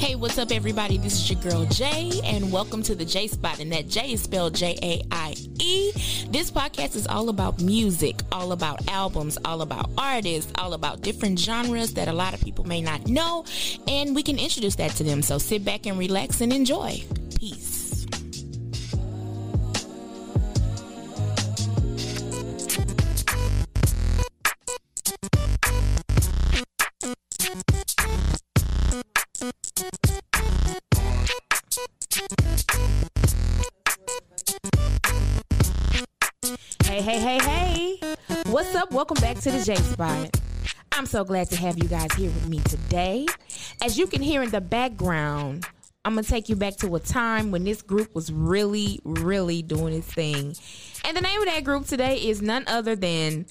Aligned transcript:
Hey, 0.00 0.14
what's 0.14 0.38
up, 0.38 0.50
everybody? 0.50 0.96
This 0.96 1.12
is 1.12 1.30
your 1.30 1.42
girl 1.42 1.66
Jay, 1.66 2.10
and 2.24 2.50
welcome 2.50 2.82
to 2.84 2.94
the 2.94 3.04
J 3.04 3.26
Spot. 3.26 3.60
And 3.60 3.70
that 3.70 3.86
J 3.86 4.14
is 4.14 4.22
spelled 4.22 4.54
J 4.54 4.78
A 4.82 5.02
I 5.12 5.34
E. 5.58 5.92
This 6.30 6.50
podcast 6.50 6.96
is 6.96 7.06
all 7.06 7.28
about 7.28 7.60
music, 7.60 8.16
all 8.32 8.52
about 8.52 8.88
albums, 8.88 9.36
all 9.44 9.60
about 9.60 9.90
artists, 9.98 10.50
all 10.56 10.72
about 10.72 11.02
different 11.02 11.38
genres 11.38 11.92
that 11.94 12.08
a 12.08 12.14
lot 12.14 12.32
of 12.32 12.40
people 12.40 12.66
may 12.66 12.80
not 12.80 13.08
know, 13.08 13.44
and 13.86 14.16
we 14.16 14.22
can 14.22 14.38
introduce 14.38 14.76
that 14.76 14.92
to 14.92 15.04
them. 15.04 15.20
So 15.20 15.36
sit 15.36 15.66
back 15.66 15.84
and 15.84 15.98
relax 15.98 16.40
and 16.40 16.50
enjoy. 16.50 17.04
Hey, 37.00 37.18
hey, 37.18 37.38
hey, 37.38 37.98
hey. 37.98 38.16
What's 38.50 38.74
up? 38.74 38.92
Welcome 38.92 39.18
back 39.22 39.38
to 39.38 39.50
the 39.50 39.64
J 39.64 39.74
Spot. 39.76 40.38
I'm 40.92 41.06
so 41.06 41.24
glad 41.24 41.48
to 41.48 41.56
have 41.56 41.82
you 41.82 41.88
guys 41.88 42.12
here 42.12 42.28
with 42.28 42.46
me 42.46 42.58
today. 42.58 43.24
As 43.82 43.96
you 43.96 44.06
can 44.06 44.20
hear 44.20 44.42
in 44.42 44.50
the 44.50 44.60
background, 44.60 45.64
I'm 46.04 46.12
going 46.12 46.24
to 46.24 46.30
take 46.30 46.50
you 46.50 46.56
back 46.56 46.76
to 46.76 46.96
a 46.96 47.00
time 47.00 47.52
when 47.52 47.64
this 47.64 47.80
group 47.80 48.14
was 48.14 48.30
really, 48.30 49.00
really 49.04 49.62
doing 49.62 49.94
its 49.94 50.12
thing. 50.12 50.54
And 51.02 51.16
the 51.16 51.22
name 51.22 51.40
of 51.40 51.46
that 51.46 51.64
group 51.64 51.86
today 51.86 52.18
is 52.18 52.42
none 52.42 52.64
other 52.66 52.94
than 52.94 53.46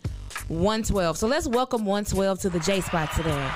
112. 0.49 1.17
So 1.17 1.25
let's 1.25 1.47
welcome 1.47 1.85
112 1.85 2.41
to 2.41 2.49
the 2.51 2.59
J 2.59 2.81
Spot 2.81 3.11
today. 3.13 3.49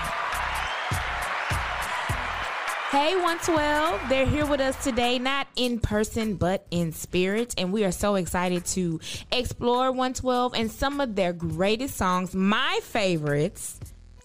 Hey 2.93 3.15
112, 3.15 4.07
they're 4.07 4.27
here 4.27 4.45
with 4.45 4.59
us 4.59 4.83
today, 4.83 5.17
not 5.17 5.47
in 5.55 5.79
person, 5.79 6.35
but 6.35 6.67
in 6.69 6.91
spirit. 6.91 7.55
And 7.57 7.73
we 7.73 7.85
are 7.85 7.91
so 7.91 8.13
excited 8.13 8.65
to 8.65 8.99
explore 9.31 9.89
112 9.91 10.53
and 10.53 10.69
some 10.69 11.01
of 11.01 11.15
their 11.15 11.33
greatest 11.33 11.97
songs. 11.97 12.35
My 12.35 12.79
favorites, 12.83 13.79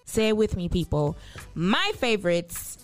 say 0.05 0.27
it 0.27 0.37
with 0.37 0.55
me, 0.55 0.69
people. 0.69 1.17
My 1.55 1.93
favorites, 1.95 2.77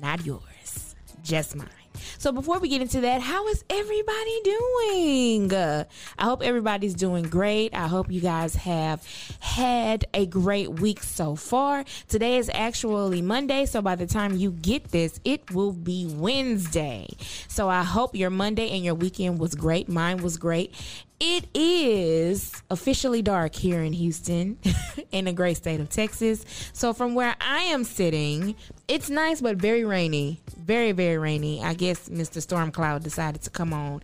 not 0.00 0.26
yours, 0.26 0.96
just 1.22 1.54
mine. 1.54 1.83
So 2.18 2.32
before 2.32 2.58
we 2.58 2.68
get 2.68 2.82
into 2.82 3.00
that, 3.02 3.20
how 3.20 3.46
is 3.48 3.64
everybody 3.70 4.40
doing? 4.42 5.54
I 5.54 5.86
hope 6.24 6.42
everybody's 6.42 6.94
doing 6.94 7.24
great. 7.24 7.74
I 7.74 7.86
hope 7.86 8.10
you 8.10 8.20
guys 8.20 8.54
have 8.56 9.06
had 9.40 10.06
a 10.14 10.26
great 10.26 10.70
week 10.80 11.02
so 11.02 11.36
far. 11.36 11.84
Today 12.08 12.36
is 12.36 12.50
actually 12.52 13.22
Monday, 13.22 13.66
so 13.66 13.82
by 13.82 13.94
the 13.94 14.06
time 14.06 14.36
you 14.36 14.50
get 14.50 14.90
this, 14.90 15.20
it 15.24 15.50
will 15.52 15.72
be 15.72 16.06
Wednesday. 16.06 17.08
So 17.48 17.68
I 17.68 17.82
hope 17.82 18.14
your 18.14 18.30
Monday 18.30 18.70
and 18.70 18.84
your 18.84 18.94
weekend 18.94 19.38
was 19.38 19.54
great. 19.54 19.88
Mine 19.88 20.18
was 20.18 20.36
great. 20.36 20.74
It 21.20 21.46
is 21.54 22.52
officially 22.70 23.22
dark 23.22 23.54
here 23.54 23.80
in 23.80 23.92
Houston, 23.92 24.58
in 25.12 25.26
the 25.26 25.32
great 25.32 25.56
state 25.56 25.80
of 25.80 25.88
Texas. 25.88 26.44
So, 26.72 26.92
from 26.92 27.14
where 27.14 27.36
I 27.40 27.60
am 27.62 27.84
sitting, 27.84 28.56
it's 28.88 29.08
nice 29.08 29.40
but 29.40 29.56
very 29.56 29.84
rainy. 29.84 30.40
Very, 30.58 30.90
very 30.90 31.16
rainy. 31.16 31.62
I 31.62 31.74
guess 31.74 32.08
Mr. 32.08 32.42
Storm 32.42 32.72
Cloud 32.72 33.04
decided 33.04 33.42
to 33.42 33.50
come 33.50 33.72
on 33.72 34.02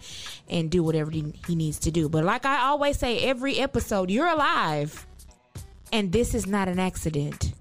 and 0.49 0.71
do 0.71 0.85
whatever 0.85 1.11
he, 1.11 1.35
needs 1.49 1.81
to 1.81 1.91
do. 1.91 2.09
But, 2.09 2.25
like 2.25 2.47
I 2.47 2.63
always 2.63 2.99
say, 2.99 3.19
every 3.25 3.59
episode, 3.59 4.09
you're 4.09 4.29
alive. 4.29 5.05
And 5.93 6.13
this 6.13 6.35
is 6.35 6.47
not 6.47 6.69
an 6.69 6.79
accident. 6.79 7.55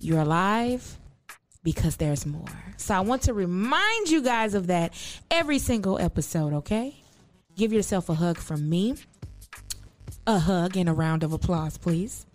You're 0.00 0.20
alive 0.20 0.98
because 1.62 1.96
there's 1.96 2.24
more. 2.24 2.48
So, 2.78 2.94
I 2.94 3.00
want 3.00 3.22
to 3.22 3.34
remind 3.34 4.08
you 4.08 4.22
guys 4.22 4.54
of 4.54 4.68
that 4.68 4.94
every 5.30 5.58
single 5.58 5.98
episode, 5.98 6.54
okay? 6.54 7.01
Give 7.56 7.72
yourself 7.72 8.08
a 8.08 8.14
hug 8.14 8.38
from 8.38 8.68
me. 8.68 8.94
A 10.26 10.38
hug 10.38 10.76
and 10.76 10.88
a 10.88 10.92
round 10.92 11.22
of 11.22 11.32
applause, 11.32 11.76
please. 11.76 12.26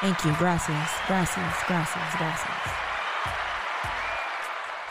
Thank 0.00 0.24
you. 0.24 0.32
Gracias. 0.38 0.90
Gracias. 1.06 1.54
Gracias. 1.66 2.14
Gracias. 2.16 2.78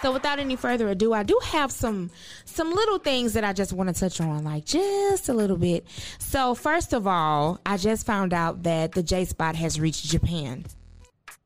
So 0.02 0.14
without 0.14 0.38
any 0.40 0.56
further 0.56 0.90
ado, 0.90 1.12
I 1.14 1.24
do 1.24 1.40
have 1.44 1.72
some 1.72 2.12
some 2.46 2.72
little 2.72 3.00
things 3.00 3.34
that 3.34 3.44
I 3.44 3.54
just 3.54 3.74
want 3.74 3.94
to 3.94 4.00
touch 4.00 4.22
on, 4.22 4.44
like 4.44 4.66
just 4.66 5.28
a 5.28 5.34
little 5.34 5.58
bit. 5.58 5.88
So 6.20 6.54
first 6.54 6.94
of 6.94 7.08
all, 7.08 7.60
I 7.66 7.78
just 7.78 8.06
found 8.06 8.34
out 8.34 8.64
that 8.64 8.92
the 8.92 9.02
J 9.02 9.26
Spot 9.26 9.56
has 9.56 9.80
reached 9.80 10.06
Japan. 10.06 10.66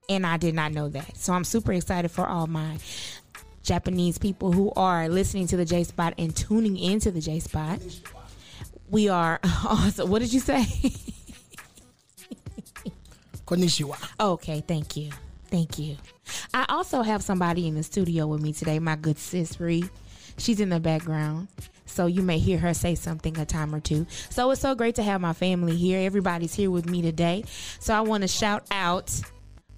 And 0.09 0.25
I 0.25 0.35
did 0.35 0.53
not 0.53 0.73
know 0.73 0.89
that. 0.89 1.15
So 1.15 1.31
I'm 1.31 1.45
super 1.45 1.71
excited 1.71 2.11
for 2.11 2.27
all 2.27 2.45
my 2.45 2.77
Japanese 3.63 4.17
people 4.17 4.51
who 4.51 4.71
are 4.75 5.07
listening 5.09 5.47
to 5.47 5.57
the 5.57 5.65
J 5.65 5.83
Spot 5.83 6.13
and 6.17 6.35
tuning 6.35 6.77
into 6.77 7.11
the 7.11 7.21
J 7.21 7.39
Spot. 7.39 7.79
We 8.89 9.09
are 9.09 9.39
awesome. 9.43 10.09
What 10.09 10.19
did 10.19 10.33
you 10.33 10.39
say? 10.39 10.65
Konnichiwa. 13.45 13.97
Okay, 14.19 14.61
thank 14.65 14.95
you. 14.97 15.11
Thank 15.49 15.77
you. 15.77 15.97
I 16.53 16.65
also 16.69 17.01
have 17.01 17.21
somebody 17.21 17.67
in 17.67 17.75
the 17.75 17.83
studio 17.83 18.27
with 18.27 18.41
me 18.41 18.53
today, 18.53 18.79
my 18.79 18.95
good 18.95 19.17
sis 19.17 19.59
Ree. 19.59 19.89
She's 20.37 20.59
in 20.61 20.69
the 20.69 20.79
background. 20.79 21.49
So 21.85 22.05
you 22.05 22.21
may 22.21 22.39
hear 22.39 22.57
her 22.57 22.73
say 22.73 22.95
something 22.95 23.37
a 23.37 23.45
time 23.45 23.75
or 23.75 23.81
two. 23.81 24.07
So 24.29 24.49
it's 24.51 24.61
so 24.61 24.75
great 24.75 24.95
to 24.95 25.03
have 25.03 25.19
my 25.19 25.33
family 25.33 25.75
here. 25.75 25.99
Everybody's 25.99 26.53
here 26.53 26.71
with 26.71 26.89
me 26.89 27.01
today. 27.01 27.43
So 27.79 27.93
I 27.93 27.99
want 27.99 28.21
to 28.21 28.29
shout 28.29 28.65
out 28.71 29.11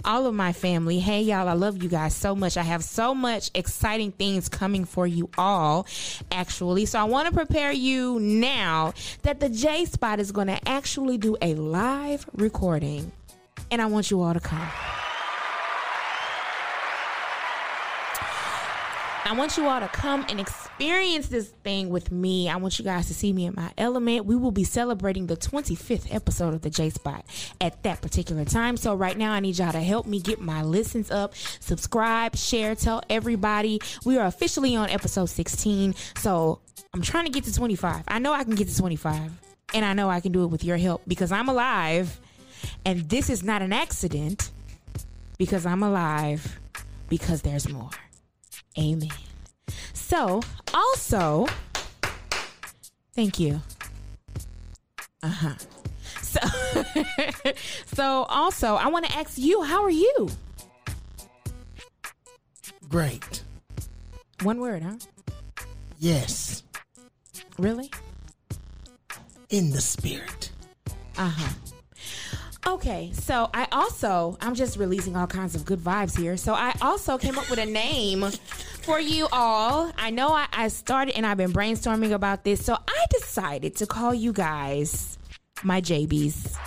all 0.05 0.25
of 0.25 0.33
my 0.33 0.53
family. 0.53 0.99
Hey, 0.99 1.21
y'all, 1.21 1.47
I 1.47 1.53
love 1.53 1.81
you 1.81 1.89
guys 1.89 2.15
so 2.15 2.35
much. 2.35 2.57
I 2.57 2.63
have 2.63 2.83
so 2.83 3.13
much 3.13 3.51
exciting 3.53 4.11
things 4.11 4.49
coming 4.49 4.85
for 4.85 5.07
you 5.07 5.29
all, 5.37 5.87
actually. 6.31 6.85
So 6.85 6.99
I 6.99 7.03
want 7.03 7.27
to 7.27 7.33
prepare 7.33 7.71
you 7.71 8.19
now 8.19 8.93
that 9.23 9.39
the 9.39 9.49
J 9.49 9.85
Spot 9.85 10.19
is 10.19 10.31
going 10.31 10.47
to 10.47 10.67
actually 10.67 11.17
do 11.17 11.37
a 11.41 11.55
live 11.55 12.25
recording. 12.33 13.11
And 13.71 13.81
I 13.81 13.85
want 13.85 14.11
you 14.11 14.21
all 14.21 14.33
to 14.33 14.39
come. 14.39 14.67
I 19.25 19.31
want 19.31 19.55
you 19.55 19.67
all 19.67 19.79
to 19.79 19.87
come 19.87 20.25
and 20.27 20.37
experience 20.37 21.27
this 21.29 21.47
thing 21.47 21.89
with 21.89 22.11
me. 22.11 22.49
I 22.49 22.57
want 22.57 22.77
you 22.77 22.83
guys 22.83 23.07
to 23.07 23.13
see 23.13 23.31
me 23.31 23.45
in 23.45 23.53
my 23.55 23.71
element. 23.77 24.25
We 24.25 24.35
will 24.35 24.51
be 24.51 24.65
celebrating 24.65 25.27
the 25.27 25.37
25th 25.37 26.13
episode 26.13 26.53
of 26.53 26.61
the 26.61 26.69
J 26.69 26.89
Spot 26.89 27.23
at 27.61 27.81
that 27.83 28.01
particular 28.01 28.43
time. 28.43 28.75
So, 28.75 28.93
right 28.95 29.17
now, 29.17 29.31
I 29.31 29.39
need 29.39 29.57
y'all 29.57 29.71
to 29.71 29.79
help 29.79 30.07
me 30.07 30.19
get 30.19 30.41
my 30.41 30.61
listens 30.61 31.09
up. 31.09 31.35
Subscribe, 31.35 32.35
share, 32.35 32.75
tell 32.75 33.01
everybody. 33.09 33.79
We 34.03 34.17
are 34.17 34.25
officially 34.25 34.75
on 34.75 34.89
episode 34.89 35.27
16. 35.27 35.95
So, 36.17 36.59
I'm 36.93 37.01
trying 37.01 37.25
to 37.25 37.31
get 37.31 37.45
to 37.45 37.53
25. 37.53 38.03
I 38.09 38.19
know 38.19 38.33
I 38.33 38.43
can 38.43 38.55
get 38.55 38.67
to 38.67 38.77
25, 38.77 39.31
and 39.73 39.85
I 39.85 39.93
know 39.93 40.09
I 40.09 40.19
can 40.19 40.33
do 40.33 40.43
it 40.43 40.47
with 40.47 40.65
your 40.65 40.77
help 40.77 41.01
because 41.07 41.31
I'm 41.31 41.47
alive. 41.47 42.19
And 42.85 43.09
this 43.09 43.29
is 43.29 43.41
not 43.41 43.61
an 43.61 43.71
accident 43.71 44.51
because 45.37 45.65
I'm 45.65 45.81
alive 45.81 46.59
because 47.07 47.41
there's 47.41 47.69
more. 47.69 47.89
Amen. 48.77 49.09
So, 49.93 50.41
also, 50.73 51.47
thank 53.13 53.39
you. 53.39 53.61
Uh 55.21 55.27
huh. 55.27 55.53
So, 56.21 56.39
so 57.85 58.25
also, 58.29 58.75
I 58.75 58.87
want 58.87 59.05
to 59.05 59.17
ask 59.17 59.37
you, 59.37 59.61
how 59.61 59.83
are 59.83 59.89
you? 59.89 60.29
Great. 62.89 63.43
One 64.41 64.59
word, 64.59 64.83
huh? 64.83 64.97
Yes. 65.99 66.63
Really? 67.57 67.89
In 69.49 69.71
the 69.71 69.81
spirit. 69.81 70.51
Uh 71.17 71.29
huh. 71.29 71.53
Okay, 72.65 73.11
so 73.13 73.49
I 73.53 73.67
also 73.71 74.37
I'm 74.41 74.55
just 74.55 74.77
releasing 74.77 75.15
all 75.15 75.27
kinds 75.27 75.53
of 75.53 75.65
good 75.65 75.79
vibes 75.79 76.17
here. 76.17 76.37
So 76.37 76.53
I 76.53 76.73
also 76.81 77.17
came 77.17 77.37
up 77.37 77.49
with 77.49 77.59
a 77.59 77.65
name 77.65 78.25
for 78.83 78.99
you 78.99 79.27
all. 79.31 79.91
I 79.97 80.09
know 80.09 80.29
I, 80.29 80.47
I 80.51 80.67
started 80.67 81.15
and 81.15 81.25
I've 81.25 81.37
been 81.37 81.53
brainstorming 81.53 82.11
about 82.11 82.43
this, 82.43 82.63
so 82.65 82.73
I 82.75 83.05
decided 83.09 83.77
to 83.77 83.87
call 83.87 84.13
you 84.13 84.33
guys 84.33 85.17
my 85.63 85.81
JBs. 85.81 86.57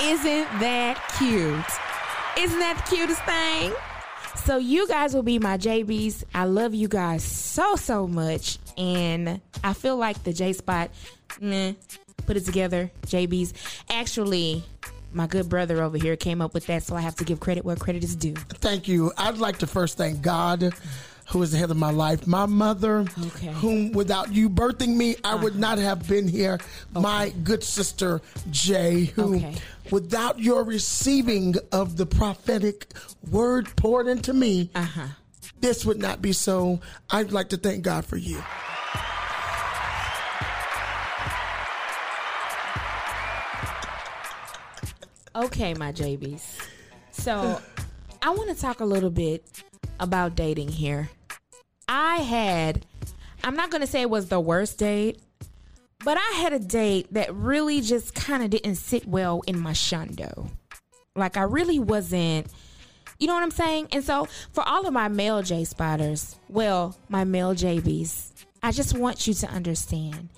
Isn't 0.00 0.48
that 0.60 1.00
cute? 1.18 2.44
Isn't 2.44 2.58
that 2.58 2.84
the 2.84 2.96
cutest 2.96 3.22
thing? 3.22 3.72
So 4.44 4.58
you 4.58 4.86
guys 4.86 5.14
will 5.14 5.22
be 5.22 5.38
my 5.38 5.56
JBs. 5.56 6.24
I 6.34 6.44
love 6.44 6.74
you 6.74 6.88
guys 6.88 7.22
so 7.22 7.76
so 7.76 8.06
much, 8.06 8.58
and 8.76 9.40
I 9.62 9.72
feel 9.72 9.96
like 9.96 10.22
the 10.24 10.32
J 10.32 10.52
Spot. 10.52 10.90
Meh, 11.40 11.72
put 12.26 12.36
it 12.36 12.44
together, 12.44 12.90
JB's. 13.06 13.54
Actually, 13.88 14.64
my 15.14 15.26
good 15.26 15.48
brother 15.48 15.82
over 15.82 15.96
here 15.96 16.16
came 16.16 16.40
up 16.40 16.52
with 16.54 16.66
that, 16.66 16.82
so 16.82 16.96
I 16.96 17.00
have 17.00 17.14
to 17.16 17.24
give 17.24 17.40
credit 17.40 17.64
where 17.64 17.76
credit 17.76 18.02
is 18.04 18.16
due. 18.16 18.34
Thank 18.34 18.88
you. 18.88 19.12
I'd 19.16 19.38
like 19.38 19.58
to 19.58 19.66
first 19.66 19.96
thank 19.96 20.20
God 20.22 20.72
who 21.28 21.42
is 21.42 21.52
the 21.52 21.58
head 21.58 21.70
of 21.70 21.76
my 21.78 21.90
life, 21.90 22.26
my 22.26 22.44
mother, 22.44 23.06
Okay. 23.28 23.46
whom 23.54 23.92
without 23.92 24.34
you 24.34 24.50
birthing 24.50 24.94
me, 24.96 25.16
I 25.24 25.34
would 25.34 25.56
not 25.56 25.78
have 25.78 26.06
been 26.06 26.28
here. 26.28 26.58
My 26.92 27.30
good 27.44 27.64
sister 27.64 28.20
Jay, 28.50 29.04
who 29.16 29.36
Okay. 29.36 29.54
without 29.90 30.38
your 30.38 30.64
receiving 30.64 31.54
of 31.72 31.96
the 31.96 32.04
prophetic 32.04 32.92
word 33.30 33.74
poured 33.76 34.06
into 34.06 34.34
me, 34.34 34.68
Uh-huh. 34.74 35.06
this 35.60 35.86
would 35.86 35.98
not 35.98 36.20
be 36.20 36.32
so. 36.34 36.80
I'd 37.08 37.32
like 37.32 37.48
to 37.50 37.56
thank 37.56 37.82
God 37.84 38.04
for 38.04 38.18
you. 38.18 38.42
Okay, 45.36 45.74
my 45.74 45.90
JBs. 45.90 46.60
So, 47.10 47.60
I 48.22 48.30
want 48.30 48.54
to 48.54 48.60
talk 48.60 48.78
a 48.78 48.84
little 48.84 49.10
bit 49.10 49.44
about 49.98 50.36
dating 50.36 50.68
here. 50.68 51.10
I 51.88 52.16
had, 52.18 52.86
I'm 53.42 53.56
not 53.56 53.70
going 53.70 53.80
to 53.80 53.86
say 53.86 54.02
it 54.02 54.10
was 54.10 54.28
the 54.28 54.38
worst 54.38 54.78
date, 54.78 55.18
but 56.04 56.16
I 56.16 56.36
had 56.36 56.52
a 56.52 56.60
date 56.60 57.12
that 57.12 57.34
really 57.34 57.80
just 57.80 58.14
kind 58.14 58.44
of 58.44 58.50
didn't 58.50 58.76
sit 58.76 59.08
well 59.08 59.42
in 59.48 59.58
my 59.58 59.72
shundo. 59.72 60.50
Like, 61.16 61.36
I 61.36 61.42
really 61.42 61.80
wasn't, 61.80 62.46
you 63.18 63.26
know 63.26 63.34
what 63.34 63.42
I'm 63.42 63.50
saying? 63.50 63.88
And 63.90 64.04
so, 64.04 64.28
for 64.52 64.62
all 64.66 64.86
of 64.86 64.92
my 64.92 65.08
male 65.08 65.42
J 65.42 65.64
spotters, 65.64 66.36
well, 66.48 66.96
my 67.08 67.24
male 67.24 67.54
JBs, 67.54 68.30
I 68.62 68.70
just 68.70 68.96
want 68.96 69.26
you 69.26 69.34
to 69.34 69.48
understand 69.48 70.28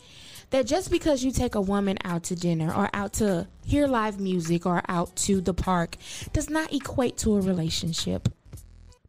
that 0.50 0.66
just 0.66 0.90
because 0.90 1.24
you 1.24 1.30
take 1.30 1.54
a 1.54 1.60
woman 1.60 1.98
out 2.04 2.24
to 2.24 2.36
dinner 2.36 2.72
or 2.72 2.88
out 2.92 3.14
to 3.14 3.46
hear 3.64 3.86
live 3.86 4.20
music 4.20 4.66
or 4.66 4.82
out 4.88 5.14
to 5.16 5.40
the 5.40 5.54
park 5.54 5.96
does 6.32 6.48
not 6.48 6.72
equate 6.72 7.16
to 7.18 7.36
a 7.36 7.40
relationship. 7.40 8.28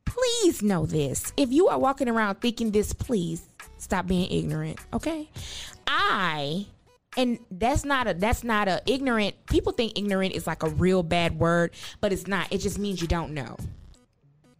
Please 0.05 0.61
know 0.61 0.85
this. 0.85 1.31
If 1.37 1.51
you 1.51 1.67
are 1.67 1.77
walking 1.77 2.09
around 2.09 2.35
thinking 2.35 2.71
this, 2.71 2.93
please 2.93 3.47
stop 3.77 4.07
being 4.07 4.31
ignorant, 4.31 4.79
okay? 4.93 5.29
I 5.85 6.65
and 7.17 7.39
that's 7.49 7.83
not 7.83 8.07
a 8.07 8.13
that's 8.13 8.43
not 8.43 8.67
a 8.67 8.81
ignorant 8.85 9.35
people 9.47 9.71
think 9.73 9.97
ignorant 9.97 10.35
is 10.35 10.47
like 10.47 10.63
a 10.63 10.69
real 10.69 11.03
bad 11.03 11.37
word, 11.39 11.71
but 11.99 12.13
it's 12.13 12.27
not. 12.27 12.51
It 12.51 12.59
just 12.59 12.77
means 12.77 13.01
you 13.01 13.07
don't 13.07 13.33
know. 13.33 13.57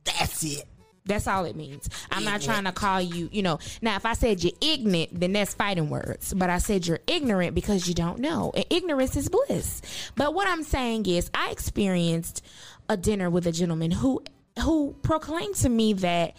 That's 0.03 0.44
it. 0.44 0.63
That's 1.07 1.27
all 1.27 1.45
it 1.45 1.56
means. 1.56 1.89
I'm 2.12 2.24
not 2.24 2.42
trying 2.42 2.65
to 2.65 2.71
call 2.71 3.01
you, 3.01 3.30
you 3.31 3.42
know. 3.42 3.59
Now, 3.81 3.95
if 3.95 4.06
I 4.06 4.13
said 4.13 4.44
you're 4.44 4.54
ignorant, 4.62 5.19
then 5.19 5.33
that's 5.33 5.54
fighting 5.54 5.89
words. 5.89 6.33
But 6.33 6.50
I 6.50 6.57
said 6.57 6.86
you're 6.86 7.00
ignorant 7.07 7.56
because 7.56 7.88
you 7.88 7.94
don't 7.94 8.19
know. 8.19 8.51
And 8.56 8.65
ignorance 8.69 9.15
is 9.15 9.30
bliss. 9.30 9.81
But 10.15 10.33
what 10.33 10.48
I'm 10.48 10.63
saying 10.63 11.06
is, 11.06 11.30
I 11.33 11.51
experienced 11.51 12.44
a 12.89 12.98
dinner 12.98 13.30
with 13.30 13.48
a 13.48 13.51
gentleman 13.51 13.92
who 13.92 14.24
who 14.63 14.95
proclaimed 15.04 15.56
to 15.56 15.69
me 15.69 15.94
that 15.94 16.36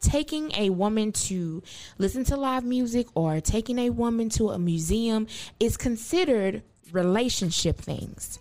taking 0.00 0.52
a 0.56 0.70
woman 0.70 1.12
to 1.12 1.62
listen 1.98 2.24
to 2.24 2.36
live 2.36 2.64
music 2.64 3.06
or 3.14 3.40
taking 3.40 3.78
a 3.78 3.90
woman 3.90 4.28
to 4.30 4.50
a 4.50 4.58
museum 4.58 5.26
is 5.58 5.76
considered 5.76 6.62
relationship 6.92 7.76
things. 7.78 8.38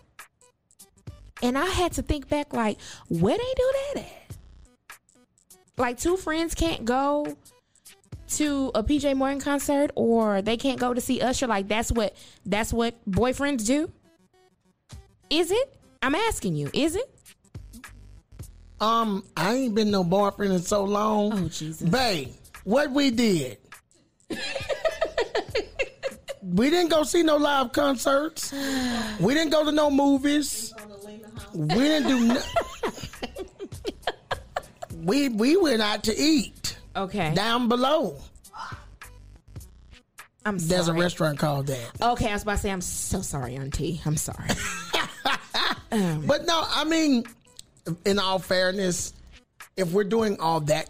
And 1.42 1.58
I 1.58 1.66
had 1.66 1.94
to 1.94 2.02
think 2.02 2.30
back 2.30 2.54
like, 2.54 2.80
where 3.10 3.38
they 3.38 3.54
do 3.56 3.74
that 3.74 4.04
at? 4.04 4.27
Like 5.78 5.98
two 5.98 6.18
friends 6.18 6.56
can't 6.56 6.86
go 6.86 7.38
to 8.30 8.72
a 8.76 8.84
PJ 8.84 9.16
Morton 9.16 9.40
concert 9.40 9.92
or 9.96 10.42
they 10.42 10.58
can't 10.58 10.80
go 10.80 10.94
to 10.94 11.00
see 11.00 11.22
Usher 11.22 11.48
like 11.48 11.68
that's 11.68 11.92
what 11.92 12.16
that's 12.46 12.74
what 12.74 12.96
boyfriends 13.10 13.66
do? 13.66 13.92
Is 15.30 15.52
it? 15.52 15.74
I'm 16.02 16.16
asking 16.16 16.56
you, 16.56 16.70
is 16.74 16.96
it? 16.96 17.10
Um, 18.80 19.24
I 19.36 19.56
ain't 19.56 19.76
been 19.76 19.90
no 19.92 20.04
boyfriend 20.04 20.54
in 20.54 20.60
so 20.60 20.84
long. 20.84 21.34
Oh, 21.34 21.48
Jesus. 21.50 21.90
Babe, 21.90 22.30
what 22.64 22.92
we 22.92 23.10
did. 23.10 23.58
we 26.44 26.70
didn't 26.70 26.90
go 26.90 27.04
see 27.04 27.24
no 27.24 27.38
live 27.38 27.72
concerts. 27.72 28.54
We 29.20 29.34
didn't 29.34 29.50
go 29.52 29.66
to 29.66 29.72
no 29.72 29.90
movies. 29.90 30.74
We 31.54 31.68
didn't 31.68 32.08
do 32.08 32.28
no- 32.28 32.42
We 35.08 35.30
we 35.30 35.56
went 35.56 35.82
out 35.82 36.04
to 36.04 36.16
eat 36.16 36.78
Okay. 36.96 37.34
down 37.34 37.70
below. 37.70 38.18
I'm 40.46 40.60
sorry. 40.60 40.70
There's 40.70 40.88
a 40.90 40.94
restaurant 40.94 41.40
called 41.40 41.68
that. 41.68 41.92
Okay, 42.02 42.30
I 42.30 42.34
was 42.34 42.44
about 42.44 42.54
to 42.54 42.58
say 42.60 42.72
I'm 42.72 42.82
so 42.82 43.22
sorry, 43.22 43.56
Auntie. 43.56 44.02
I'm 44.06 44.18
sorry. 44.18 44.50
But 45.90 46.46
no, 46.46 46.64
I 46.68 46.84
mean, 46.84 47.24
in 48.06 48.20
all 48.20 48.40
fairness, 48.40 49.14
if 49.78 49.94
we're 49.94 50.04
doing 50.04 50.38
all 50.40 50.60
that, 50.62 50.90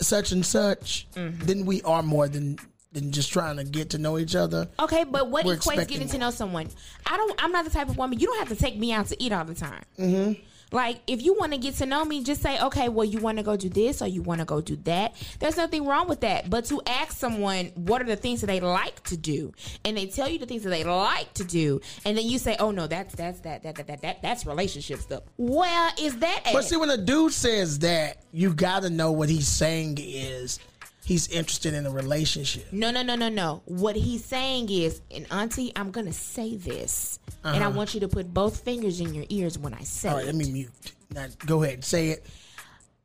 such 0.00 0.30
and 0.32 0.46
such, 0.46 1.08
Mm-hmm. 1.14 1.44
then 1.46 1.66
we 1.66 1.82
are 1.82 2.02
more 2.02 2.28
than 2.28 2.58
than 2.92 3.10
just 3.10 3.32
trying 3.32 3.56
to 3.56 3.64
get 3.64 3.90
to 3.90 3.98
know 3.98 4.16
each 4.18 4.36
other. 4.36 4.68
Okay, 4.78 5.02
but 5.02 5.28
what 5.30 5.44
We're 5.44 5.56
equates 5.56 5.88
getting 5.88 6.08
to 6.08 6.18
know 6.18 6.30
someone? 6.30 6.68
I 7.06 7.16
don't. 7.16 7.42
I'm 7.42 7.50
not 7.50 7.64
the 7.64 7.70
type 7.72 7.88
of 7.88 7.98
woman. 7.98 8.20
You 8.20 8.28
don't 8.28 8.38
have 8.38 8.48
to 8.48 8.56
take 8.56 8.78
me 8.78 8.92
out 8.92 9.06
to 9.08 9.20
eat 9.22 9.32
all 9.32 9.44
the 9.44 9.54
time. 9.54 9.82
Mm-hmm. 9.98 10.40
Like, 10.72 11.00
if 11.06 11.22
you 11.22 11.34
want 11.34 11.52
to 11.52 11.58
get 11.58 11.74
to 11.76 11.86
know 11.86 12.04
me, 12.04 12.22
just 12.22 12.42
say, 12.42 12.60
okay, 12.60 12.88
well, 12.88 13.04
you 13.04 13.18
want 13.18 13.38
to 13.38 13.44
go 13.44 13.56
do 13.56 13.68
this 13.68 14.02
or 14.02 14.06
you 14.06 14.22
want 14.22 14.40
to 14.40 14.44
go 14.44 14.60
do 14.60 14.76
that. 14.84 15.14
There's 15.38 15.56
nothing 15.56 15.86
wrong 15.86 16.08
with 16.08 16.20
that. 16.20 16.50
But 16.50 16.64
to 16.66 16.82
ask 16.86 17.16
someone 17.16 17.66
what 17.74 18.02
are 18.02 18.06
the 18.06 18.16
things 18.16 18.40
that 18.40 18.48
they 18.48 18.60
like 18.60 19.02
to 19.04 19.16
do, 19.16 19.52
and 19.84 19.96
they 19.96 20.06
tell 20.06 20.28
you 20.28 20.38
the 20.38 20.46
things 20.46 20.62
that 20.64 20.70
they 20.70 20.84
like 20.84 21.32
to 21.34 21.44
do, 21.44 21.80
and 22.04 22.16
then 22.16 22.26
you 22.26 22.38
say, 22.38 22.56
oh 22.58 22.70
no, 22.70 22.86
that's 22.86 23.14
that's 23.14 23.40
that 23.40 23.62
that 23.62 23.76
that 23.76 23.86
that, 23.86 24.02
that 24.02 24.22
that's 24.22 24.46
relationship 24.46 25.00
stuff. 25.00 25.22
Well, 25.36 25.92
is 26.00 26.16
that? 26.18 26.42
At? 26.46 26.52
But 26.52 26.64
see, 26.64 26.76
when 26.76 26.90
a 26.90 26.96
dude 26.96 27.32
says 27.32 27.78
that, 27.80 28.18
you 28.32 28.52
got 28.52 28.82
to 28.82 28.90
know 28.90 29.12
what 29.12 29.28
he's 29.28 29.48
saying 29.48 29.98
is 30.00 30.58
he's 31.04 31.28
interested 31.28 31.74
in 31.74 31.86
a 31.86 31.90
relationship. 31.90 32.66
No, 32.72 32.90
no, 32.90 33.02
no, 33.02 33.14
no, 33.14 33.28
no. 33.28 33.62
What 33.66 33.96
he's 33.96 34.24
saying 34.24 34.70
is, 34.70 35.00
and 35.10 35.26
Auntie, 35.30 35.72
I'm 35.76 35.90
gonna 35.90 36.12
say 36.12 36.56
this, 36.56 37.18
and 37.44 37.62
I 37.62 37.68
want 37.68 37.94
you 37.94 38.00
to 38.00 38.08
put 38.08 38.32
both 38.32 38.60
fingers 38.60 39.00
in 39.00 39.14
your 39.14 39.24
ears 39.28 39.58
when 39.58 39.74
I 39.74 39.82
say 39.82 40.08
Uh-huh. 40.08 40.16
All 40.16 40.22
right, 40.24 40.28
it. 40.28 40.36
let 40.36 40.46
me 40.46 40.52
mute. 40.52 40.70
Now, 41.14 41.26
go 41.46 41.62
ahead, 41.62 41.74
and 41.74 41.84
say 41.84 42.08
it. 42.10 42.26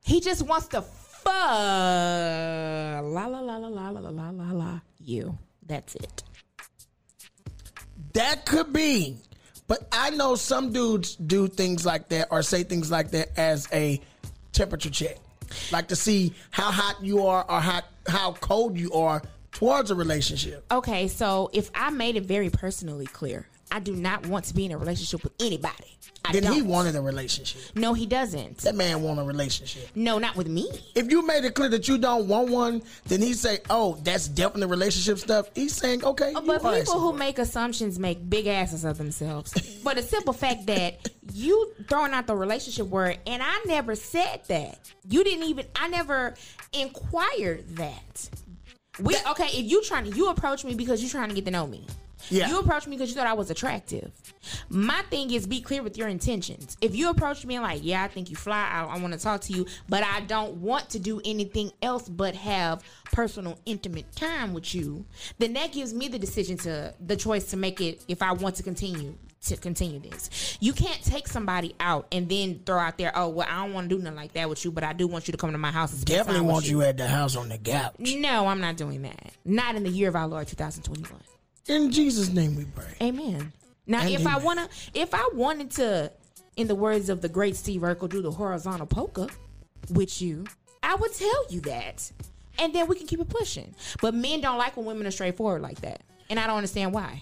He 0.03 0.21
just 0.21 0.43
wants 0.43 0.67
to 0.69 0.81
fuck 0.81 1.33
la 1.33 2.99
la 3.01 3.39
la 3.39 3.57
la 3.57 3.67
la 3.67 3.89
la 3.89 4.09
la 4.09 4.29
la 4.29 4.51
la 4.51 4.79
you. 4.99 5.37
That's 5.67 5.95
it. 5.95 6.23
That 8.13 8.45
could 8.45 8.73
be. 8.73 9.17
But 9.67 9.87
I 9.91 10.09
know 10.11 10.33
some 10.35 10.71
dudes 10.71 11.15
do 11.15 11.47
things 11.47 11.85
like 11.85 12.09
that 12.09 12.29
or 12.31 12.41
say 12.41 12.63
things 12.63 12.89
like 12.89 13.11
that 13.11 13.37
as 13.37 13.67
a 13.71 14.01
temperature 14.51 14.89
check. 14.89 15.17
Like 15.71 15.87
to 15.89 15.95
see 15.95 16.33
how 16.51 16.71
hot 16.71 17.03
you 17.03 17.25
are 17.25 17.45
or 17.49 17.59
how, 17.59 17.81
how 18.07 18.33
cold 18.33 18.77
you 18.77 18.91
are 18.93 19.21
towards 19.51 19.91
a 19.91 19.95
relationship. 19.95 20.65
Okay, 20.71 21.07
so 21.07 21.49
if 21.53 21.69
I 21.75 21.89
made 21.89 22.15
it 22.15 22.23
very 22.23 22.49
personally 22.49 23.07
clear, 23.07 23.47
I 23.71 23.79
do 23.79 23.95
not 23.95 24.25
want 24.27 24.45
to 24.45 24.53
be 24.53 24.65
in 24.65 24.71
a 24.71 24.77
relationship 24.77 25.23
with 25.23 25.33
anybody. 25.39 25.95
I 26.25 26.33
Then 26.33 26.43
don't. 26.43 26.53
he 26.53 26.61
wanted 26.61 26.95
a 26.95 27.01
relationship. 27.01 27.75
No, 27.75 27.93
he 27.93 28.05
doesn't. 28.05 28.57
That 28.59 28.75
man 28.75 29.01
want 29.01 29.19
a 29.19 29.23
relationship. 29.23 29.89
No, 29.95 30.17
not 30.17 30.35
with 30.35 30.47
me. 30.47 30.69
If 30.95 31.09
you 31.11 31.25
made 31.25 31.45
it 31.45 31.53
clear 31.55 31.69
that 31.69 31.87
you 31.87 31.97
don't 31.97 32.27
want 32.27 32.49
one, 32.49 32.81
then 33.05 33.21
he 33.21 33.33
say, 33.33 33.59
"Oh, 33.69 33.97
that's 34.03 34.27
definitely 34.27 34.67
relationship 34.67 35.19
stuff." 35.19 35.49
He's 35.55 35.73
saying, 35.75 36.03
"Okay." 36.03 36.31
you 36.31 36.41
But 36.41 36.61
people 36.61 36.99
who 36.99 37.13
make 37.13 37.39
assumptions 37.39 37.99
make 37.99 38.29
big 38.29 38.47
asses 38.47 38.83
of 38.83 38.97
themselves. 38.97 39.53
For 39.81 39.95
the 39.95 40.01
simple 40.03 40.33
fact 40.33 40.65
that 40.67 41.09
you 41.33 41.73
throwing 41.87 42.13
out 42.13 42.27
the 42.27 42.35
relationship 42.35 42.87
word, 42.87 43.17
and 43.25 43.41
I 43.41 43.63
never 43.65 43.95
said 43.95 44.41
that. 44.47 44.77
You 45.07 45.23
didn't 45.23 45.45
even. 45.45 45.65
I 45.75 45.87
never 45.87 46.35
inquired 46.73 47.77
that. 47.77 48.29
We 48.99 49.15
okay. 49.29 49.47
If 49.47 49.69
you 49.71 49.81
trying 49.83 50.09
to, 50.09 50.15
you 50.15 50.29
approach 50.29 50.65
me 50.65 50.73
because 50.75 51.01
you're 51.01 51.11
trying 51.11 51.29
to 51.29 51.35
get 51.35 51.45
to 51.45 51.51
know 51.51 51.65
me. 51.67 51.85
Yeah. 52.29 52.49
You 52.49 52.59
approached 52.59 52.87
me 52.87 52.95
because 52.95 53.09
you 53.09 53.15
thought 53.15 53.27
I 53.27 53.33
was 53.33 53.49
attractive. 53.49 54.11
My 54.69 55.01
thing 55.09 55.31
is 55.31 55.47
be 55.47 55.61
clear 55.61 55.81
with 55.81 55.97
your 55.97 56.07
intentions. 56.07 56.77
If 56.81 56.95
you 56.95 57.09
approach 57.09 57.45
me 57.45 57.55
and 57.55 57.63
like, 57.63 57.81
yeah, 57.83 58.03
I 58.03 58.07
think 58.07 58.29
you 58.29 58.35
fly, 58.35 58.69
I, 58.71 58.83
I 58.83 58.99
want 58.99 59.13
to 59.13 59.19
talk 59.19 59.41
to 59.41 59.53
you, 59.53 59.65
but 59.87 60.03
I 60.03 60.21
don't 60.21 60.55
want 60.55 60.89
to 60.91 60.99
do 60.99 61.21
anything 61.25 61.71
else 61.81 62.07
but 62.07 62.35
have 62.35 62.83
personal, 63.11 63.57
intimate 63.65 64.11
time 64.15 64.53
with 64.53 64.73
you, 64.75 65.05
then 65.39 65.53
that 65.53 65.71
gives 65.71 65.93
me 65.93 66.07
the 66.07 66.19
decision 66.19 66.57
to 66.57 66.93
the 67.05 67.15
choice 67.15 67.45
to 67.51 67.57
make 67.57 67.81
it 67.81 68.03
if 68.07 68.21
I 68.21 68.33
want 68.33 68.55
to 68.55 68.63
continue 68.63 69.15
to 69.45 69.55
continue 69.55 69.99
this. 69.99 70.57
You 70.59 70.73
can't 70.73 71.01
take 71.01 71.27
somebody 71.27 71.73
out 71.79 72.07
and 72.11 72.27
then 72.27 72.61
throw 72.65 72.77
out 72.77 72.97
there, 72.97 73.11
oh 73.15 73.29
well, 73.29 73.47
I 73.49 73.63
don't 73.63 73.73
want 73.73 73.89
to 73.89 73.95
do 73.95 74.01
nothing 74.01 74.17
like 74.17 74.33
that 74.33 74.49
with 74.49 74.65
you, 74.65 74.71
but 74.71 74.83
I 74.83 74.93
do 74.93 75.07
want 75.07 75.27
you 75.27 75.31
to 75.31 75.37
come 75.37 75.51
to 75.53 75.57
my 75.57 75.71
house 75.71 75.93
and 75.93 76.05
definitely 76.05 76.41
want 76.41 76.67
you 76.67 76.81
at 76.81 76.97
the 76.97 77.07
house 77.07 77.35
on 77.35 77.49
the 77.49 77.57
couch. 77.57 77.95
No, 77.99 78.47
I'm 78.47 78.59
not 78.59 78.75
doing 78.77 79.01
that. 79.03 79.31
Not 79.45 79.75
in 79.75 79.83
the 79.83 79.89
year 79.89 80.09
of 80.09 80.15
our 80.15 80.27
Lord 80.27 80.47
2021. 80.47 81.21
In 81.69 81.91
Jesus' 81.91 82.29
name, 82.29 82.55
we 82.55 82.65
pray. 82.65 82.95
Amen. 83.01 83.53
Now, 83.85 84.01
And 84.01 84.09
if 84.09 84.27
I 84.27 84.37
wanna, 84.37 84.67
if 84.93 85.13
I 85.13 85.29
wanted 85.33 85.71
to, 85.71 86.11
in 86.57 86.67
the 86.67 86.75
words 86.75 87.09
of 87.09 87.21
the 87.21 87.29
great 87.29 87.55
Steve 87.55 87.81
Urkel, 87.81 88.09
do 88.09 88.21
the 88.21 88.31
horizontal 88.31 88.87
polka 88.87 89.29
with 89.89 90.21
you, 90.21 90.45
I 90.83 90.95
would 90.95 91.13
tell 91.13 91.45
you 91.49 91.61
that, 91.61 92.11
and 92.57 92.73
then 92.73 92.87
we 92.87 92.95
can 92.95 93.07
keep 93.07 93.19
it 93.19 93.29
pushing. 93.29 93.73
But 94.01 94.13
men 94.13 94.41
don't 94.41 94.57
like 94.57 94.77
when 94.77 94.85
women 94.85 95.07
are 95.07 95.11
straightforward 95.11 95.61
like 95.61 95.81
that, 95.81 96.01
and 96.29 96.39
I 96.39 96.47
don't 96.47 96.57
understand 96.57 96.91
why. 96.91 97.21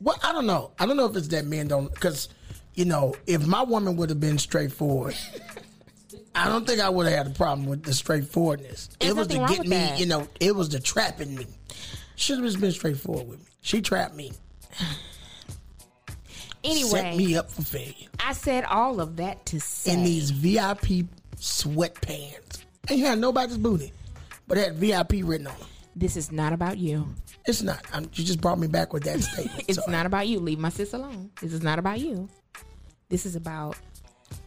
Well, 0.00 0.18
I 0.22 0.32
don't 0.32 0.46
know. 0.46 0.72
I 0.78 0.86
don't 0.86 0.96
know 0.96 1.06
if 1.06 1.16
it's 1.16 1.28
that 1.28 1.46
men 1.46 1.68
don't 1.68 1.92
because, 1.92 2.28
you 2.74 2.84
know, 2.84 3.14
if 3.26 3.46
my 3.46 3.62
woman 3.62 3.96
would 3.96 4.10
have 4.10 4.20
been 4.20 4.38
straightforward, 4.38 5.14
I 6.34 6.48
don't 6.48 6.66
think 6.66 6.80
I 6.80 6.88
would 6.88 7.06
have 7.06 7.16
had 7.16 7.26
a 7.26 7.36
problem 7.36 7.66
with 7.66 7.82
the 7.82 7.92
straightforwardness. 7.92 8.88
There's 8.98 9.12
it 9.12 9.16
was 9.16 9.26
to 9.28 9.38
get 9.46 9.60
me, 9.62 9.68
that. 9.68 10.00
you 10.00 10.06
know, 10.06 10.26
it 10.40 10.54
was 10.54 10.68
the 10.70 10.80
trapping 10.80 11.34
me. 11.34 11.46
Should 12.20 12.36
have 12.36 12.44
just 12.44 12.60
been 12.60 12.70
straightforward 12.70 13.28
with 13.28 13.38
me. 13.38 13.46
She 13.62 13.80
trapped 13.80 14.14
me. 14.14 14.32
Anyway, 16.62 16.90
Set 16.90 17.16
me 17.16 17.36
up 17.38 17.50
for 17.50 17.62
failure. 17.62 18.08
I 18.22 18.34
said 18.34 18.64
all 18.64 19.00
of 19.00 19.16
that 19.16 19.46
to 19.46 19.58
say 19.60 19.94
In 19.94 20.04
these 20.04 20.30
VIP 20.30 21.06
sweatpants. 21.36 22.64
Ain't 22.90 23.00
had 23.00 23.18
nobody's 23.18 23.56
booty. 23.56 23.94
But 24.46 24.58
had 24.58 24.74
VIP 24.74 25.22
written 25.24 25.46
on 25.46 25.58
them. 25.58 25.68
this 25.96 26.18
is 26.18 26.30
not 26.30 26.52
about 26.52 26.76
you. 26.76 27.08
It's 27.46 27.62
not. 27.62 27.82
I'm, 27.94 28.10
you 28.12 28.24
just 28.24 28.42
brought 28.42 28.58
me 28.58 28.66
back 28.66 28.92
with 28.92 29.04
that 29.04 29.20
statement. 29.22 29.64
It's 29.68 29.88
not 29.88 30.04
about 30.04 30.28
you. 30.28 30.38
Leave 30.38 30.58
my 30.58 30.68
sis 30.68 30.92
alone. 30.92 31.30
This 31.40 31.54
is 31.54 31.62
not 31.62 31.78
about 31.78 31.98
you. 31.98 32.28
This 33.08 33.24
is 33.24 33.36
about 33.36 33.78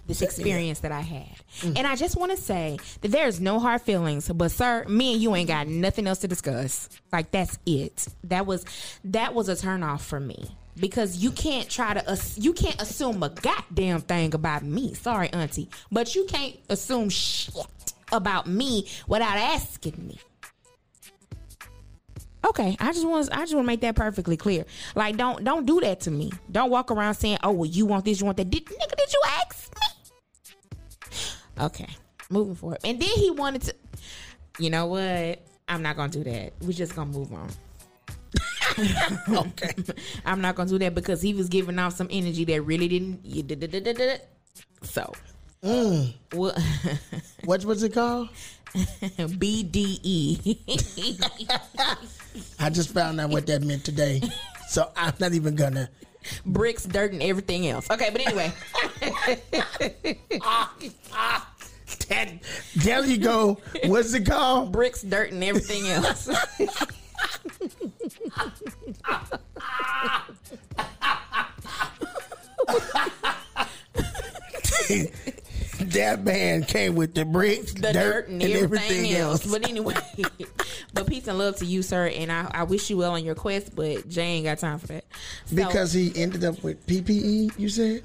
this 0.08 0.22
experience 0.22 0.80
that 0.82 0.92
I 0.92 1.02
had. 1.02 1.36
Mm. 1.62 1.78
And 1.78 1.88
I 1.88 1.96
just 1.96 2.16
want 2.18 2.32
to 2.32 2.38
say 2.38 2.78
that 3.02 3.10
there's 3.10 3.40
no 3.40 3.60
hard 3.60 3.82
feelings, 3.82 4.30
but 4.30 4.52
sir, 4.52 4.86
me 4.88 5.14
and 5.14 5.22
you 5.22 5.36
ain't 5.36 5.48
got 5.48 5.68
nothing 5.68 6.08
else 6.08 6.20
to 6.20 6.28
discuss. 6.28 6.90
Like 7.12 7.32
that's 7.32 7.58
it. 7.66 8.08
That 8.26 8.46
was 8.46 8.66
that 9.06 9.34
was 9.34 9.50
a 9.50 9.54
turnoff 9.54 10.02
for 10.02 10.20
me. 10.20 10.58
Because 10.76 11.18
you 11.18 11.30
can't 11.32 11.70
try 11.70 11.94
to 11.94 12.20
you 12.36 12.52
can't 12.54 12.82
assume 12.82 13.22
a 13.22 13.30
goddamn 13.30 14.02
thing 14.02 14.34
about 14.34 14.64
me. 14.64 14.96
Sorry, 14.96 15.30
auntie, 15.30 15.70
but 15.92 16.16
you 16.16 16.26
can't 16.26 16.56
assume 16.68 17.10
shit 17.10 17.54
about 18.12 18.48
me 18.48 18.88
without 19.08 19.38
asking 19.38 20.08
me. 20.08 20.20
Okay, 22.46 22.76
I 22.80 22.92
just 22.92 23.08
want 23.08 23.30
I 23.32 23.42
just 23.42 23.54
want 23.54 23.66
to 23.66 23.68
make 23.68 23.82
that 23.82 23.96
perfectly 23.96 24.36
clear. 24.36 24.66
Like, 24.96 25.16
don't 25.16 25.44
don't 25.44 25.66
do 25.66 25.80
that 25.82 26.02
to 26.02 26.12
me. 26.12 26.32
Don't 26.52 26.70
walk 26.70 26.92
around 26.92 27.16
saying, 27.16 27.38
"Oh, 27.42 27.52
well, 27.52 27.70
you 27.70 27.86
want 27.86 28.04
this, 28.04 28.20
you 28.20 28.26
want 28.26 28.38
that." 28.38 28.50
Did 28.50 28.66
nigga, 28.66 28.96
did 28.98 29.14
you 29.14 29.22
ask? 29.28 29.73
Okay, 31.60 31.88
moving 32.30 32.56
forward. 32.56 32.80
And 32.84 33.00
then 33.00 33.10
he 33.10 33.32
wanted 33.32 33.64
to. 33.64 33.76
You 34.60 34.70
know 34.70 34.86
what? 34.88 35.42
I'm 35.68 35.82
not 35.82 35.96
gonna 35.96 36.12
do 36.12 36.24
that. 36.24 36.54
We're 36.62 36.72
just 36.72 36.96
gonna 36.96 37.12
move 37.12 37.32
on. 37.34 37.50
okay. 39.30 39.74
I'm 40.26 40.42
not 40.42 40.56
gonna 40.56 40.70
do 40.70 40.80
that 40.80 40.96
because 40.96 41.22
he 41.22 41.34
was 41.34 41.48
giving 41.50 41.80
off 41.80 41.94
some 41.94 42.08
energy 42.12 42.44
that 42.46 42.62
really 42.62 42.88
didn't. 42.88 44.22
So, 44.82 45.14
mm. 45.64 46.14
well, 46.34 46.56
What 47.46 47.66
was 47.66 47.84
it 47.84 47.94
called? 47.94 48.30
BDE. 48.74 50.58
I 52.60 52.70
just 52.70 52.92
found 52.92 53.20
out 53.20 53.30
what 53.30 53.46
that 53.48 53.62
meant 53.62 53.84
today. 53.84 54.22
So 54.70 54.92
I'm 54.96 55.14
not 55.20 55.34
even 55.34 55.56
gonna. 55.56 55.90
Bricks, 56.46 56.84
dirt, 56.84 57.14
and 57.14 57.24
everything 57.24 57.68
else. 57.68 57.90
Okay, 57.90 58.10
but 58.12 58.22
anyway, 58.22 58.52
That, 62.10 62.30
there 62.76 63.06
you 63.06 63.18
go. 63.18 63.60
What's 63.86 64.14
it 64.14 64.26
called? 64.26 64.72
bricks, 64.72 65.04
dirt, 65.04 65.32
and 65.32 65.44
everything 65.44 65.88
else. 65.90 66.28
that 75.94 76.24
man 76.24 76.64
came 76.64 76.96
with 76.96 77.14
the 77.14 77.26
bricks, 77.26 77.74
the 77.74 77.94
dirt, 77.94 78.28
and, 78.28 78.44
everything, 78.44 79.14
else. 79.14 79.46
But 79.46 79.68
anyway, 79.70 79.96
but 80.94 81.08
peace 81.08 81.28
and 81.28 81.38
love 81.38 81.58
to 81.58 81.66
you, 81.66 81.82
sir. 81.82 82.08
And 82.08 82.32
I, 82.32 82.50
I 82.52 82.64
wish 82.64 82.90
you 82.90 82.98
well 82.98 83.14
on 83.14 83.24
your 83.24 83.36
quest, 83.36 83.76
but 83.76 84.08
Jay 84.10 84.24
ain't 84.24 84.46
got 84.46 84.60
time 84.60 84.80
for 84.80 84.88
that. 84.88 85.06
So, 85.46 85.56
because 85.56 85.94
he 85.94 86.12
ended 86.16 86.44
up 86.44 86.62
with 86.64 86.86
PPE. 86.88 87.58
You 87.58 87.70
said 87.70 88.04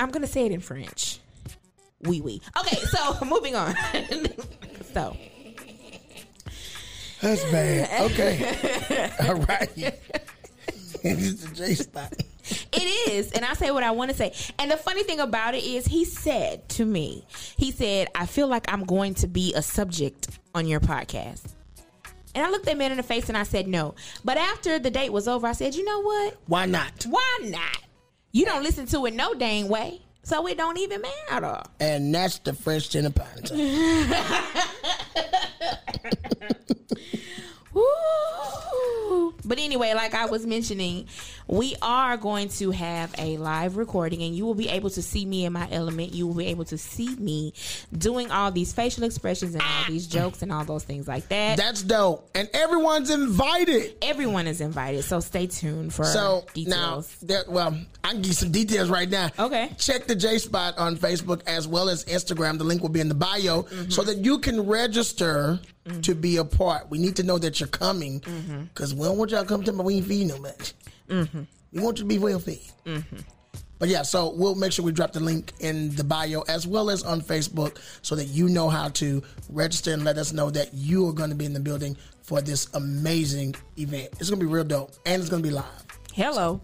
I'm 0.00 0.10
gonna 0.10 0.26
say 0.26 0.46
it 0.46 0.52
in 0.52 0.60
French. 0.60 1.18
Oui, 2.02 2.20
oui. 2.20 2.40
Okay, 2.60 2.76
so 2.76 3.24
moving 3.24 3.56
on. 3.56 3.74
so 4.92 5.16
that's 7.20 7.44
bad. 7.50 8.02
Okay, 8.12 9.10
all 9.26 9.34
right. 9.34 9.70
it's 11.02 11.44
the 11.44 11.54
J 11.54 11.74
spot. 11.74 12.12
It 12.72 13.10
is, 13.10 13.32
and 13.32 13.44
I 13.44 13.54
say 13.54 13.70
what 13.70 13.82
I 13.82 13.90
want 13.90 14.10
to 14.10 14.16
say. 14.16 14.32
And 14.58 14.70
the 14.70 14.76
funny 14.76 15.02
thing 15.02 15.20
about 15.20 15.54
it 15.54 15.64
is, 15.64 15.86
he 15.86 16.04
said 16.04 16.68
to 16.70 16.84
me, 16.84 17.24
he 17.56 17.70
said, 17.70 18.08
"I 18.14 18.26
feel 18.26 18.48
like 18.48 18.70
I'm 18.72 18.84
going 18.84 19.14
to 19.14 19.26
be 19.26 19.54
a 19.54 19.62
subject 19.62 20.28
on 20.54 20.66
your 20.66 20.80
podcast." 20.80 21.42
And 22.34 22.46
I 22.46 22.50
looked 22.50 22.66
that 22.66 22.76
man 22.76 22.90
in 22.90 22.96
the 22.96 23.02
face 23.02 23.28
and 23.28 23.36
I 23.36 23.42
said, 23.42 23.66
"No." 23.66 23.94
But 24.24 24.36
after 24.36 24.78
the 24.78 24.90
date 24.90 25.12
was 25.12 25.28
over, 25.28 25.46
I 25.46 25.52
said, 25.52 25.74
"You 25.74 25.84
know 25.84 26.00
what? 26.00 26.36
Why 26.46 26.66
not? 26.66 27.04
Why 27.08 27.38
not? 27.44 27.78
You 28.32 28.44
don't 28.44 28.62
listen 28.62 28.86
to 28.86 29.06
it 29.06 29.14
no 29.14 29.34
dang 29.34 29.68
way, 29.68 30.02
so 30.22 30.46
it 30.46 30.56
don't 30.56 30.78
even 30.78 31.02
matter." 31.30 31.62
And 31.80 32.14
that's 32.14 32.38
the 32.38 32.52
first 32.52 32.92
fresh 32.92 33.02
tin 33.02 33.12
But 39.44 39.58
anyway, 39.58 39.94
like 39.94 40.12
I 40.14 40.26
was 40.26 40.44
mentioning, 40.44 41.06
we 41.46 41.74
are 41.80 42.18
going 42.18 42.48
to 42.50 42.70
have 42.72 43.14
a 43.16 43.38
live 43.38 43.78
recording, 43.78 44.22
and 44.22 44.36
you 44.36 44.44
will 44.44 44.54
be 44.54 44.68
able 44.68 44.90
to 44.90 45.00
see 45.00 45.24
me 45.24 45.46
in 45.46 45.54
my 45.54 45.66
element. 45.70 46.12
You 46.12 46.26
will 46.26 46.34
be 46.34 46.46
able 46.46 46.66
to 46.66 46.76
see 46.76 47.14
me 47.16 47.54
doing 47.96 48.30
all 48.30 48.50
these 48.50 48.74
facial 48.74 49.04
expressions 49.04 49.54
and 49.54 49.62
all 49.62 49.84
these 49.88 50.06
jokes 50.06 50.42
and 50.42 50.52
all 50.52 50.64
those 50.64 50.84
things 50.84 51.08
like 51.08 51.28
that. 51.28 51.56
That's 51.56 51.82
dope. 51.82 52.28
And 52.34 52.50
everyone's 52.52 53.08
invited. 53.08 53.94
Everyone 54.02 54.46
is 54.46 54.60
invited, 54.60 55.04
so 55.04 55.20
stay 55.20 55.46
tuned 55.46 55.94
for 55.94 56.04
So 56.04 56.44
now, 56.54 56.96
details. 57.00 57.16
there, 57.22 57.44
well, 57.48 57.78
I 58.04 58.08
can 58.10 58.18
give 58.18 58.26
you 58.26 58.32
some 58.34 58.50
details 58.52 58.90
right 58.90 59.08
now. 59.08 59.30
Okay. 59.38 59.70
Check 59.78 60.06
the 60.06 60.14
J 60.16 60.36
Spot 60.38 60.76
on 60.76 60.96
Facebook 60.96 61.40
as 61.46 61.66
well 61.66 61.88
as 61.88 62.04
Instagram. 62.04 62.58
The 62.58 62.64
link 62.64 62.82
will 62.82 62.88
be 62.90 63.00
in 63.00 63.08
the 63.08 63.14
bio 63.14 63.62
Mm-hmm. 63.62 63.90
so 63.90 64.02
that 64.02 64.18
you 64.18 64.38
can 64.40 64.66
register 64.66 65.58
to 66.02 66.14
be 66.14 66.36
a 66.36 66.44
part. 66.44 66.90
We 66.90 66.98
need 66.98 67.16
to 67.16 67.22
know 67.22 67.38
that 67.38 67.60
you're 67.60 67.68
coming 67.68 68.20
Mm-hmm. 68.20 68.62
because 68.64 68.94
we 68.94 69.04
don't 69.04 69.16
want 69.18 69.30
y'all 69.30 69.42
to 69.42 69.48
come 69.48 69.62
to 69.64 69.72
my 69.72 69.82
we 69.84 69.96
ain't 69.96 70.06
feed 70.06 70.28
no 70.28 70.38
much. 70.38 70.74
We 71.08 71.80
want 71.80 71.98
you 71.98 72.04
to 72.04 72.08
be 72.08 72.18
well 72.18 72.38
fed. 72.38 72.58
Mm-hmm. 72.86 73.16
But 73.78 73.88
yeah, 73.88 74.02
so 74.02 74.32
we'll 74.34 74.56
make 74.56 74.72
sure 74.72 74.84
we 74.84 74.90
drop 74.90 75.12
the 75.12 75.20
link 75.20 75.52
in 75.60 75.94
the 75.94 76.02
bio 76.02 76.42
as 76.48 76.66
well 76.66 76.90
as 76.90 77.04
on 77.04 77.20
Facebook 77.20 77.78
so 78.02 78.16
that 78.16 78.24
you 78.24 78.48
know 78.48 78.68
how 78.68 78.88
to 78.88 79.22
register 79.48 79.92
and 79.92 80.02
let 80.04 80.18
us 80.18 80.32
know 80.32 80.50
that 80.50 80.74
you 80.74 81.08
are 81.08 81.12
going 81.12 81.30
to 81.30 81.36
be 81.36 81.44
in 81.44 81.52
the 81.52 81.60
building 81.60 81.96
for 82.22 82.40
this 82.40 82.66
amazing 82.74 83.54
event. 83.76 84.08
It's 84.18 84.30
going 84.30 84.40
to 84.40 84.46
be 84.46 84.52
real 84.52 84.64
dope 84.64 84.90
and 85.06 85.20
it's 85.20 85.30
going 85.30 85.42
to 85.42 85.48
be 85.48 85.54
live. 85.54 85.64
Hello. 86.12 86.60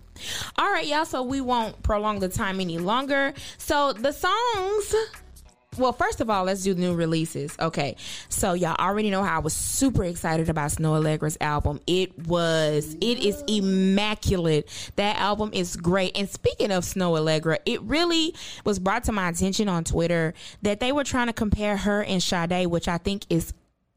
All 0.59 0.71
right, 0.73 0.85
y'all. 0.87 1.05
So 1.05 1.23
we 1.23 1.41
won't 1.41 1.81
prolong 1.85 2.19
the 2.19 2.29
time 2.29 2.59
any 2.61 2.79
longer. 2.79 3.33
So 3.59 3.93
the 3.93 4.11
songs. 4.11 4.95
Well, 5.77 5.93
first 5.93 6.21
of 6.21 6.31
all, 6.31 6.45
let's 6.45 6.63
do 6.63 6.75
new 6.75 6.95
releases. 6.95 7.57
Okay. 7.59 7.97
So 8.29 8.55
y'all 8.55 8.77
already 8.79 9.11
know 9.11 9.23
how 9.23 9.37
I 9.37 9.39
was 9.41 9.53
super 9.55 10.05
excited 10.05 10.49
about 10.49 10.71
Snoh 10.71 11.01
Aalegra's 11.01 11.37
album. 11.41 11.81
It 11.87 12.27
was, 12.27 12.97
it 13.01 13.19
is 13.19 13.43
immaculate. 13.47 14.69
That 14.97 15.17
album 15.17 15.51
is 15.53 15.77
great. 15.77 16.17
And 16.17 16.29
speaking 16.29 16.71
of 16.71 16.85
Snoh 16.85 17.19
Aalegra, 17.19 17.59
it 17.67 17.83
really 17.83 18.35
was 18.65 18.79
brought 18.79 19.05
to 19.05 19.13
my 19.13 19.29
attention 19.29 19.69
on 19.69 19.85
Twitter 19.85 20.35
that 20.63 20.81
they 20.81 20.93
were 20.93 21.05
trying 21.05 21.27
to 21.27 21.33
compare 21.33 21.77
her 21.77 22.05
and 22.05 22.23
Sade, 22.23 22.67
which 22.67 22.89
I 22.89 22.99
think 22.99 23.25
is 23.31 23.53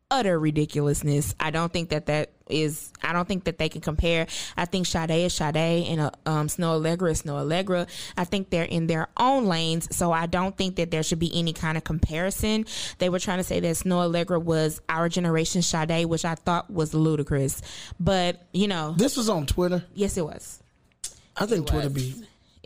utter 0.10 0.40
ridiculousness. 0.40 1.36
I 1.40 1.52
don't 1.52 1.72
think 1.72 1.90
that 1.90 2.06
that 2.06 2.32
is. 2.50 2.92
I 3.04 3.12
don't 3.14 3.28
think 3.28 3.44
that 3.44 3.58
they 3.58 3.68
can 3.70 3.82
compare. 3.82 4.26
I 4.56 4.66
think 4.66 4.88
Sade 4.88 5.12
is 5.12 5.34
Sade 5.34 5.56
and 5.56 6.00
uh, 6.02 6.12
um, 6.26 6.48
Snoh 6.48 6.80
Aalegra 6.80 7.12
is 7.12 7.24
Snoh 7.24 7.44
Aalegra. 7.46 7.88
I 8.16 8.24
think 8.24 8.50
they're 8.50 8.64
in 8.64 8.88
their 8.88 9.10
own 9.18 9.46
lanes, 9.48 9.94
so 9.96 10.12
I 10.12 10.26
don't 10.26 10.56
think 10.56 10.78
that 10.78 10.92
there 10.92 11.04
should 11.04 11.20
be 11.20 11.32
any 11.38 11.52
kind 11.54 11.78
of 11.78 11.84
comparison. 11.84 12.66
They 13.00 13.10
were 13.10 13.20
trying 13.20 13.40
to 13.40 13.44
say 13.44 13.60
that 13.60 13.76
Snoh 13.76 14.10
Aalegra 14.10 14.42
was 14.42 14.82
our 14.88 15.10
generation 15.10 15.62
Sade, 15.62 16.06
which 16.06 16.24
I 16.26 16.36
thought 16.36 16.72
was 16.72 16.94
ludicrous. 16.94 17.62
But 18.00 18.42
you 18.54 18.68
know, 18.68 18.94
This 18.98 19.18
was 19.18 19.28
on 19.30 19.46
Twitter. 19.46 19.84
yes, 19.94 20.18
it 20.18 20.24
was. 20.26 20.62
I 21.36 21.46
think 21.46 21.68
Twitter 21.68 21.90
be 21.90 22.16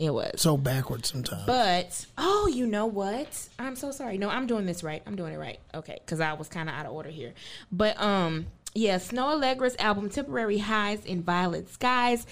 It 0.02 0.12
was. 0.12 0.40
so 0.40 0.56
backwards 0.56 1.12
sometimes. 1.12 1.46
But 1.46 2.06
oh, 2.18 2.50
you 2.52 2.66
know 2.66 2.86
what? 2.86 3.48
I'm 3.56 3.76
so 3.76 3.92
sorry. 3.92 4.18
No, 4.18 4.28
I'm 4.28 4.48
doing 4.48 4.66
this 4.66 4.82
right. 4.82 5.00
I'm 5.06 5.14
doing 5.14 5.32
it 5.32 5.38
right. 5.38 5.60
Okay, 5.72 6.00
because 6.04 6.18
I 6.18 6.32
was 6.32 6.48
kind 6.48 6.68
of 6.68 6.74
out 6.74 6.86
of 6.86 6.92
order 6.92 7.08
here. 7.08 7.34
But 7.70 8.00
um, 8.02 8.46
yeah, 8.74 8.96
Snoh 8.96 9.40
Aalegra's 9.40 9.76
album 9.78 10.10
"Temporary 10.10 10.58
Highs 10.58 11.04
in 11.04 11.22
Violet 11.22 11.68
Skies" 11.68 12.26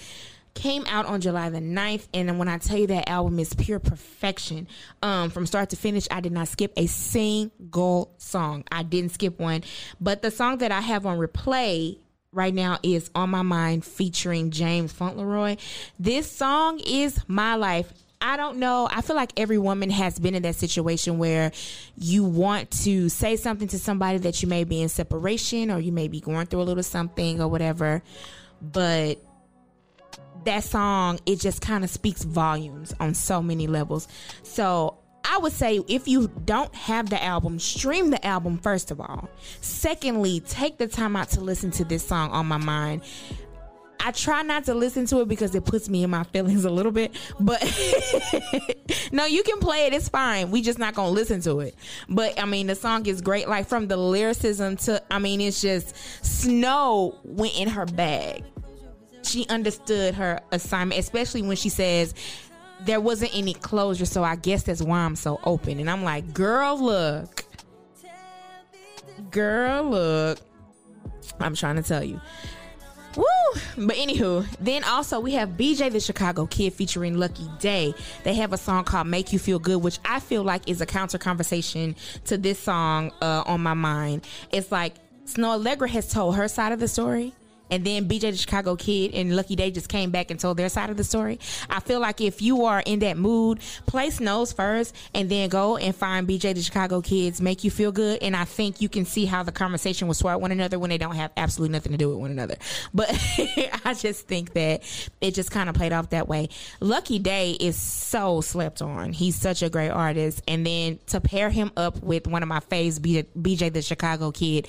came 0.53 0.83
out 0.87 1.05
on 1.05 1.21
July 1.21 1.49
the 1.49 1.59
9th 1.59 2.09
and 2.13 2.37
when 2.37 2.49
I 2.49 2.57
tell 2.57 2.77
you 2.77 2.87
that 2.87 3.07
album 3.07 3.39
is 3.39 3.53
pure 3.53 3.79
perfection 3.79 4.67
um 5.01 5.29
from 5.29 5.45
start 5.45 5.69
to 5.69 5.77
finish 5.77 6.09
I 6.11 6.19
did 6.19 6.33
not 6.33 6.49
skip 6.49 6.73
a 6.75 6.87
single 6.87 8.13
song 8.17 8.65
I 8.69 8.83
didn't 8.83 9.11
skip 9.11 9.39
one 9.39 9.63
but 10.01 10.21
the 10.21 10.29
song 10.29 10.57
that 10.57 10.69
I 10.73 10.81
have 10.81 11.05
on 11.05 11.19
replay 11.19 11.99
right 12.33 12.53
now 12.53 12.79
is 12.81 13.09
On 13.13 13.29
My 13.29 13.41
Mind 13.41 13.83
featuring 13.83 14.51
James 14.51 14.91
Fauntleroy. 14.91 15.57
This 15.99 16.31
song 16.31 16.79
is 16.79 17.19
my 17.27 17.55
life. 17.55 17.91
I 18.21 18.37
don't 18.37 18.57
know. 18.57 18.87
I 18.89 19.01
feel 19.01 19.15
like 19.15 19.33
every 19.37 19.57
woman 19.57 19.89
has 19.89 20.17
been 20.19 20.35
in 20.35 20.43
that 20.43 20.55
situation 20.55 21.17
where 21.17 21.51
you 21.97 22.23
want 22.23 22.71
to 22.83 23.09
say 23.09 23.35
something 23.35 23.67
to 23.69 23.79
somebody 23.79 24.19
that 24.19 24.41
you 24.41 24.47
may 24.47 24.63
be 24.63 24.81
in 24.81 24.89
separation 24.89 25.71
or 25.71 25.79
you 25.79 25.91
may 25.91 26.07
be 26.07 26.21
going 26.21 26.45
through 26.45 26.61
a 26.61 26.63
little 26.63 26.83
something 26.83 27.41
or 27.41 27.47
whatever. 27.47 28.03
But 28.61 29.19
that 30.45 30.63
song, 30.63 31.19
it 31.25 31.39
just 31.39 31.61
kind 31.61 31.83
of 31.83 31.89
speaks 31.89 32.23
volumes 32.23 32.93
on 32.99 33.13
so 33.15 33.41
many 33.41 33.67
levels. 33.67 34.07
So 34.43 35.00
I 35.23 35.37
would 35.37 35.53
say 35.53 35.79
if 35.87 36.07
you 36.07 36.29
don't 36.45 36.73
have 36.75 37.09
the 37.09 37.23
album, 37.23 37.59
stream 37.59 38.09
the 38.09 38.25
album 38.25 38.57
first 38.57 38.91
of 38.91 38.99
all. 38.99 39.29
Secondly, 39.61 40.39
take 40.41 40.77
the 40.77 40.87
time 40.87 41.15
out 41.15 41.29
to 41.29 41.41
listen 41.41 41.71
to 41.71 41.85
this 41.85 42.07
song 42.07 42.31
on 42.31 42.47
my 42.47 42.57
mind. 42.57 43.01
I 44.03 44.11
try 44.11 44.41
not 44.41 44.65
to 44.65 44.73
listen 44.73 45.05
to 45.07 45.21
it 45.21 45.27
because 45.27 45.53
it 45.53 45.63
puts 45.63 45.87
me 45.87 46.03
in 46.03 46.09
my 46.09 46.23
feelings 46.23 46.65
a 46.65 46.71
little 46.71 46.91
bit. 46.91 47.15
But 47.39 47.61
no, 49.11 49.25
you 49.25 49.43
can 49.43 49.59
play 49.59 49.85
it. 49.85 49.93
It's 49.93 50.09
fine. 50.09 50.49
We 50.49 50.61
just 50.63 50.79
not 50.79 50.95
gonna 50.95 51.11
listen 51.11 51.41
to 51.41 51.59
it. 51.59 51.75
But 52.09 52.39
I 52.41 52.45
mean, 52.45 52.67
the 52.67 52.75
song 52.75 53.05
is 53.05 53.21
great. 53.21 53.47
Like 53.47 53.67
from 53.67 53.87
the 53.87 53.97
lyricism 53.97 54.77
to, 54.77 55.03
I 55.11 55.19
mean, 55.19 55.39
it's 55.39 55.61
just 55.61 55.93
Snoh 56.23 57.15
went 57.23 57.55
in 57.59 57.67
her 57.69 57.85
bag. 57.85 58.43
She 59.23 59.45
understood 59.49 60.15
her 60.15 60.39
assignment, 60.51 60.99
especially 60.99 61.43
when 61.43 61.55
she 61.55 61.69
says 61.69 62.15
there 62.85 62.99
wasn't 62.99 63.35
any 63.35 63.53
closure. 63.53 64.05
So 64.05 64.23
I 64.23 64.35
guess 64.35 64.63
that's 64.63 64.81
why 64.81 64.99
I'm 64.99 65.15
so 65.15 65.39
open. 65.43 65.79
And 65.79 65.89
I'm 65.89 66.03
like, 66.03 66.33
girl, 66.33 66.81
look, 66.81 67.45
girl, 69.29 69.83
look. 69.83 70.39
I'm 71.39 71.55
trying 71.55 71.77
to 71.77 71.83
tell 71.83 72.03
you. 72.03 72.19
Woo! 73.15 73.23
But 73.77 73.97
anywho, 73.97 74.45
then 74.59 74.83
also 74.85 75.19
we 75.19 75.33
have 75.33 75.49
BJ 75.49 75.91
the 75.91 75.99
Chicago 75.99 76.45
Kid 76.45 76.73
featuring 76.73 77.17
Lucky 77.17 77.49
Daye. 77.59 77.93
They 78.23 78.35
have 78.35 78.53
a 78.53 78.57
song 78.57 78.85
called 78.85 79.07
Make 79.07 79.33
You 79.33 79.39
Feel 79.39 79.59
Good, 79.59 79.81
which 79.81 79.99
I 80.05 80.19
feel 80.19 80.43
like 80.43 80.69
is 80.69 80.79
a 80.79 80.85
counter 80.85 81.17
conversation 81.17 81.95
to 82.25 82.37
this 82.37 82.59
song 82.59 83.11
uh, 83.21 83.43
on 83.45 83.61
my 83.61 83.73
mind. 83.73 84.25
It's 84.51 84.71
like 84.71 84.95
Snoh 85.25 85.61
Aalegra 85.61 85.89
has 85.89 86.09
told 86.09 86.35
her 86.35 86.47
side 86.47 86.71
of 86.71 86.79
the 86.79 86.87
story 86.87 87.33
and 87.71 87.85
then 87.85 88.07
BJ 88.07 88.31
the 88.31 88.37
Chicago 88.37 88.75
Kid 88.75 89.15
and 89.15 89.35
Lucky 89.35 89.55
Daye 89.55 89.71
just 89.71 89.89
came 89.89 90.11
back 90.11 90.29
and 90.29 90.39
told 90.39 90.57
their 90.57 90.69
side 90.69 90.89
of 90.89 90.97
the 90.97 91.03
story. 91.03 91.39
I 91.69 91.79
feel 91.79 91.99
like 91.99 92.21
if 92.21 92.41
you 92.41 92.65
are 92.65 92.83
in 92.85 92.99
that 92.99 93.17
mood, 93.17 93.59
play 93.87 94.09
Snoh's 94.09 94.51
first 94.51 94.95
and 95.15 95.29
then 95.29 95.49
go 95.49 95.77
and 95.77 95.95
find 95.95 96.27
BJ 96.27 96.53
the 96.53 96.61
Chicago 96.61 97.01
Kids, 97.01 97.41
make 97.41 97.63
you 97.63 97.71
feel 97.71 97.91
good. 97.91 98.21
And 98.21 98.35
I 98.35 98.45
think 98.45 98.81
you 98.81 98.89
can 98.89 99.05
see 99.05 99.25
how 99.25 99.43
the 99.43 99.51
conversation 99.51 100.07
will 100.07 100.13
swart 100.13 100.41
one 100.41 100.51
another 100.51 100.77
when 100.77 100.89
they 100.89 100.97
don't 100.97 101.15
have 101.15 101.31
absolutely 101.37 101.71
nothing 101.71 101.93
to 101.93 101.97
do 101.97 102.09
with 102.09 102.17
one 102.17 102.31
another. 102.31 102.55
But 102.93 103.09
I 103.85 103.93
just 103.93 104.27
think 104.27 104.53
that 104.53 104.83
it 105.21 105.33
just 105.33 105.49
kind 105.49 105.69
of 105.69 105.75
played 105.75 105.93
off 105.93 106.09
that 106.09 106.27
way. 106.27 106.49
Lucky 106.81 107.19
Daye 107.19 107.55
is 107.59 107.81
so 107.81 108.41
slept 108.41 108.81
on. 108.81 109.13
He's 109.13 109.35
such 109.35 109.63
a 109.63 109.69
great 109.69 109.89
artist. 109.89 110.41
And 110.47 110.65
then 110.65 110.99
to 111.07 111.21
pair 111.21 111.49
him 111.49 111.71
up 111.77 112.03
with 112.03 112.27
one 112.27 112.43
of 112.43 112.49
my 112.49 112.59
faves, 112.59 112.99
BJ 112.99 113.71
the 113.71 113.81
Chicago 113.81 114.31
Kid, 114.31 114.67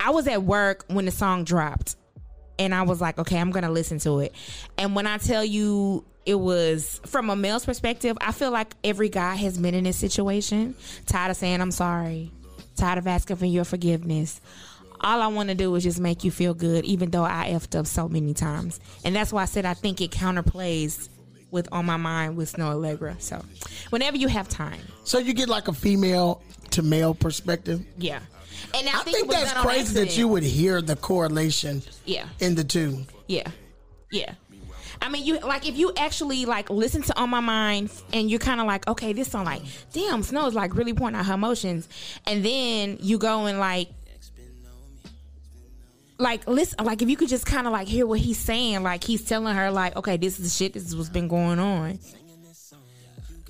I 0.00 0.10
was 0.10 0.26
at 0.26 0.42
work 0.42 0.84
when 0.88 1.04
the 1.04 1.10
song 1.10 1.44
dropped 1.44 1.96
and 2.58 2.74
I 2.74 2.82
was 2.82 3.00
like, 3.00 3.18
okay, 3.18 3.38
I'm 3.38 3.50
gonna 3.50 3.70
listen 3.70 3.98
to 4.00 4.20
it. 4.20 4.34
And 4.78 4.94
when 4.94 5.06
I 5.06 5.18
tell 5.18 5.44
you 5.44 6.04
it 6.24 6.38
was 6.38 7.00
from 7.06 7.30
a 7.30 7.36
male's 7.36 7.64
perspective, 7.64 8.16
I 8.20 8.32
feel 8.32 8.50
like 8.50 8.74
every 8.82 9.08
guy 9.08 9.36
has 9.36 9.58
been 9.58 9.74
in 9.74 9.84
this 9.84 9.96
situation. 9.96 10.74
Tired 11.06 11.30
of 11.30 11.36
saying 11.36 11.60
I'm 11.60 11.70
sorry, 11.70 12.32
tired 12.76 12.98
of 12.98 13.06
asking 13.06 13.36
for 13.36 13.46
your 13.46 13.64
forgiveness. 13.64 14.40
All 15.00 15.20
I 15.20 15.26
want 15.26 15.50
to 15.50 15.54
do 15.54 15.74
is 15.74 15.84
just 15.84 16.00
make 16.00 16.24
you 16.24 16.30
feel 16.30 16.54
good, 16.54 16.84
even 16.86 17.10
though 17.10 17.24
I 17.24 17.50
effed 17.50 17.78
up 17.78 17.86
so 17.86 18.08
many 18.08 18.32
times. 18.32 18.80
And 19.04 19.14
that's 19.14 19.32
why 19.32 19.42
I 19.42 19.46
said 19.46 19.66
I 19.66 19.74
think 19.74 20.00
it 20.00 20.10
counterplays 20.10 21.08
with 21.50 21.68
on 21.70 21.86
my 21.86 21.96
mind 21.96 22.36
with 22.36 22.52
Snoh 22.52 22.74
Aalegra. 22.74 23.20
So 23.20 23.44
whenever 23.90 24.16
you 24.16 24.28
have 24.28 24.48
time. 24.48 24.80
So 25.04 25.18
you 25.18 25.32
get 25.32 25.48
like 25.48 25.68
a 25.68 25.72
female 25.72 26.42
to 26.70 26.82
male 26.82 27.14
perspective. 27.14 27.84
Yeah. 27.98 28.20
And 28.74 28.88
I, 28.88 29.00
I 29.00 29.02
think, 29.02 29.16
think 29.16 29.30
that's 29.30 29.52
crazy 29.54 29.94
that 29.94 30.16
you 30.16 30.28
would 30.28 30.42
hear 30.42 30.82
the 30.82 30.96
correlation. 30.96 31.82
Yeah. 32.04 32.26
In 32.40 32.54
the 32.54 32.64
two. 32.64 33.04
Yeah. 33.28 33.48
Yeah. 34.10 34.34
I 35.02 35.08
mean, 35.08 35.24
you 35.24 35.38
like 35.40 35.68
if 35.68 35.76
you 35.76 35.92
actually 35.96 36.46
like 36.46 36.70
listen 36.70 37.02
to 37.02 37.18
On 37.18 37.28
My 37.30 37.40
Mind 37.40 37.90
and 38.12 38.30
you're 38.30 38.38
kind 38.38 38.60
of 38.60 38.66
like, 38.66 38.86
okay, 38.88 39.12
this 39.12 39.30
song 39.30 39.44
like, 39.44 39.62
damn, 39.92 40.22
Snoh 40.22 40.48
is 40.48 40.54
like 40.54 40.74
really 40.74 40.94
pointing 40.94 41.20
out 41.20 41.26
her 41.26 41.34
emotions, 41.34 41.88
and 42.26 42.44
then 42.44 42.98
you 43.00 43.18
go 43.18 43.46
and 43.46 43.58
like, 43.58 43.88
like 46.18 46.46
listen, 46.46 46.82
like 46.84 47.02
if 47.02 47.10
you 47.10 47.16
could 47.16 47.28
just 47.28 47.44
kind 47.44 47.66
of 47.66 47.72
like 47.72 47.88
hear 47.88 48.06
what 48.06 48.20
he's 48.20 48.38
saying, 48.38 48.82
like 48.82 49.04
he's 49.04 49.22
telling 49.22 49.54
her 49.54 49.70
like, 49.70 49.96
okay, 49.96 50.16
this 50.16 50.38
is 50.38 50.44
the 50.44 50.64
shit, 50.64 50.72
this 50.72 50.84
is 50.86 50.96
what's 50.96 51.10
been 51.10 51.28
going 51.28 51.58
on. 51.58 51.98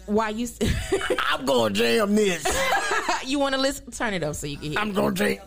Why 0.06 0.28
you? 0.30 0.48
I'm 1.30 1.44
gonna 1.44 1.74
jam 1.74 2.14
this. 2.14 2.44
you 3.26 3.38
want 3.40 3.54
to 3.56 3.60
listen? 3.60 3.90
Turn 3.90 4.14
it 4.14 4.22
up 4.22 4.36
so 4.36 4.46
you 4.46 4.56
can 4.56 4.70
hear. 4.70 4.78
I'm 4.78 4.92
gonna 4.92 5.14
jam. 5.14 5.38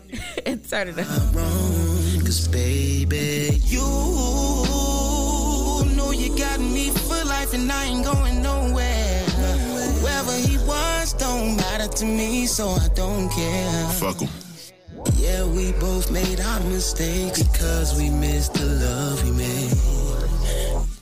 Turn 0.68 0.88
it 0.88 0.98
up. 0.98 1.06
Cause 1.06 2.46
baby, 2.48 3.58
you 3.64 3.80
know 5.96 6.10
you 6.12 6.36
got 6.36 6.60
me 6.60 6.90
for 6.90 7.24
life, 7.24 7.54
and 7.54 7.72
I 7.72 7.84
ain't 7.86 8.04
going 8.04 8.42
nowhere. 8.42 9.24
Whoever 10.00 10.36
he 10.46 10.58
was 10.58 11.14
don't 11.14 11.56
matter 11.56 11.88
to 11.88 12.04
me, 12.04 12.46
so 12.46 12.68
I 12.68 12.88
don't 12.94 13.30
care. 13.30 13.88
Fuck 13.94 14.20
him. 14.20 14.28
Yeah, 15.14 15.46
we 15.46 15.72
both 15.72 16.10
made 16.10 16.40
our 16.40 16.60
mistakes 16.60 17.42
because 17.42 17.96
we 17.96 18.10
missed 18.10 18.52
the 18.54 18.66
love 18.66 19.24
we 19.24 19.30
made. 19.30 19.72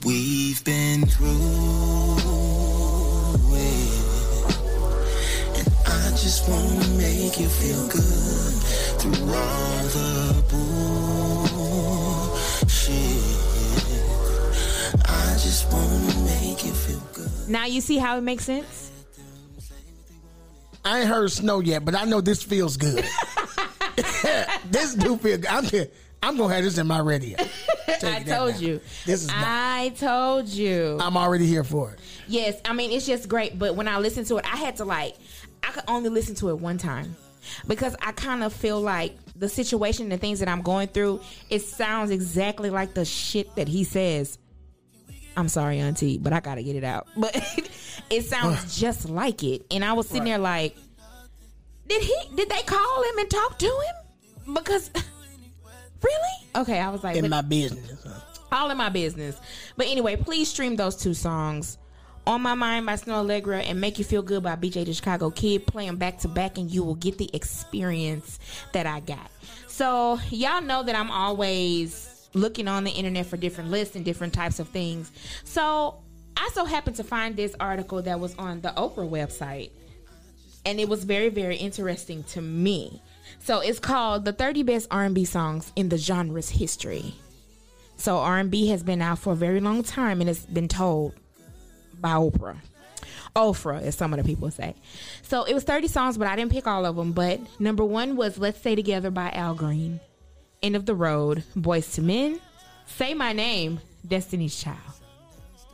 We've 0.05 0.63
been 0.63 1.05
through 1.05 2.08
wanna 6.49 6.87
make 6.97 7.39
you 7.39 7.47
feel 7.47 7.87
good 7.87 8.53
through 8.99 9.33
all 9.33 9.83
the 9.97 10.43
bullshit. 12.09 12.59
I 15.07 15.33
just 15.33 15.71
wanna 15.71 16.13
make 16.25 16.65
you 16.65 16.73
feel 16.73 17.01
good. 17.13 17.49
Now 17.49 17.65
you 17.65 17.81
see 17.81 17.97
how 17.97 18.17
it 18.17 18.21
makes 18.21 18.45
sense? 18.45 18.91
I 20.83 21.01
ain't 21.01 21.09
heard 21.09 21.29
Snoh 21.29 21.65
yet, 21.65 21.85
but 21.85 21.95
I 21.95 22.05
know 22.05 22.21
this 22.21 22.41
feels 22.41 22.77
good. 22.77 23.05
this 24.71 24.95
do 24.95 25.17
feel 25.17 25.37
good. 25.37 25.47
I'm. 25.47 25.65
I'm 26.21 26.37
gonna 26.37 26.53
have 26.53 26.63
this 26.63 26.77
in 26.77 26.87
my 26.87 26.99
radio. 26.99 27.37
I 27.87 28.23
told 28.23 28.53
now. 28.53 28.59
you. 28.59 28.81
This 29.05 29.23
is. 29.23 29.29
I 29.33 29.93
told 29.97 30.47
you. 30.47 30.97
I'm 30.99 31.15
already 31.15 31.45
here 31.45 31.63
for 31.63 31.91
it. 31.91 31.99
Yes, 32.27 32.59
I 32.65 32.73
mean 32.73 32.91
it's 32.91 33.05
just 33.05 33.29
great. 33.29 33.57
But 33.57 33.75
when 33.75 33.87
I 33.87 33.99
listened 33.99 34.27
to 34.27 34.37
it, 34.37 34.45
I 34.45 34.57
had 34.57 34.75
to 34.77 34.85
like 34.85 35.15
I 35.63 35.71
could 35.71 35.83
only 35.87 36.09
listen 36.09 36.35
to 36.35 36.49
it 36.49 36.59
one 36.59 36.77
time 36.77 37.15
because 37.67 37.95
I 38.01 38.11
kind 38.11 38.43
of 38.43 38.53
feel 38.53 38.79
like 38.81 39.15
the 39.35 39.49
situation, 39.49 40.09
the 40.09 40.17
things 40.17 40.39
that 40.39 40.49
I'm 40.49 40.61
going 40.61 40.87
through, 40.87 41.21
it 41.49 41.59
sounds 41.59 42.11
exactly 42.11 42.69
like 42.69 42.93
the 42.93 43.05
shit 43.05 43.55
that 43.55 43.67
he 43.67 43.83
says. 43.83 44.37
I'm 45.37 45.47
sorry, 45.47 45.79
Auntie, 45.79 46.17
but 46.17 46.33
I 46.33 46.39
gotta 46.39 46.63
get 46.63 46.75
it 46.75 46.83
out. 46.83 47.07
But 47.17 47.35
it 48.09 48.25
sounds 48.25 48.79
just 48.79 49.09
like 49.09 49.43
it, 49.43 49.65
and 49.71 49.85
I 49.85 49.93
was 49.93 50.07
sitting 50.07 50.23
right. 50.23 50.29
there 50.29 50.37
like, 50.39 50.75
did 51.87 52.01
he? 52.01 52.15
Did 52.35 52.49
they 52.49 52.61
call 52.63 53.03
him 53.03 53.17
and 53.17 53.29
talk 53.29 53.57
to 53.59 53.65
him? 53.65 54.53
Because 54.53 54.89
really, 56.03 56.47
okay, 56.55 56.79
I 56.79 56.89
was 56.89 57.03
like, 57.03 57.15
in 57.17 57.29
my 57.29 57.41
business, 57.41 58.05
all 58.51 58.69
in 58.69 58.77
my 58.77 58.89
business. 58.89 59.39
But 59.77 59.87
anyway, 59.87 60.15
please 60.15 60.49
stream 60.49 60.75
those 60.75 60.95
two 60.95 61.13
songs. 61.13 61.77
On 62.27 62.41
My 62.41 62.53
Mind 62.53 62.85
by 62.85 62.93
Snoh 62.93 63.25
Aalegra 63.25 63.63
and 63.67 63.81
Make 63.81 63.97
You 63.97 64.05
Feel 64.05 64.21
Good 64.21 64.43
by 64.43 64.55
BJ 64.55 64.85
the 64.85 64.93
Chicago 64.93 65.31
Kid. 65.31 65.65
Play 65.65 65.85
them 65.87 65.97
back 65.97 66.19
to 66.19 66.27
back 66.27 66.57
and 66.57 66.69
you 66.69 66.83
will 66.83 66.95
get 66.95 67.17
the 67.17 67.29
experience 67.33 68.39
that 68.73 68.85
I 68.85 68.99
got. 68.99 69.31
So, 69.67 70.19
y'all 70.29 70.61
know 70.61 70.83
that 70.83 70.95
I'm 70.95 71.09
always 71.09 72.29
looking 72.33 72.67
on 72.67 72.83
the 72.83 72.91
internet 72.91 73.25
for 73.25 73.37
different 73.37 73.71
lists 73.71 73.95
and 73.95 74.05
different 74.05 74.33
types 74.33 74.59
of 74.59 74.67
things. 74.69 75.11
So, 75.43 76.01
I 76.37 76.49
so 76.53 76.65
happened 76.65 76.97
to 76.97 77.03
find 77.03 77.35
this 77.35 77.55
article 77.59 78.01
that 78.03 78.19
was 78.19 78.35
on 78.35 78.61
the 78.61 78.69
Oprah 78.69 79.09
website. 79.09 79.71
And 80.65 80.79
it 80.79 80.87
was 80.87 81.05
very, 81.05 81.29
very 81.29 81.55
interesting 81.55 82.23
to 82.25 82.41
me. 82.41 83.01
So, 83.39 83.59
it's 83.59 83.79
called 83.79 84.25
The 84.25 84.33
30 84.33 84.63
Best 84.63 84.87
R&B 84.91 85.25
Songs 85.25 85.71
in 85.75 85.89
the 85.89 85.97
Genre's 85.97 86.49
History. 86.49 87.15
So, 87.95 88.17
R&B 88.17 88.67
has 88.67 88.83
been 88.83 89.01
out 89.01 89.19
for 89.19 89.33
a 89.33 89.35
very 89.35 89.61
long 89.61 89.83
time 89.83 90.21
and 90.21 90.29
it's 90.29 90.45
been 90.45 90.67
told 90.67 91.13
by 91.99 92.11
Oprah. 92.11 92.57
Oprah, 93.35 93.81
as 93.81 93.95
some 93.95 94.13
of 94.13 94.17
the 94.17 94.25
people 94.25 94.49
say. 94.51 94.75
So 95.21 95.43
it 95.43 95.53
was 95.53 95.63
30 95.63 95.87
songs, 95.87 96.17
but 96.17 96.27
I 96.27 96.35
didn't 96.35 96.51
pick 96.51 96.67
all 96.67 96.85
of 96.85 96.95
them. 96.95 97.11
But 97.11 97.39
number 97.59 97.85
one 97.85 98.15
was 98.15 98.37
Let's 98.37 98.59
Stay 98.59 98.75
Together 98.75 99.11
by 99.11 99.29
Al 99.31 99.55
Green. 99.55 99.99
End 100.61 100.75
of 100.75 100.85
the 100.85 100.95
Road, 100.95 101.43
Boyz 101.55 101.97
II 101.97 102.05
Men. 102.05 102.41
Say 102.85 103.13
My 103.13 103.33
Name, 103.33 103.79
Destiny's 104.07 104.59
Child. 104.59 104.77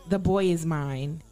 The 0.10 0.20
Boy 0.20 0.46
Is 0.46 0.66
Mine, 0.66 1.24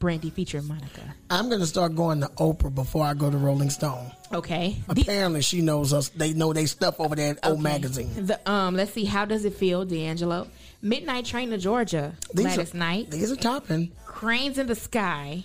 Brandy 0.00 0.30
featuring 0.30 0.66
Monica. 0.66 1.14
I'm 1.28 1.48
going 1.48 1.60
to 1.60 1.66
start 1.66 1.94
going 1.94 2.22
to 2.22 2.26
Oprah 2.28 2.74
before 2.74 3.04
I 3.04 3.14
go 3.14 3.30
to 3.30 3.36
Rolling 3.36 3.70
Stone. 3.70 4.10
Okay. 4.32 4.76
Apparently, 4.88 5.42
she 5.42 5.60
knows 5.60 5.92
us. 5.92 6.08
They 6.08 6.32
know 6.32 6.52
they 6.52 6.66
stuff 6.66 6.98
over 6.98 7.14
there 7.14 7.32
at 7.32 7.38
okay. 7.38 7.50
old 7.50 7.62
magazine. 7.62 8.26
The, 8.26 8.50
um, 8.50 8.74
let's 8.74 8.92
see. 8.92 9.04
How 9.04 9.24
does 9.24 9.44
it 9.44 9.54
feel, 9.54 9.84
D'Angelo? 9.84 10.48
Midnight 10.82 11.24
Train 11.26 11.50
to 11.50 11.58
Georgia. 11.58 12.14
These 12.34 12.46
Gladys 12.46 12.74
are, 12.74 12.76
Knight. 12.78 13.10
These 13.10 13.30
are 13.30 13.36
topping. 13.36 13.92
Cranes 14.06 14.58
in 14.58 14.66
the 14.66 14.74
Sky, 14.74 15.44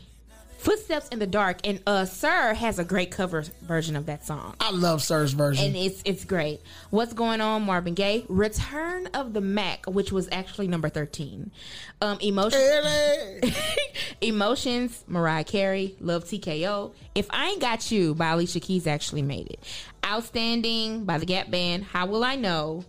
Footsteps 0.58 1.10
in 1.10 1.20
the 1.20 1.28
Dark, 1.28 1.60
and 1.64 1.80
uh, 1.86 2.06
Sir 2.06 2.56
has 2.56 2.80
a 2.80 2.84
great 2.84 3.12
cover 3.12 3.44
version 3.62 3.96
of 3.96 4.08
that 4.08 4.26
song. 4.26 4.56
I 4.60 4.72
love 4.72 5.04
Sir's 5.04 5.34
version. 5.34 5.64
And 5.64 5.76
it's 5.76 6.02
it's 6.06 6.26
great. 6.26 6.62
What's 6.90 7.14
going 7.14 7.40
on, 7.40 7.64
Marvin 7.64 7.94
Gaye? 7.94 8.26
Return 8.30 9.08
of 9.14 9.34
the 9.34 9.42
Mack, 9.42 9.86
which 9.86 10.12
was 10.12 10.28
actually 10.32 10.68
number 10.68 10.90
thirteen. 10.90 11.52
Um, 12.02 12.18
emotions, 12.20 13.54
emotions. 14.22 15.04
Mariah 15.08 15.44
Carey, 15.44 15.96
Love 16.00 16.24
TKO. 16.26 16.94
If 17.14 17.28
I 17.30 17.50
Ain't 17.50 17.62
Got 17.62 17.92
You 17.92 18.16
by 18.16 18.30
Alicia 18.30 18.60
Keys 18.60 18.88
actually 18.88 19.22
made 19.22 19.48
it. 19.48 19.60
Outstanding 20.04 21.06
by 21.06 21.20
the 21.20 21.26
Gap 21.28 21.52
Band. 21.52 21.84
How 21.84 22.08
Will 22.08 22.24
I 22.24 22.36
Know? 22.36 22.86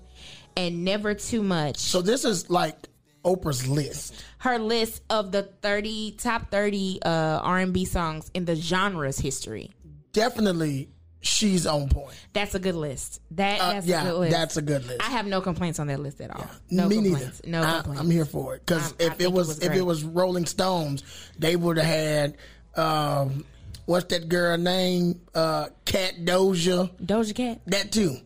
And 0.56 0.84
Never 0.84 1.14
Too 1.14 1.42
Much. 1.42 1.76
so 1.78 2.00
this 2.02 2.24
is 2.24 2.48
like 2.48 2.76
Oprah's 3.24 3.68
list. 3.68 4.14
her 4.38 4.58
list 4.58 5.02
of 5.10 5.32
the 5.32 5.42
30 5.42 6.12
top 6.18 6.50
30 6.50 7.00
uh, 7.04 7.08
R&B 7.42 7.84
songs 7.84 8.30
in 8.34 8.44
the 8.44 8.54
genre's 8.54 9.18
history. 9.18 9.70
Definitely, 10.12 10.88
she's 11.20 11.66
on 11.66 11.88
point. 11.88 12.14
That's 12.32 12.54
a 12.54 12.58
good 12.58 12.74
list. 12.76 13.20
That 13.32 13.60
Uh, 13.60 13.72
that's 13.74 13.86
yeah, 13.86 14.02
a 14.02 14.04
good 14.04 14.18
list. 14.20 14.30
that's 14.32 14.56
a 14.56 14.62
good 14.62 14.86
list. 14.86 15.02
I 15.02 15.10
have 15.10 15.26
no 15.26 15.40
complaints 15.40 15.78
on 15.78 15.88
that 15.88 16.00
list 16.00 16.20
at 16.20 16.30
all. 16.30 16.46
No 16.70 16.88
Me 16.88 16.96
complaints. 17.02 17.42
neither. 17.44 17.48
No 17.50 17.62
I, 17.68 17.72
complaints. 17.76 18.00
I'm 18.00 18.10
here 18.10 18.24
for 18.24 18.54
it 18.56 18.64
because 18.64 18.92
Um, 18.92 18.96
if 19.00 19.12
it 19.14 19.20
it 19.22 19.32
was, 19.32 19.48
was 19.48 19.58
if 19.62 19.72
it 19.74 19.82
was 19.82 20.04
Rolling 20.04 20.46
Stones, 20.46 21.02
they 21.38 21.54
would 21.56 21.76
have 21.76 21.86
had 21.86 22.36
um, 22.76 23.44
what's 23.86 24.06
that 24.06 24.28
girl 24.28 24.56
name? 24.56 25.20
Uh, 25.34 25.66
Cat 25.84 26.14
Doja. 26.24 26.90
Doja 27.04 27.34
Cat. 27.34 27.60
That 27.66 27.92
too. 27.92 28.16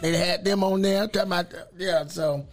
They 0.00 0.16
had 0.16 0.44
them 0.44 0.64
on 0.64 0.82
there. 0.82 1.06
Talking 1.06 1.32
about 1.32 1.46
yeah. 1.76 2.06
So 2.06 2.46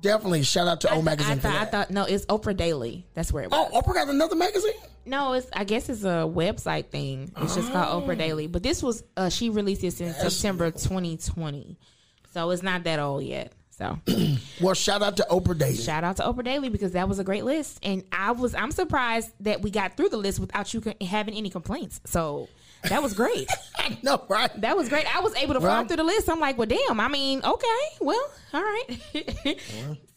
definitely 0.00 0.42
shout 0.42 0.68
out 0.68 0.80
to 0.82 0.92
O 0.92 0.98
I, 0.98 1.02
Magazine 1.02 1.36
for 1.36 1.48
thought, 1.48 1.56
I 1.56 1.64
thought 1.66 1.90
no, 1.90 2.04
it's 2.04 2.26
Oprah 2.26 2.56
Daily. 2.56 3.06
That's 3.14 3.32
where 3.32 3.44
it 3.44 3.50
was. 3.50 3.70
oh, 3.72 3.80
Oprah 3.80 3.94
got 3.94 4.08
another 4.08 4.36
magazine. 4.36 4.72
No, 5.06 5.34
it's 5.34 5.48
I 5.52 5.64
guess 5.64 5.88
it's 5.88 6.04
a 6.04 6.24
website 6.30 6.86
thing. 6.86 7.30
It's 7.38 7.54
just 7.54 7.70
called 7.72 8.02
Oh. 8.04 8.06
Oprah 8.06 8.16
Daily. 8.18 8.46
But 8.46 8.62
this 8.62 8.82
was 8.82 9.02
uh, 9.16 9.28
she 9.28 9.50
released 9.50 9.82
this 9.82 10.00
in 10.00 10.12
September 10.14 10.70
2020, 10.70 11.78
so 12.32 12.50
it's 12.50 12.62
not 12.62 12.84
that 12.84 12.98
old 12.98 13.22
yet. 13.24 13.52
So 13.70 13.98
Well, 14.60 14.74
shout 14.74 15.02
out 15.02 15.16
to 15.18 15.26
Oprah 15.30 15.58
Daily. 15.58 15.76
shout 15.76 16.04
out 16.04 16.16
to 16.18 16.22
Oprah 16.22 16.44
Daily 16.44 16.68
because 16.68 16.92
that 16.92 17.08
was 17.08 17.18
a 17.18 17.24
great 17.24 17.44
list, 17.44 17.80
and 17.82 18.04
I 18.12 18.30
was 18.32 18.54
I'm 18.54 18.70
surprised 18.70 19.30
that 19.40 19.62
we 19.62 19.70
got 19.70 19.96
through 19.96 20.08
the 20.10 20.16
list 20.16 20.38
without 20.40 20.72
you 20.72 20.82
having 21.06 21.34
any 21.34 21.50
complaints. 21.50 22.00
So 22.06 22.48
that 22.88 23.02
was 23.02 23.14
great. 23.14 23.48
no, 24.02 24.24
right? 24.28 24.50
that 24.60 24.76
was 24.76 24.88
great. 24.88 25.06
I 25.14 25.20
was 25.20 25.34
able 25.36 25.54
to 25.54 25.60
fly 25.60 25.78
Well- 25.78 25.86
through 25.86 25.96
the 25.98 26.04
list. 26.04 26.28
I'm 26.28 26.40
like, 26.40 26.58
well, 26.58 26.66
damn. 26.66 27.00
I 27.00 27.08
mean, 27.08 27.40
okay, 27.44 27.66
well, 28.00 28.30
all 28.52 28.62
right. 28.62 28.98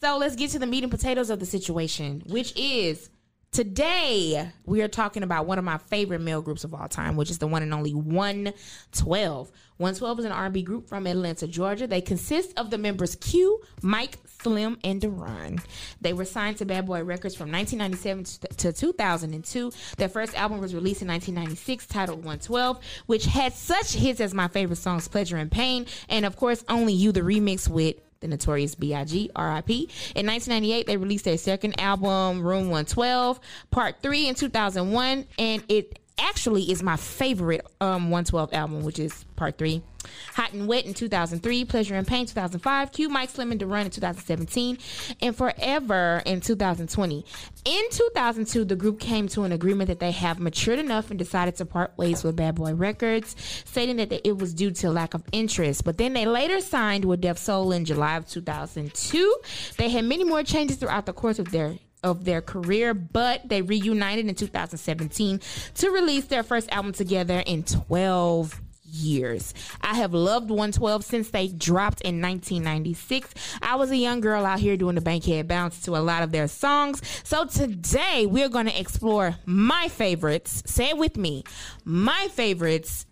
so 0.01 0.17
let's 0.17 0.35
get 0.35 0.51
to 0.51 0.59
the 0.59 0.67
meat 0.67 0.83
and 0.83 0.91
potatoes 0.91 1.29
of 1.29 1.39
the 1.39 1.45
situation, 1.45 2.23
which 2.27 2.53
is 2.55 3.09
today 3.51 4.51
we 4.65 4.81
are 4.81 4.87
talking 4.87 5.23
about 5.23 5.45
one 5.47 5.57
of 5.57 5.63
my 5.63 5.77
favorite 5.77 6.21
male 6.21 6.41
groups 6.41 6.63
of 6.63 6.73
all 6.73 6.87
time, 6.87 7.15
which 7.15 7.29
is 7.31 7.37
the 7.39 7.47
one 7.47 7.63
and 7.63 7.73
only 7.73 7.93
112. 7.93 9.51
112 9.77 10.19
is 10.19 10.25
an 10.25 10.31
R&B 10.31 10.61
group 10.63 10.87
from 10.87 11.07
Atlanta, 11.07 11.47
Georgia. 11.47 11.87
They 11.87 12.01
consist 12.01 12.57
of 12.57 12.69
the 12.69 12.77
members 12.77 13.15
Q, 13.15 13.61
Mike, 13.81 14.17
Slim, 14.41 14.77
and 14.83 15.01
Daron. 15.01 15.63
They 16.01 16.13
were 16.13 16.25
signed 16.25 16.57
to 16.57 16.65
Bad 16.65 16.85
Boy 16.85 17.03
Records 17.03 17.35
from 17.35 17.51
1997 17.51 18.49
to 18.57 18.73
2002. 18.73 19.71
Their 19.97 20.09
first 20.09 20.35
album 20.35 20.59
was 20.59 20.73
released 20.73 21.01
in 21.01 21.07
1996, 21.07 21.87
titled 21.87 22.19
112, 22.19 22.79
which 23.07 23.25
had 23.25 23.53
such 23.53 23.93
hits 23.93 24.21
as 24.21 24.33
my 24.33 24.47
favorite 24.47 24.77
songs, 24.77 25.07
Pleasure 25.07 25.37
and 25.37 25.51
Pain, 25.51 25.85
and 26.09 26.25
of 26.25 26.35
course, 26.35 26.63
Only 26.69 26.93
You, 26.93 27.11
the 27.11 27.21
remix 27.21 27.67
with 27.67 27.95
the 28.19 28.27
notorious 28.27 28.75
B.I.G. 28.75 29.29
R.I.P. 29.35 29.73
In 30.15 30.25
1998, 30.25 30.87
they 30.87 30.97
released 30.97 31.25
their 31.25 31.37
second 31.37 31.79
album, 31.79 32.41
Room 32.41 32.69
112, 32.69 33.39
Part 33.69 34.01
3 34.01 34.29
in 34.29 34.35
2001, 34.35 35.25
and 35.37 35.63
it 35.69 35.99
actually 36.19 36.71
is 36.71 36.81
my 36.81 36.95
favorite 36.97 37.65
um 37.79 38.09
112 38.09 38.53
album, 38.53 38.83
which 38.83 38.99
is 38.99 39.25
Part 39.35 39.57
3. 39.57 39.83
Hot 40.33 40.53
and 40.53 40.67
Wet 40.67 40.85
in 40.85 40.93
2003, 40.93 41.65
Pleasure 41.65 41.95
and 41.95 42.07
Pain 42.07 42.25
2005, 42.25 42.91
Q 42.91 43.09
Mike 43.09 43.29
Slim 43.29 43.51
and 43.51 43.61
Run 43.61 43.85
in 43.85 43.91
2017, 43.91 44.77
and 45.21 45.35
Forever 45.35 46.21
in 46.25 46.41
2020. 46.41 47.25
In 47.65 47.83
2002, 47.91 48.65
the 48.65 48.75
group 48.75 48.99
came 48.99 49.27
to 49.29 49.43
an 49.43 49.51
agreement 49.51 49.87
that 49.89 49.99
they 49.99 50.11
have 50.11 50.39
matured 50.39 50.79
enough 50.79 51.09
and 51.09 51.19
decided 51.19 51.55
to 51.57 51.65
part 51.65 51.97
ways 51.97 52.23
with 52.23 52.35
Bad 52.35 52.55
Boy 52.55 52.73
Records, 52.73 53.35
stating 53.65 53.97
that 53.97 54.11
it 54.11 54.37
was 54.37 54.53
due 54.53 54.71
to 54.71 54.89
lack 54.89 55.13
of 55.13 55.23
interest. 55.31 55.83
But 55.83 55.97
then 55.97 56.13
they 56.13 56.25
later 56.25 56.61
signed 56.61 57.05
with 57.05 57.21
Def 57.21 57.37
Soul 57.37 57.71
in 57.71 57.85
July 57.85 58.15
of 58.17 58.27
2002. 58.27 59.35
They 59.77 59.89
had 59.89 60.05
many 60.05 60.23
more 60.23 60.43
changes 60.43 60.77
throughout 60.77 61.05
the 61.05 61.13
course 61.13 61.39
of 61.39 61.51
their 61.51 61.75
of 62.03 62.25
their 62.25 62.41
career, 62.41 62.93
but 62.93 63.47
they 63.49 63.61
reunited 63.61 64.27
in 64.27 64.35
2017 64.35 65.41
to 65.75 65.89
release 65.89 66.25
their 66.25 66.43
first 66.43 66.69
album 66.69 66.93
together 66.93 67.43
in 67.45 67.63
12 67.63 68.61
years. 68.89 69.53
I 69.81 69.95
have 69.95 70.13
loved 70.13 70.49
112 70.49 71.03
since 71.03 71.29
they 71.29 71.47
dropped 71.47 72.01
in 72.01 72.21
1996. 72.21 73.33
I 73.61 73.75
was 73.75 73.91
a 73.91 73.97
young 73.97 74.21
girl 74.21 74.45
out 74.45 74.59
here 74.59 74.77
doing 74.77 74.95
the 74.95 75.01
Bankhead 75.01 75.47
bounce 75.47 75.81
to 75.83 75.95
a 75.95 75.99
lot 75.99 76.23
of 76.23 76.31
their 76.31 76.47
songs. 76.47 77.01
So 77.23 77.45
today 77.45 78.25
we're 78.25 78.49
going 78.49 78.67
to 78.67 78.79
explore 78.79 79.35
my 79.45 79.87
favorites. 79.89 80.63
Say 80.65 80.89
it 80.89 80.97
with 80.97 81.17
me. 81.17 81.43
My 81.83 82.27
favorites 82.31 83.05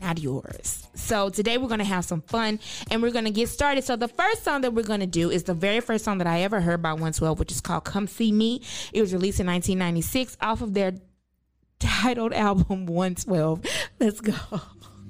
not 0.00 0.20
yours. 0.20 0.86
So 0.94 1.28
today 1.30 1.58
we're 1.58 1.68
going 1.68 1.78
to 1.78 1.84
have 1.84 2.04
some 2.04 2.20
fun 2.22 2.60
and 2.90 3.02
we're 3.02 3.10
going 3.10 3.24
to 3.24 3.30
get 3.30 3.48
started. 3.48 3.84
So 3.84 3.96
the 3.96 4.08
first 4.08 4.44
song 4.44 4.60
that 4.62 4.72
we're 4.72 4.82
going 4.82 5.00
to 5.00 5.06
do 5.06 5.30
is 5.30 5.44
the 5.44 5.54
very 5.54 5.80
first 5.80 6.04
song 6.04 6.18
that 6.18 6.26
I 6.26 6.42
ever 6.42 6.60
heard 6.60 6.82
by 6.82 6.92
112, 6.92 7.38
which 7.38 7.52
is 7.52 7.60
called 7.60 7.84
Come 7.84 8.06
See 8.06 8.32
Me. 8.32 8.62
It 8.92 9.00
was 9.00 9.12
released 9.12 9.40
in 9.40 9.46
1996 9.46 10.36
off 10.40 10.62
of 10.62 10.74
their 10.74 10.92
titled 11.78 12.32
album 12.34 12.86
112. 12.86 13.64
Let's 13.98 14.20
go. 14.20 14.34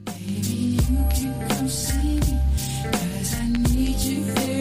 Come 0.08 1.68
see 1.68 2.20
me, 2.20 2.38
'cause 2.82 3.34
I 3.34 3.46
need 3.74 3.98
you 4.00 4.24
here 4.24 4.57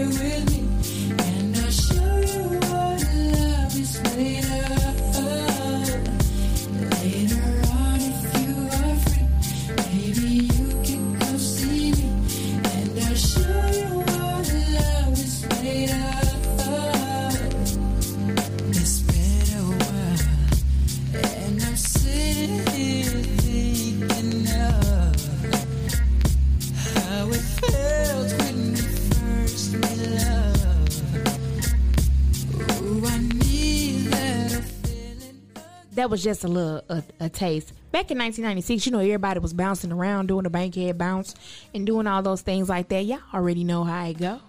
That 35.97 36.11
was 36.11 36.23
just 36.23 36.43
a 36.43 36.47
little 36.47 36.83
a, 36.89 37.03
a 37.19 37.27
taste. 37.27 37.69
Back 37.91 38.11
in 38.11 38.19
1996, 38.19 38.85
you 38.85 38.91
know, 38.91 38.99
everybody 38.99 39.39
was 39.39 39.51
bouncing 39.51 39.91
around 39.91 40.27
doing 40.27 40.43
the 40.43 40.49
bankhead 40.51 40.95
bounce 40.95 41.33
and 41.73 41.87
doing 41.87 42.05
all 42.05 42.21
those 42.21 42.41
things 42.41 42.69
like 42.69 42.89
that. 42.89 43.03
Y'all 43.03 43.19
already 43.33 43.63
know 43.63 43.83
how 43.83 44.05
it 44.05 44.19
go. 44.19 44.39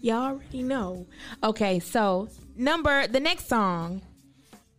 Y'all 0.00 0.34
already 0.34 0.62
know. 0.62 1.04
Okay, 1.42 1.80
so 1.80 2.28
number 2.54 3.08
the 3.08 3.18
next 3.18 3.48
song. 3.48 4.02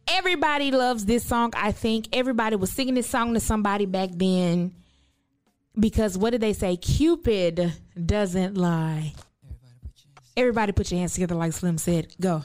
Everybody 0.08 0.72
loves 0.72 1.04
this 1.04 1.26
song. 1.26 1.52
I 1.54 1.74
think 1.74 2.08
everybody 2.14 2.56
was 2.56 2.72
singing 2.72 2.94
this 2.94 3.10
song 3.10 3.34
to 3.34 3.42
somebody 3.42 3.86
back 3.86 4.12
then. 4.14 4.74
Because 5.78 6.18
what 6.18 6.30
did 6.30 6.40
they 6.40 6.54
say? 6.54 6.78
Cupid 6.78 7.74
doesn't 8.06 8.56
lie. 8.56 9.14
Everybody 10.38 10.72
put 10.72 10.90
your 10.92 11.00
hands 11.02 11.14
together 11.16 11.36
like 11.36 11.52
Slim 11.52 11.78
said. 11.78 12.08
Go. 12.22 12.44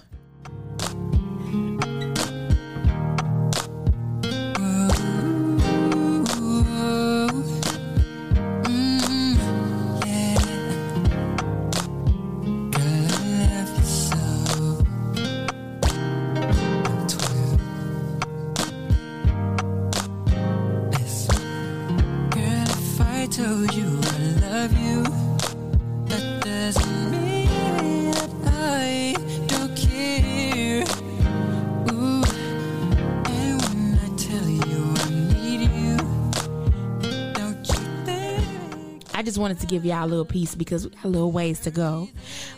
Just 39.38 39.42
wanted 39.42 39.61
to 39.61 39.66
give 39.68 39.85
y'all 39.85 40.05
a 40.05 40.09
little 40.09 40.24
piece 40.24 40.57
because 40.57 40.85
we 40.85 40.90
got 40.90 41.05
a 41.05 41.09
little 41.09 41.31
ways 41.31 41.61
to 41.61 41.70
go. 41.70 42.09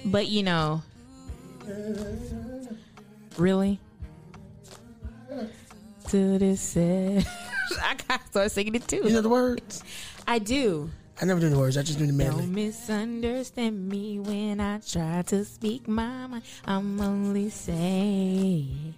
But 0.03 0.29
you 0.29 0.43
know, 0.43 0.83
really? 3.37 3.79
to 6.09 6.39
this. 6.39 6.75
I 6.79 7.97
got 8.09 8.27
started 8.29 8.49
singing 8.49 8.77
it 8.77 8.89
too. 8.89 9.03
You 9.05 9.11
know 9.11 9.21
the 9.21 9.29
words? 9.29 9.85
I 10.27 10.39
do. 10.39 10.89
I 11.21 11.27
never 11.27 11.39
do 11.39 11.51
the 11.51 11.59
words. 11.59 11.77
I 11.77 11.83
just 11.83 11.99
do 11.99 12.07
the 12.07 12.15
melody. 12.15 12.39
Don't 12.39 12.55
misunderstand 12.55 13.87
me 13.87 14.19
when 14.19 14.59
I 14.59 14.79
try 14.79 15.21
to 15.27 15.45
speak 15.45 15.87
my 15.87 16.29
mind. 16.29 16.45
I'm 16.65 16.99
only 16.99 17.51
saying 17.51 18.95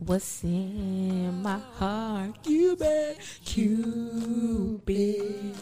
what's 0.00 0.44
in 0.44 1.42
my 1.42 1.60
heart. 1.78 2.42
Cupid, 2.42 3.16
Cupid 3.42 5.54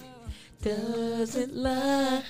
doesn't 0.64 1.54
lie, 1.54 2.22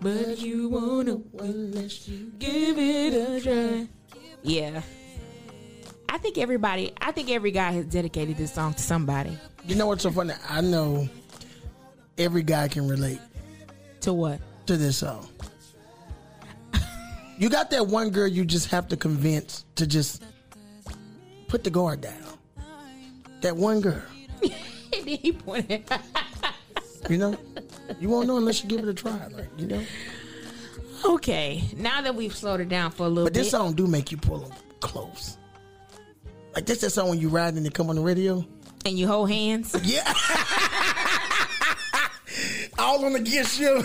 but 0.00 0.38
you 0.38 0.68
wanna 0.68 1.18
unless 1.38 2.08
you 2.08 2.32
give 2.38 2.76
it 2.76 3.14
a 3.14 3.40
try. 3.40 3.88
Yeah. 4.42 4.82
I 6.08 6.18
think 6.18 6.38
everybody, 6.38 6.92
I 7.00 7.12
think 7.12 7.30
every 7.30 7.52
guy 7.52 7.70
has 7.72 7.86
dedicated 7.86 8.36
this 8.36 8.52
song 8.52 8.74
to 8.74 8.82
somebody. 8.82 9.38
You 9.66 9.76
know 9.76 9.86
what's 9.86 10.02
so 10.02 10.10
funny? 10.10 10.34
I 10.48 10.60
know 10.60 11.08
every 12.16 12.42
guy 12.42 12.66
can 12.68 12.88
relate 12.88 13.20
To 14.00 14.12
what? 14.12 14.40
to 14.66 14.76
this 14.76 14.98
song. 14.98 15.28
You 17.38 17.48
got 17.48 17.70
that 17.70 17.86
one 17.86 18.10
girl 18.10 18.26
you 18.26 18.44
just 18.44 18.66
have 18.70 18.88
to 18.88 18.96
convince 18.96 19.64
to 19.76 19.86
just 19.86 20.24
put 21.46 21.62
the 21.62 21.70
guard 21.70 22.00
down. 22.00 22.24
That 23.42 23.56
one 23.56 23.80
girl. 23.80 24.02
And 24.42 24.50
then 24.92 25.06
he 25.06 25.30
pointed. 25.32 25.84
You 27.08 27.18
know? 27.18 27.36
You 28.00 28.08
won't 28.08 28.26
know 28.26 28.36
unless 28.36 28.62
you 28.62 28.68
give 28.68 28.80
it 28.80 28.88
a 28.88 28.94
try. 28.94 29.26
Like, 29.28 29.48
you 29.56 29.66
know? 29.66 29.82
Okay, 31.04 31.62
now 31.76 32.02
that 32.02 32.14
we've 32.14 32.34
slowed 32.34 32.60
it 32.60 32.68
down 32.68 32.90
for 32.90 33.06
a 33.06 33.08
little 33.08 33.24
bit 33.24 33.32
But 33.32 33.34
this 33.34 33.46
bit, 33.46 33.50
song 33.58 33.74
do 33.74 33.86
make 33.86 34.10
you 34.10 34.16
pull 34.18 34.38
them 34.40 34.52
close. 34.80 35.38
Like 36.54 36.66
this 36.66 36.82
is 36.82 36.94
song 36.94 37.08
when 37.10 37.20
you 37.20 37.28
ride 37.28 37.54
and 37.54 37.64
they 37.64 37.70
come 37.70 37.88
on 37.88 37.96
the 37.96 38.02
radio. 38.02 38.44
and 38.84 38.98
you 38.98 39.06
hold 39.06 39.30
hands, 39.30 39.76
Yeah. 39.84 40.12
All 42.78 43.04
on 43.04 43.16
against 43.16 43.58
you. 43.58 43.82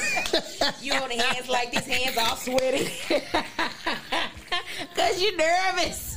you 0.82 0.94
hold 0.94 1.10
the 1.10 1.16
hands 1.18 1.50
like 1.50 1.72
these 1.72 1.86
hands 1.86 2.18
all 2.18 2.36
sweaty, 2.36 2.86
cause 4.96 5.22
you're 5.22 5.36
nervous. 5.36 6.16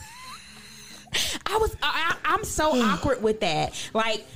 I 1.47 1.57
was, 1.57 1.75
I, 1.83 2.15
I- 2.25 2.35
I'm 2.35 2.45
so 2.45 2.73
hmm. 2.75 2.83
awkward 2.83 3.23
with 3.23 3.41
that. 3.41 3.73
Like, 3.95 4.27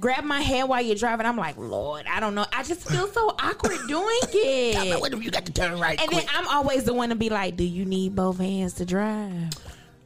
grab 0.00 0.24
my 0.24 0.40
hand 0.40 0.68
while 0.68 0.82
you're 0.82 0.96
driving. 0.96 1.26
I'm 1.26 1.36
like, 1.36 1.56
Lord, 1.56 2.04
I 2.08 2.20
don't 2.20 2.34
know. 2.34 2.46
I 2.52 2.62
just 2.62 2.88
feel 2.88 3.06
so 3.08 3.28
awkward 3.38 3.78
doing 3.88 4.06
it. 4.22 5.00
Wait 5.00 5.12
a 5.12 5.16
minute, 5.16 5.24
you 5.24 5.30
got 5.30 5.46
to 5.46 5.52
turn 5.52 5.78
right 5.78 5.98
And 6.00 6.08
quick. 6.10 6.26
then 6.26 6.34
I'm 6.36 6.48
always 6.48 6.84
the 6.84 6.94
one 6.94 7.08
to 7.10 7.14
be 7.14 7.28
like, 7.30 7.56
Do 7.56 7.64
you 7.64 7.84
need 7.84 8.14
both 8.14 8.38
hands 8.38 8.74
to 8.74 8.84
drive? 8.84 9.50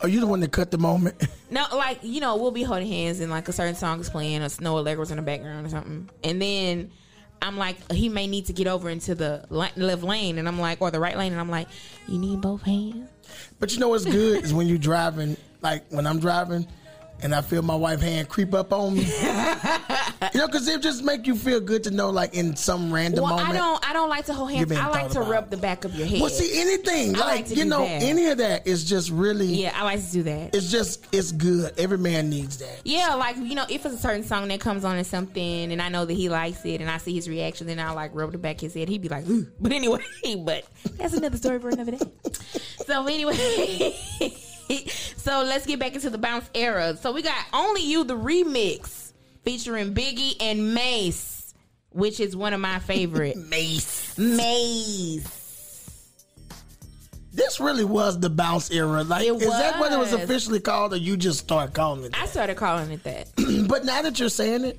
Are 0.00 0.08
you 0.08 0.20
the 0.20 0.26
one 0.26 0.40
that 0.40 0.52
cut 0.52 0.70
the 0.70 0.78
moment? 0.78 1.26
No, 1.50 1.64
like 1.72 2.00
you 2.02 2.20
know, 2.20 2.36
we'll 2.36 2.50
be 2.50 2.62
holding 2.62 2.88
hands 2.88 3.20
and 3.20 3.30
like 3.30 3.48
a 3.48 3.52
certain 3.52 3.74
song 3.74 4.00
is 4.00 4.10
playing, 4.10 4.42
or 4.42 4.48
Snoh 4.48 4.84
Aalegra's 4.84 5.10
in 5.10 5.16
the 5.16 5.22
background 5.22 5.66
or 5.66 5.70
something, 5.70 6.10
and 6.22 6.42
then 6.42 6.90
I'm 7.40 7.56
like, 7.56 7.90
he 7.90 8.10
may 8.10 8.26
need 8.26 8.44
to 8.46 8.52
get 8.52 8.66
over 8.66 8.90
into 8.90 9.14
the 9.14 9.46
left 9.48 10.02
lane, 10.02 10.36
and 10.36 10.46
I'm 10.46 10.60
like, 10.60 10.82
or 10.82 10.90
the 10.90 11.00
right 11.00 11.16
lane, 11.16 11.32
and 11.32 11.40
I'm 11.40 11.48
like, 11.48 11.68
you 12.06 12.18
need 12.18 12.42
both 12.42 12.60
hands. 12.60 13.08
But 13.58 13.72
you 13.72 13.78
know 13.80 13.88
what's 13.88 14.04
good 14.04 14.44
is 14.44 14.52
when 14.52 14.66
you're 14.66 14.76
driving, 14.76 15.38
like 15.62 15.84
when 15.88 16.06
I'm 16.06 16.20
driving 16.20 16.66
and 17.22 17.34
I 17.34 17.40
feel 17.40 17.62
my 17.62 17.74
wife 17.74 18.00
hand 18.00 18.28
creep 18.28 18.54
up 18.54 18.72
on 18.72 18.94
me. 18.94 19.04
you 20.34 20.40
know, 20.40 20.46
because 20.46 20.68
it 20.68 20.82
just 20.82 21.02
make 21.02 21.26
you 21.26 21.34
feel 21.34 21.60
good 21.60 21.84
to 21.84 21.90
know, 21.90 22.10
like 22.10 22.34
in 22.34 22.56
some 22.56 22.92
random 22.92 23.24
Well, 23.24 23.36
moment. 23.36 23.50
I 23.50 23.52
don't, 23.58 23.90
I 23.90 23.92
don't 23.92 24.08
like 24.08 24.26
to 24.26 24.34
hold 24.34 24.50
hands. 24.50 24.70
I 24.72 24.88
like 24.88 25.10
to 25.10 25.20
rub 25.20 25.50
the 25.50 25.56
back 25.56 25.84
of 25.84 25.94
your 25.94 26.06
head. 26.06 26.20
Well, 26.20 26.30
see, 26.30 26.60
anything 26.60 27.16
I 27.16 27.18
like 27.18 27.48
like, 27.48 27.56
you 27.56 27.64
know, 27.64 27.80
that. 27.80 28.02
any 28.02 28.26
of 28.26 28.38
that 28.38 28.66
is 28.66 28.84
just 28.84 29.10
really. 29.10 29.46
yeah, 29.46 29.72
I 29.74 29.84
like 29.84 30.04
to 30.04 30.12
do 30.12 30.22
that. 30.24 30.54
It's 30.54 30.70
just 30.70 31.06
it's 31.12 31.32
good. 31.32 31.72
Every 31.78 31.98
man 31.98 32.30
needs 32.30 32.58
that. 32.58 32.80
Yeah, 32.84 33.14
like 33.14 33.36
you 33.36 33.54
know, 33.54 33.66
if 33.68 33.84
it's 33.84 33.94
a 33.94 33.98
certain 33.98 34.24
song 34.24 34.48
that 34.48 34.60
comes 34.60 34.84
on 34.84 34.96
and 34.96 35.06
something, 35.06 35.72
and 35.72 35.80
I 35.80 35.88
know 35.88 36.04
that 36.04 36.14
he 36.14 36.28
likes 36.28 36.64
it, 36.64 36.80
and 36.80 36.90
I 36.90 36.98
see 36.98 37.14
his 37.14 37.28
reaction, 37.28 37.66
then 37.66 37.78
I 37.78 37.90
like 37.92 38.14
rub 38.14 38.32
the 38.32 38.38
back 38.38 38.56
of 38.56 38.62
his 38.62 38.74
head. 38.74 38.88
He'd 38.88 39.02
be 39.02 39.08
like, 39.08 39.28
Ooh. 39.28 39.46
but 39.60 39.72
anyway, 39.72 40.02
but 40.38 40.64
that's 40.96 41.14
another 41.14 41.36
story 41.36 41.58
for 41.58 41.68
another 41.70 41.92
day. 41.92 42.10
So 42.86 43.06
anyway, 43.06 43.34
so 45.16 45.42
let's 45.42 45.66
get 45.66 45.78
back 45.78 45.94
into 45.94 46.10
the 46.10 46.18
bounce 46.18 46.48
era. 46.54 46.96
So 46.96 47.12
we 47.12 47.22
got 47.22 47.36
only 47.52 47.82
you 47.82 48.04
the 48.04 48.16
remix 48.16 49.12
featuring 49.44 49.94
Biggie 49.94 50.36
and 50.40 50.74
Mase, 50.74 51.54
which 51.90 52.20
is 52.20 52.36
one 52.36 52.52
of 52.52 52.60
my 52.60 52.78
favorite. 52.78 53.36
Mase. 53.48 54.14
Mase. 54.18 55.34
This 57.32 57.60
really 57.60 57.84
was 57.84 58.18
the 58.18 58.30
bounce 58.30 58.70
era. 58.70 59.04
Like, 59.04 59.24
It 59.26 59.32
is 59.32 59.48
that 59.48 59.78
what 59.78 59.92
it 59.92 59.98
was 59.98 60.12
was. 60.12 60.22
officially 60.22 60.58
called, 60.60 60.92
or 60.92 60.96
you 60.96 61.16
just 61.16 61.38
start 61.38 61.72
calling 61.72 62.04
it? 62.04 62.20
I 62.20 62.26
started 62.26 62.56
calling 62.56 62.90
it 62.90 63.04
that. 63.04 63.28
But 63.68 63.84
now 63.84 64.02
that 64.02 64.18
you're 64.18 64.28
saying 64.28 64.64
it, 64.64 64.78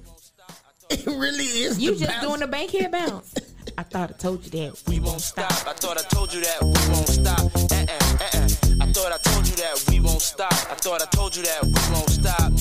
it 0.89 1.05
really 1.05 1.45
is. 1.45 1.79
You 1.79 1.93
the 1.93 1.99
just 1.99 2.11
bounce. 2.11 2.25
doing 2.27 2.39
the 2.41 2.47
bankhead 2.47 2.91
bounce. 2.91 3.33
I 3.77 3.83
thought 3.83 4.09
I 4.09 4.13
told 4.13 4.43
you 4.43 4.51
that. 4.51 4.81
we 4.87 4.99
won't 4.99 5.21
stop. 5.21 5.51
I 5.51 5.73
thought 5.73 5.97
I 5.99 6.01
told 6.13 6.33
you 6.33 6.41
that 6.41 6.61
we 6.61 6.67
won't 6.93 7.07
stop. 7.07 7.39
Uh-uh, 7.55 8.39
uh-uh. 8.39 8.68
I 8.99 9.01
thought 9.01 9.13
I 9.13 9.31
told 9.31 9.47
you 9.47 9.55
that 9.55 9.85
we 9.89 9.99
won't 10.01 10.21
stop. 10.21 10.51
I 10.51 10.75
thought 10.75 11.01
I 11.01 11.05
told 11.05 11.33
you 11.33 11.43
that 11.43 11.63
we 11.63 11.71
won't 11.71 12.09
stop. 12.09 12.51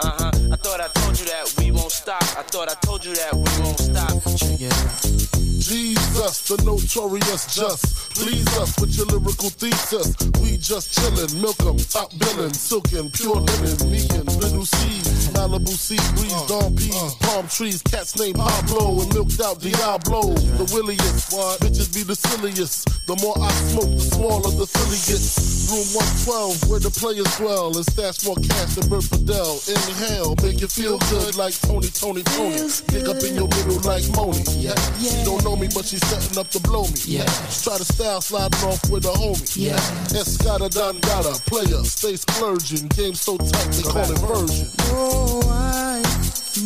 Uh-huh. 0.00 0.30
I 0.50 0.56
thought 0.56 0.80
I 0.80 0.88
told 0.88 1.20
you 1.20 1.26
that 1.26 1.54
we 1.58 1.70
won't 1.70 1.92
stop. 1.92 2.22
I 2.22 2.42
thought 2.42 2.70
I 2.70 2.74
told 2.86 3.04
you 3.04 3.14
that 3.14 3.34
we 3.34 3.62
won't 3.62 3.78
stop. 3.78 4.08
Check 4.38 4.62
it 4.62 4.72
out. 4.72 5.28
Jesus, 5.60 6.48
the 6.48 6.56
notorious 6.64 7.54
just. 7.54 7.98
Please 8.16 8.48
us 8.56 8.80
with 8.80 8.96
your 8.96 9.06
lyrical 9.06 9.50
thesis. 9.50 10.16
We 10.40 10.56
just 10.56 10.96
chillin', 10.96 11.40
milk 11.42 11.60
'em, 11.60 11.76
top 11.76 12.16
billin', 12.16 12.54
silkin', 12.54 13.10
pure 13.10 13.36
linen, 13.36 13.90
me 13.92 14.00
and 14.16 14.26
little 14.40 14.64
seeds, 14.64 15.28
Malibu 15.36 15.68
sea 15.68 16.00
breeze, 16.16 16.42
dawn 16.48 16.74
peas, 16.74 17.14
palm 17.20 17.46
trees, 17.46 17.82
cats 17.82 18.18
named 18.18 18.36
Pablo 18.36 19.02
and 19.02 19.12
milked 19.12 19.40
out 19.40 19.60
Diablo. 19.60 20.32
The 20.56 20.66
williest, 20.72 21.32
why 21.32 21.56
bitches 21.60 21.92
be 21.94 22.02
the 22.02 22.16
silliest. 22.16 22.88
The 23.06 23.16
more 23.22 23.36
I 23.38 23.50
smoke, 23.70 23.92
the 23.92 24.00
smaller 24.00 24.50
the 24.50 24.66
silly 24.66 24.98
gets. 25.06 25.57
Room 25.68 25.84
112, 26.24 26.70
where 26.70 26.80
the 26.80 26.88
players 26.88 27.28
dwell, 27.36 27.76
and 27.76 27.84
stash 27.84 28.24
more 28.24 28.40
cash 28.40 28.80
than 28.80 28.88
Bert 28.88 29.04
Fidel. 29.04 29.60
Inhale, 29.68 30.32
make 30.40 30.64
you 30.64 30.68
feel 30.68 30.96
good 31.12 31.36
like 31.36 31.52
Tony, 31.60 31.88
Tony, 31.92 32.22
Tony. 32.24 32.56
Pick 32.88 33.04
up 33.04 33.20
in 33.20 33.36
your 33.36 33.48
middle 33.52 33.76
like 33.84 34.08
Moni. 34.16 34.40
Yeah. 34.56 34.72
She 34.96 35.20
don't 35.28 35.44
know 35.44 35.56
me, 35.56 35.68
but 35.68 35.84
she's 35.84 36.00
setting 36.08 36.38
up 36.40 36.48
to 36.56 36.60
blow 36.60 36.88
me. 36.88 36.96
Yeah. 37.04 37.28
Try 37.52 37.76
to 37.76 37.84
style 37.84 38.22
sliding 38.24 38.64
off 38.64 38.80
with 38.88 39.04
a 39.04 39.12
homie. 39.12 39.44
Yeah. 39.60 39.76
Escada 40.16 40.72
Dangada, 40.72 41.36
player, 41.44 41.84
stay 41.84 42.16
splurging. 42.16 42.88
Game 42.96 43.12
so 43.12 43.36
tight, 43.36 43.68
they 43.76 43.82
call 43.84 44.08
it 44.08 44.18
version. 44.24 44.72
Oh, 44.96 45.44
I 45.52 46.00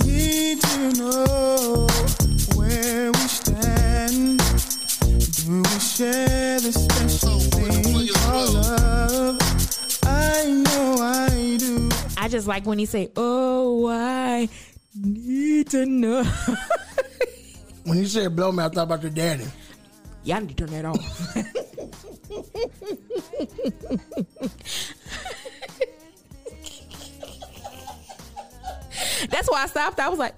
need 0.07 0.63
to 0.63 0.79
know 0.95 1.91
where 2.55 3.11
we 3.11 3.27
stand. 3.27 4.39
Do 5.43 5.59
we 5.59 5.79
share 5.81 6.61
this 6.61 6.79
special 6.79 7.41
thing? 7.41 8.02
I 10.05 10.63
know 10.65 10.97
I 11.01 11.57
do. 11.59 11.89
I 12.17 12.29
just 12.29 12.47
like 12.47 12.65
when 12.67 12.79
he 12.79 12.87
say, 12.87 13.11
"Oh, 13.17 13.89
I 13.89 14.49
need 14.95 15.71
to 15.71 15.87
know." 15.87 16.25
When 17.85 17.99
you 17.99 18.07
said 18.07 18.37
blow 18.37 18.53
me, 18.53 18.63
I 18.63 18.69
thought 18.69 18.85
about 18.85 19.03
your 19.03 19.11
daddy. 19.11 19.45
Y'all 20.23 20.41
need 20.41 20.57
to 20.57 20.67
turn 20.67 20.71
that 20.71 20.85
off. 20.85 21.35
That's 29.31 29.51
why 29.51 29.65
I 29.65 29.67
stopped. 29.67 29.99
I 29.99 30.09
was 30.09 30.19
like, 30.21 30.35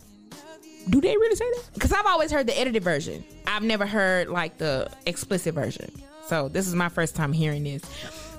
"Do 0.88 1.00
they 1.02 1.14
really 1.16 1.36
say 1.36 1.44
that?" 1.50 1.64
Because 1.74 1.92
I've 1.92 2.06
always 2.06 2.32
heard 2.32 2.46
the 2.46 2.58
edited 2.58 2.82
version. 2.82 3.22
I've 3.46 3.62
never 3.62 3.84
heard 3.86 4.28
like 4.28 4.56
the 4.58 4.88
explicit 5.04 5.54
version. 5.54 5.90
So 6.26 6.48
this 6.48 6.66
is 6.66 6.74
my 6.74 6.88
first 6.88 7.14
time 7.14 7.32
hearing 7.32 7.64
this. 7.64 7.82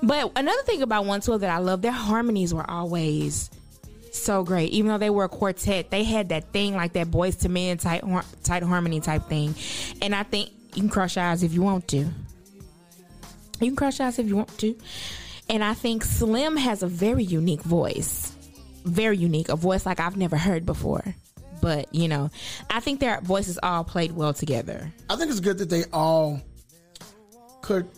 But 0.02 0.32
another 0.36 0.62
thing 0.62 0.82
about 0.82 1.02
112 1.02 1.40
that 1.40 1.50
I 1.50 1.58
love, 1.58 1.82
their 1.82 1.92
harmonies 1.92 2.52
were 2.52 2.68
always 2.68 3.50
so 4.12 4.44
great. 4.44 4.72
Even 4.72 4.90
though 4.90 4.98
they 4.98 5.10
were 5.10 5.24
a 5.24 5.28
quartet, 5.28 5.90
they 5.90 6.04
had 6.04 6.30
that 6.30 6.52
thing 6.52 6.74
like 6.74 6.94
that 6.94 7.08
Boyz 7.08 7.42
II 7.44 7.50
Men 7.50 7.78
tight 7.78 8.02
tight 8.42 8.62
harmony 8.62 9.00
type 9.00 9.24
thing. 9.24 9.54
And 10.02 10.14
I 10.14 10.22
think 10.22 10.50
you 10.74 10.82
can 10.82 10.88
crush 10.88 11.16
your 11.16 11.24
eyes 11.24 11.42
if 11.42 11.52
you 11.52 11.62
want 11.62 11.88
to. 11.88 11.98
You 11.98 13.68
can 13.68 13.76
crush 13.76 13.98
your 13.98 14.08
eyes 14.08 14.18
if 14.18 14.26
you 14.26 14.36
want 14.36 14.56
to. 14.58 14.76
And 15.48 15.62
I 15.62 15.74
think 15.74 16.02
Slim 16.04 16.56
has 16.56 16.82
a 16.82 16.86
very 16.88 17.24
unique 17.24 17.62
voice. 17.62 18.32
Very 18.84 19.16
unique, 19.16 19.48
a 19.48 19.56
voice 19.56 19.86
like 19.86 20.00
I've 20.00 20.16
never 20.16 20.36
heard 20.36 20.66
before. 20.66 21.14
But, 21.60 21.92
you 21.94 22.08
know, 22.08 22.30
I 22.70 22.80
think 22.80 23.00
their 23.00 23.20
voices 23.20 23.58
all 23.62 23.82
played 23.82 24.12
well 24.12 24.34
together. 24.34 24.92
I 25.08 25.16
think 25.16 25.30
it's 25.30 25.40
good 25.40 25.58
that 25.58 25.70
they 25.70 25.84
all 25.92 26.40
could 27.66 27.90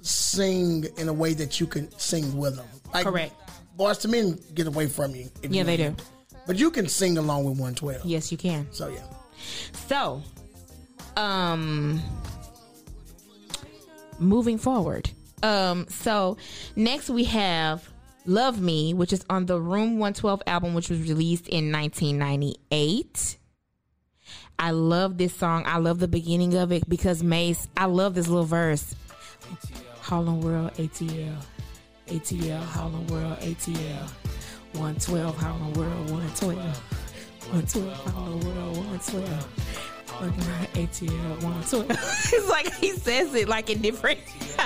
sing 0.00 0.86
in 0.96 1.08
a 1.08 1.12
way 1.12 1.34
that 1.34 1.60
you 1.60 1.66
can 1.66 1.86
sing 1.98 2.34
with 2.34 2.56
them. 2.56 2.66
Like, 2.94 3.04
Correct. 3.04 3.34
Boyz 3.78 4.02
II 4.06 4.10
Men 4.10 4.40
get 4.54 4.66
away 4.66 4.86
from 4.88 5.14
you. 5.14 5.28
if 5.42 5.50
Yeah, 5.50 5.60
you 5.60 5.64
they 5.64 5.76
do. 5.76 5.94
But 6.46 6.56
you 6.56 6.70
can 6.70 6.88
sing 6.88 7.18
along 7.18 7.44
with 7.44 7.58
112. 7.58 8.06
Yes, 8.06 8.32
you 8.32 8.38
can. 8.38 8.66
So, 8.72 8.88
yeah. 8.88 9.04
So, 9.86 10.22
um, 11.16 12.00
moving 14.18 14.56
forward. 14.56 15.10
Um, 15.42 15.86
so 15.90 16.38
next 16.74 17.10
we 17.10 17.24
have 17.24 17.86
Love 18.24 18.62
Me, 18.62 18.94
which 18.94 19.12
is 19.12 19.26
on 19.28 19.44
the 19.44 19.60
Room 19.60 19.98
112 19.98 20.42
album, 20.46 20.72
which 20.72 20.88
was 20.88 21.00
released 21.00 21.48
in 21.48 21.70
1998. 21.70 23.36
I 24.58 24.70
love 24.70 25.18
this 25.18 25.34
song. 25.34 25.64
I 25.66 25.78
love 25.78 25.98
the 25.98 26.08
beginning 26.08 26.54
of 26.54 26.72
it 26.72 26.88
because 26.88 27.22
Mase, 27.22 27.68
I 27.76 27.86
love 27.86 28.14
this 28.14 28.28
little 28.28 28.44
verse. 28.44 28.94
Harlem 30.12 30.42
World 30.42 30.74
ATL. 30.74 31.42
ATL, 32.08 32.62
Harlem 32.64 33.06
World 33.06 33.38
ATL. 33.38 34.10
112, 34.74 35.36
Harlem 35.38 35.72
World 35.72 36.10
112. 36.10 36.58
112, 36.58 37.96
Harlem 38.12 38.40
World 38.40 38.76
112. 38.76 39.26
112, 40.20 40.72
ATL 40.74 41.42
112. 41.42 41.90
it's 41.90 42.48
like 42.50 42.70
he 42.74 42.90
says 42.90 43.34
it 43.34 43.48
like 43.48 43.70
in 43.70 43.80
different. 43.80 44.20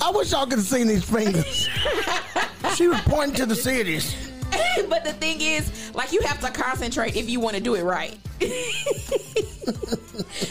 I 0.00 0.10
wish 0.12 0.32
y'all 0.32 0.46
could 0.46 0.60
have 0.60 0.66
seen 0.66 0.86
these 0.86 1.04
fingers. 1.04 1.68
she 2.76 2.88
was 2.88 2.98
pointing 3.02 3.36
to 3.36 3.44
the 3.44 3.56
cities. 3.56 4.16
but 4.88 5.04
the 5.04 5.12
thing 5.12 5.42
is, 5.42 5.92
like, 5.94 6.12
you 6.12 6.22
have 6.22 6.40
to 6.40 6.50
concentrate 6.50 7.14
if 7.14 7.28
you 7.28 7.40
want 7.40 7.56
to 7.56 7.62
do 7.62 7.74
it 7.74 7.82
right. 7.82 8.18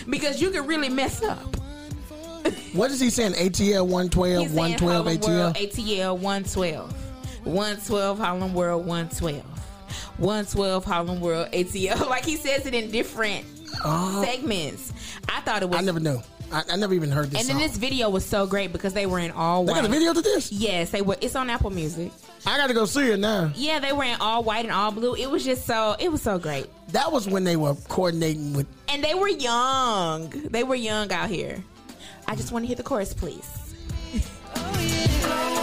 because 0.07 0.39
you 0.39 0.51
can 0.51 0.67
really 0.67 0.89
mess 0.89 1.23
up. 1.23 1.55
What 2.73 2.91
is 2.91 2.99
he 2.99 3.09
saying? 3.09 3.33
ATL 3.33 3.83
112, 3.83 4.43
He's 4.43 4.51
112 4.51 4.91
Harlem 4.91 5.19
World, 5.19 5.55
ATL? 5.55 5.71
ATL 5.71 6.13
112. 6.19 6.93
112 7.45 8.19
Harlem 8.19 8.53
World 8.53 8.85
112. 8.85 9.43
112 10.17 10.85
Harlem 10.85 11.21
World 11.21 11.47
ATL. 11.51 12.09
Like 12.09 12.25
he 12.25 12.35
says 12.35 12.65
it 12.65 12.73
in 12.73 12.91
different 12.91 13.45
oh. 13.83 14.23
segments. 14.23 14.93
I 15.27 15.41
thought 15.41 15.63
it 15.63 15.69
was. 15.69 15.79
I 15.79 15.81
never 15.81 15.99
knew. 15.99 16.21
I, 16.51 16.63
I 16.71 16.75
never 16.77 16.95
even 16.95 17.11
heard 17.11 17.29
this 17.29 17.41
and 17.41 17.49
then 17.49 17.59
this 17.59 17.77
video 17.77 18.09
was 18.09 18.25
so 18.25 18.47
great 18.47 18.71
because 18.73 18.93
they 18.93 19.05
were 19.05 19.19
in 19.19 19.29
all 19.29 19.63
they 19.65 19.71
white. 19.71 19.81
got 19.81 19.89
a 19.89 19.91
video 19.91 20.13
to 20.13 20.21
this? 20.21 20.51
Yes, 20.51 20.89
they 20.89 21.03
were. 21.03 21.15
It's 21.21 21.35
on 21.35 21.49
Apple 21.49 21.69
Music. 21.69 22.11
I 22.45 22.57
got 22.57 22.67
to 22.67 22.73
go 22.73 22.85
see 22.85 23.11
it 23.11 23.19
now. 23.19 23.51
Yeah, 23.55 23.79
they 23.79 23.93
were 23.93 24.03
in 24.03 24.19
all 24.19 24.43
white 24.43 24.65
and 24.65 24.73
all 24.73 24.91
blue. 24.91 25.15
It 25.15 25.29
was 25.29 25.45
just 25.45 25.65
so. 25.65 25.95
It 25.99 26.11
was 26.11 26.21
so 26.21 26.39
great. 26.39 26.67
That 26.89 27.11
was 27.11 27.27
when 27.27 27.43
they 27.43 27.55
were 27.55 27.75
coordinating 27.87 28.53
with. 28.53 28.67
And 28.87 29.03
they 29.03 29.13
were 29.13 29.27
young. 29.27 30.29
They 30.29 30.63
were 30.63 30.75
young 30.75 31.11
out 31.11 31.29
here. 31.29 31.63
I 32.29 32.35
just 32.35 32.51
want 32.51 32.61
to 32.61 32.67
hear 32.67 32.75
the 32.75 32.83
chorus, 32.83 33.11
please. 33.11 33.75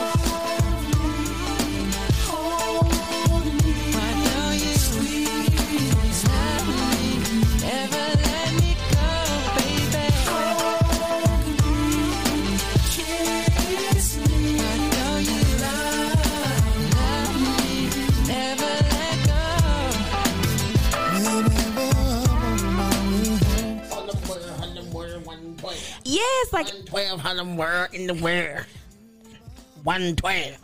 Yes, 26.47 26.53
like 26.53 26.67
112 26.67 27.21
Harlem 27.21 27.57
World 27.57 27.89
in 27.93 28.07
the 28.07 28.15
world. 28.15 28.65
112. 29.83 30.57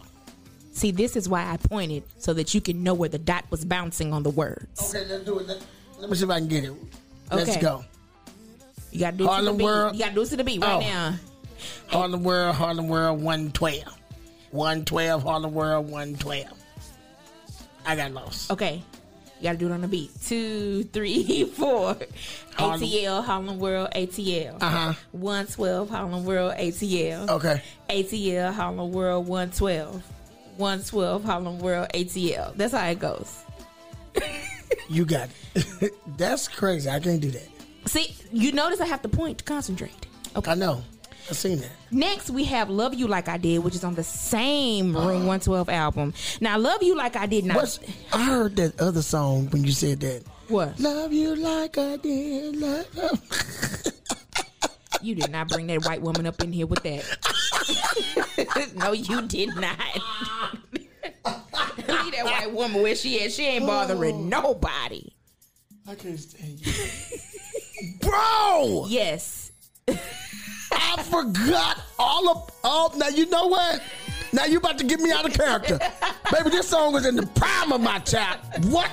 see, 0.72 0.90
this 0.90 1.16
is 1.16 1.28
why 1.28 1.42
I 1.50 1.56
pointed 1.56 2.02
so 2.18 2.32
that 2.34 2.54
you 2.54 2.60
can 2.60 2.82
know 2.82 2.94
where 2.94 3.08
the 3.08 3.18
dot 3.18 3.44
was 3.50 3.64
bouncing 3.64 4.12
on 4.12 4.22
the 4.22 4.30
words. 4.30 4.94
Okay, 4.94 5.06
let's 5.08 5.24
do 5.24 5.38
it. 5.38 5.46
Let, 5.46 5.64
let 6.00 6.10
me 6.10 6.16
see 6.16 6.24
if 6.24 6.30
I 6.30 6.38
can 6.38 6.48
get 6.48 6.64
it. 6.64 6.72
Let's 7.30 7.50
Okay. 7.50 7.60
go. 7.60 7.84
You 8.90 9.00
gotta 9.00 9.16
do 9.16 9.24
it 9.24 9.26
to 9.26 9.32
Harlem 9.32 9.54
the 9.54 9.58
beat. 9.58 9.64
World. 9.64 9.94
You 9.94 10.00
gotta 10.00 10.14
do 10.14 10.22
it 10.22 10.26
to 10.28 10.36
the 10.36 10.44
beat 10.44 10.60
right 10.60 10.74
Oh. 10.76 10.80
now. 10.80 11.14
Harlem 11.88 12.24
World, 12.24 12.54
Harlem 12.56 12.88
World, 12.88 13.22
112. 13.22 13.84
112, 14.50 15.22
Harlem 15.22 15.54
World, 15.54 15.88
112. 15.90 16.46
I 17.86 17.96
got 17.96 18.12
lost. 18.12 18.50
Okay. 18.50 18.82
You 19.42 19.48
gotta 19.48 19.58
do 19.58 19.66
it 19.66 19.72
on 19.72 19.80
the 19.80 19.88
beat. 19.88 20.12
Two, 20.24 20.84
three, 20.84 21.42
four. 21.56 21.96
Harlem- 22.54 22.80
ATL, 22.80 23.24
Harlem 23.24 23.58
World, 23.58 23.88
ATL. 23.92 24.62
Uh-huh. 24.62 24.92
112, 25.10 25.90
Harlem 25.90 26.24
World, 26.24 26.54
ATL. 26.54 27.28
Okay. 27.28 27.60
ATL, 27.90 28.52
Harlem 28.54 28.92
World, 28.92 29.26
112. 29.26 30.00
112, 30.58 31.24
Harlem 31.24 31.58
World, 31.58 31.88
ATL. 31.92 32.54
That's 32.56 32.72
how 32.72 32.86
it 32.86 33.00
goes. 33.00 33.42
You 34.88 35.04
got 35.04 35.28
it. 35.54 35.92
That's 36.16 36.48
crazy. 36.48 36.88
I 36.88 36.98
can't 37.00 37.20
do 37.20 37.30
that. 37.30 37.46
See, 37.86 38.14
you 38.32 38.52
notice 38.52 38.80
I 38.80 38.86
have 38.86 39.02
to 39.02 39.08
point 39.08 39.38
to 39.38 39.44
concentrate. 39.44 40.06
Okay. 40.36 40.50
I 40.50 40.54
know. 40.54 40.82
I 41.30 41.34
seen 41.34 41.58
that. 41.60 41.70
Next, 41.90 42.30
we 42.30 42.44
have 42.44 42.68
Love 42.68 42.94
You 42.94 43.06
Like 43.06 43.28
I 43.28 43.36
Did, 43.36 43.58
which 43.60 43.74
is 43.74 43.84
on 43.84 43.94
the 43.94 44.04
same 44.04 44.94
Room 44.96 45.26
112 45.26 45.68
album. 45.68 46.14
Now, 46.40 46.58
Love 46.58 46.82
You 46.82 46.96
Like 46.96 47.16
I 47.16 47.26
Did 47.26 47.44
not. 47.44 47.56
What's, 47.56 47.78
I 48.12 48.24
heard 48.24 48.56
that 48.56 48.80
other 48.80 49.02
song 49.02 49.48
when 49.50 49.64
you 49.64 49.72
said 49.72 50.00
that. 50.00 50.24
What? 50.48 50.78
Love 50.78 51.12
you 51.14 51.34
like 51.34 51.78
I 51.78 51.96
did. 51.96 52.56
Love 52.56 52.86
You 55.00 55.14
did 55.14 55.30
not 55.30 55.48
bring 55.48 55.66
that 55.68 55.84
white 55.86 56.02
woman 56.02 56.26
up 56.26 56.42
in 56.42 56.52
here 56.52 56.66
with 56.66 56.82
that. 56.82 58.72
no, 58.76 58.92
you 58.92 59.22
did 59.22 59.56
not. 59.56 59.78
Leave 60.74 62.12
that 62.12 62.24
white 62.24 62.52
woman 62.52 62.82
where 62.82 62.94
she 62.94 63.14
is. 63.14 63.34
She 63.34 63.44
ain't 63.46 63.66
bothering 63.66 64.14
oh. 64.14 64.40
nobody. 64.42 65.08
I 65.88 65.94
can't 65.94 66.18
stand 66.18 66.66
you. 66.66 66.72
Bro! 68.00 68.86
Yes. 68.88 69.52
I 70.72 71.02
forgot 71.02 71.82
all 71.98 72.28
of 72.30 72.50
all. 72.64 72.96
Now 72.96 73.08
you 73.08 73.26
know 73.30 73.46
what? 73.46 73.82
Now 74.32 74.46
you 74.46 74.58
about 74.58 74.78
to 74.78 74.84
get 74.84 75.00
me 75.00 75.10
out 75.12 75.26
of 75.26 75.34
character, 75.34 75.78
baby. 76.30 76.50
This 76.50 76.68
song 76.68 76.94
was 76.94 77.04
in 77.04 77.16
the 77.16 77.26
prime 77.26 77.70
of 77.72 77.80
my 77.80 77.98
child. 77.98 78.40
What? 78.70 78.90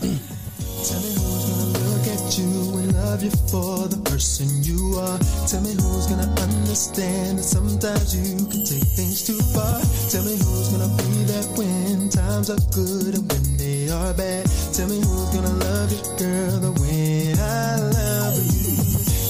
Tell 0.00 1.00
me 1.02 1.10
who's 1.10 1.44
gonna 1.50 1.74
look 1.74 2.06
at 2.06 2.38
you 2.38 2.78
and 2.78 2.94
love 2.94 3.22
you 3.22 3.30
for 3.50 3.88
the 3.88 4.00
person 4.08 4.46
you 4.62 4.96
are. 4.96 5.18
Tell 5.48 5.60
me 5.60 5.74
who's 5.74 6.06
gonna 6.06 6.30
understand 6.40 7.38
that 7.38 7.42
sometimes 7.42 8.14
you 8.14 8.46
can 8.46 8.64
take 8.64 8.86
things 8.94 9.26
too 9.26 9.38
far. 9.50 9.80
Tell 10.10 10.22
me 10.24 10.38
who's 10.38 10.68
gonna 10.70 10.94
be 10.94 11.24
there 11.26 11.42
when 11.58 12.08
times 12.10 12.48
are 12.48 12.62
good 12.70 13.14
and 13.18 13.26
when 13.26 13.56
they 13.56 13.90
are 13.90 14.14
bad. 14.14 14.46
Tell 14.72 14.86
me 14.88 15.02
who's 15.02 15.30
gonna 15.34 15.50
love 15.50 15.90
you, 15.90 16.02
girl, 16.14 16.60
the 16.62 16.72
way 16.78 17.34
I 17.34 17.74
love 17.90 18.38
you. 18.38 18.78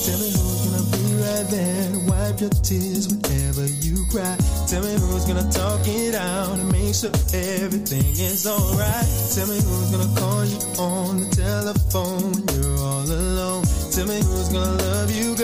Tell 0.04 0.18
me 0.20 0.39
to 1.50 1.98
wipe 2.06 2.40
your 2.40 2.50
tears 2.62 3.08
whenever 3.08 3.66
you 3.66 4.06
cry. 4.10 4.36
Tell 4.68 4.82
me 4.82 4.92
who's 4.94 5.24
gonna 5.26 5.50
talk 5.50 5.80
it 5.86 6.14
out 6.14 6.58
and 6.58 6.70
make 6.70 6.94
sure 6.94 7.10
everything 7.34 8.10
is 8.14 8.46
alright. 8.46 9.08
Tell 9.34 9.48
me 9.48 9.58
who's 9.58 9.90
gonna 9.90 10.20
call 10.20 10.44
you 10.44 10.58
on 10.78 11.20
the 11.20 11.28
telephone 11.34 12.32
when 12.32 12.46
you're 12.54 12.78
all 12.78 13.02
alone. 13.02 13.64
Tell 13.90 14.06
me 14.06 14.18
who's 14.22 14.48
gonna 14.48 14.78
love 14.78 15.10
you, 15.10 15.34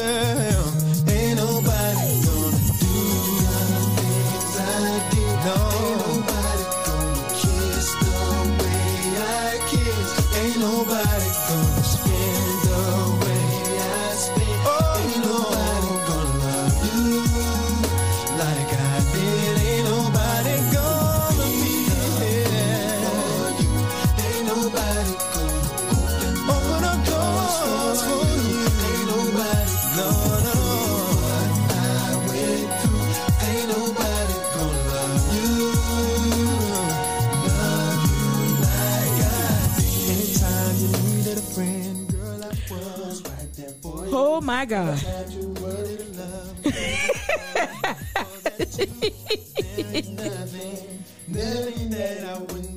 do. 44.67 44.97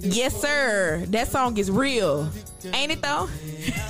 Yes, 0.01 0.39
sir. 0.39 1.05
That 1.07 1.27
song 1.27 1.57
is 1.57 1.71
real. 1.71 2.29
Ain't 2.73 2.91
it 2.91 3.01
though? 3.01 3.29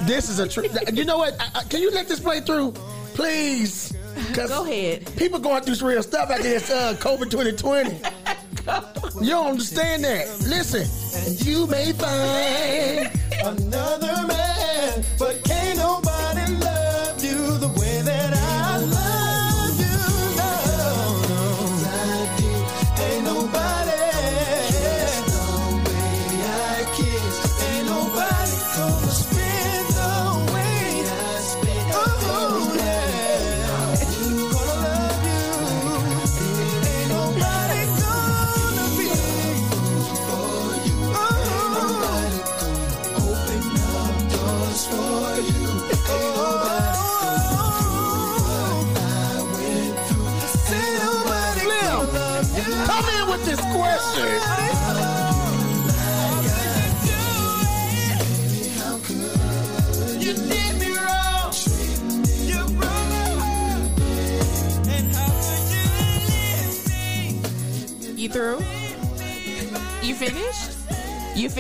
This 0.04 0.30
is 0.30 0.40
a 0.40 0.48
true. 0.48 0.68
You 0.94 1.06
know 1.06 1.18
what? 1.18 1.36
I, 1.40 1.60
I, 1.60 1.64
can 1.64 1.82
you 1.82 1.92
let 1.92 2.08
this 2.08 2.20
play 2.20 2.42
through, 2.42 2.72
please? 3.14 3.94
Go 4.34 4.64
ahead. 4.64 5.12
People 5.18 5.40
going 5.40 5.64
through 5.64 5.76
some 5.76 5.88
real 5.88 6.04
stuff 6.04 6.30
out 6.30 6.42
there. 6.42 6.58
It's 6.58 6.70
uh, 6.70 6.96
COVID 7.00 7.30
2020. 7.32 8.00
You 9.22 9.32
don't 9.32 9.48
understand 9.48 10.04
that. 10.04 10.28
Listen, 10.42 10.86
and 11.26 11.46
you 11.46 11.66
may 11.68 11.92
find 11.92 13.10
another 13.44 14.28
man, 14.28 15.04
but 15.18 15.44
can't 15.44 15.78
nobody 15.78 16.59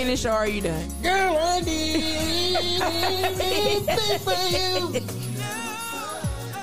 finished 0.09 0.25
or 0.25 0.31
are 0.31 0.47
you 0.47 0.59
done? 0.61 0.87
Girl, 1.03 1.37
I 1.37 1.61
did 1.61 2.03
anything 2.81 4.19
for 4.25 4.33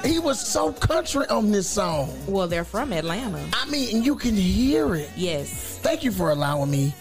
you. 0.04 0.10
He 0.10 0.18
was 0.18 0.44
so 0.44 0.72
country 0.72 1.26
on 1.28 1.52
this 1.52 1.68
song. 1.68 2.12
Well, 2.26 2.48
they're 2.48 2.64
from 2.64 2.92
Atlanta. 2.92 3.44
I 3.52 3.66
mean, 3.70 4.02
you 4.02 4.16
can 4.16 4.34
hear 4.34 4.96
it. 4.96 5.10
Yes. 5.16 5.78
Thank 5.80 6.02
you 6.02 6.10
for 6.10 6.30
allowing 6.30 6.70
me 6.72 6.92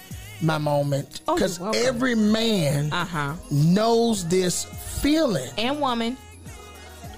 my 0.42 0.58
moment. 0.60 1.22
Oh, 1.28 1.34
Because 1.36 1.60
welcome. 1.60 1.82
every 1.84 2.14
man 2.16 2.94
Uh 2.94 3.06
huh. 3.06 3.34
knows 3.50 4.28
this 4.28 4.66
feeling. 5.02 5.50
And 5.58 5.80
woman. 5.82 6.16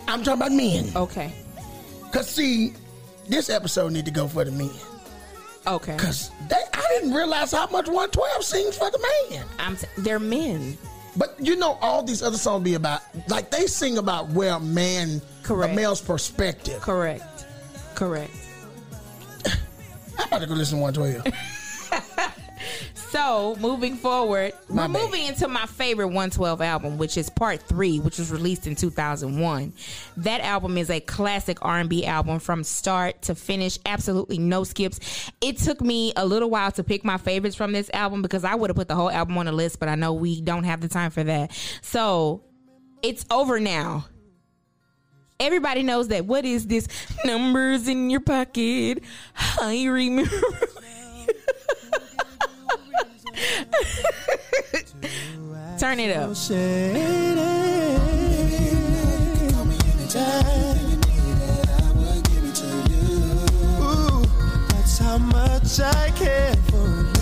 I'm 0.08 0.24
talking 0.24 0.42
about 0.42 0.54
men. 0.54 0.90
Okay. 0.96 1.34
Because, 2.06 2.30
see, 2.30 2.74
this 3.28 3.50
episode 3.50 3.92
need 3.92 4.06
to 4.06 4.12
go 4.12 4.28
for 4.30 4.46
the 4.46 4.52
men. 4.52 4.70
Okay. 5.68 5.96
Because 5.96 6.32
they 6.50 6.56
I 6.74 6.82
didn't 6.96 7.14
realize 7.14 7.52
how 7.52 7.68
much 7.68 7.88
112 7.88 8.44
sings 8.44 8.78
for 8.78 8.90
the 8.90 9.00
man. 9.32 9.46
I'm. 9.60 9.74
s- 9.74 9.86
They're 9.98 10.20
men. 10.20 10.78
But 11.18 11.36
you 11.40 11.56
know, 11.56 11.78
all 11.82 12.04
these 12.04 12.22
other 12.24 12.38
songs 12.38 12.64
be 12.64 12.76
about, 12.76 13.02
like, 13.28 13.50
they 13.50 13.66
sing 13.68 13.98
about 13.98 14.30
where 14.30 14.54
a 14.54 14.60
man, 14.60 15.20
Correct. 15.44 15.74
a 15.74 15.76
male's 15.76 16.00
perspective. 16.02 16.80
Correct. 16.82 17.46
Correct. 17.96 18.32
I'm 20.20 20.28
about 20.28 20.42
to 20.42 20.48
go 20.48 20.54
listen 20.54 20.78
to 20.78 20.84
112. 20.84 21.36
So 23.12 23.56
moving 23.62 23.96
forward, 23.96 24.52
My 24.68 24.88
we're 24.88 24.94
bad. 24.94 25.02
moving 25.02 25.26
into 25.28 25.48
my 25.48 25.66
favorite 25.66 26.08
112 26.08 26.62
album, 26.62 26.98
which 26.98 27.16
is 27.16 27.30
Part 27.30 27.62
Three, 27.62 28.00
which 28.00 28.18
was 28.20 28.32
released 28.32 28.68
in 28.68 28.76
2001. 28.76 29.74
That 30.18 30.42
album 30.42 30.78
is 30.78 30.90
a 30.90 31.00
classic 31.00 31.58
R&B 31.62 32.06
album 32.06 32.40
from 32.40 32.66
start 32.66 33.22
to 33.24 33.36
finish, 33.36 33.80
absolutely 33.86 34.38
no 34.40 34.66
skips. 34.66 35.00
It 35.40 35.58
took 35.58 35.80
me 35.80 36.12
a 36.18 36.26
little 36.26 36.50
while 36.50 36.72
to 36.74 36.84
pick 36.84 37.06
my 37.06 37.18
favorites 37.18 37.56
from 37.56 37.72
this 37.72 37.90
album 37.94 38.22
because 38.22 38.44
I 38.44 38.56
would 38.56 38.70
have 38.70 38.76
put 38.78 38.90
the 38.90 38.96
whole 38.96 39.10
album 39.10 39.38
on 39.38 39.46
the 39.46 39.54
list, 39.54 39.80
but 39.80 39.88
I 39.88 39.96
know 39.96 40.12
we 40.14 40.42
don't 40.42 40.66
have 40.66 40.82
the 40.82 40.90
time 40.90 41.12
for 41.12 41.24
that. 41.24 41.52
So 41.82 42.44
it's 43.02 43.26
over 43.32 43.60
now. 43.60 44.06
Everybody 45.40 45.84
knows 45.84 46.08
that. 46.10 46.26
What 46.26 46.44
is 46.46 46.66
this? 46.68 46.88
Numbers 47.24 47.88
in 47.88 48.10
your 48.10 48.22
pocket. 48.22 49.04
I 49.62 49.86
remember. 49.86 50.32
Turn 55.78 56.00
it 56.00 56.18
up. 56.18 56.30
That's 64.70 64.98
how 64.98 65.18
much 65.20 65.80
I 65.80 66.12
care 66.16 66.56
for 66.72 66.88
you. 66.88 67.17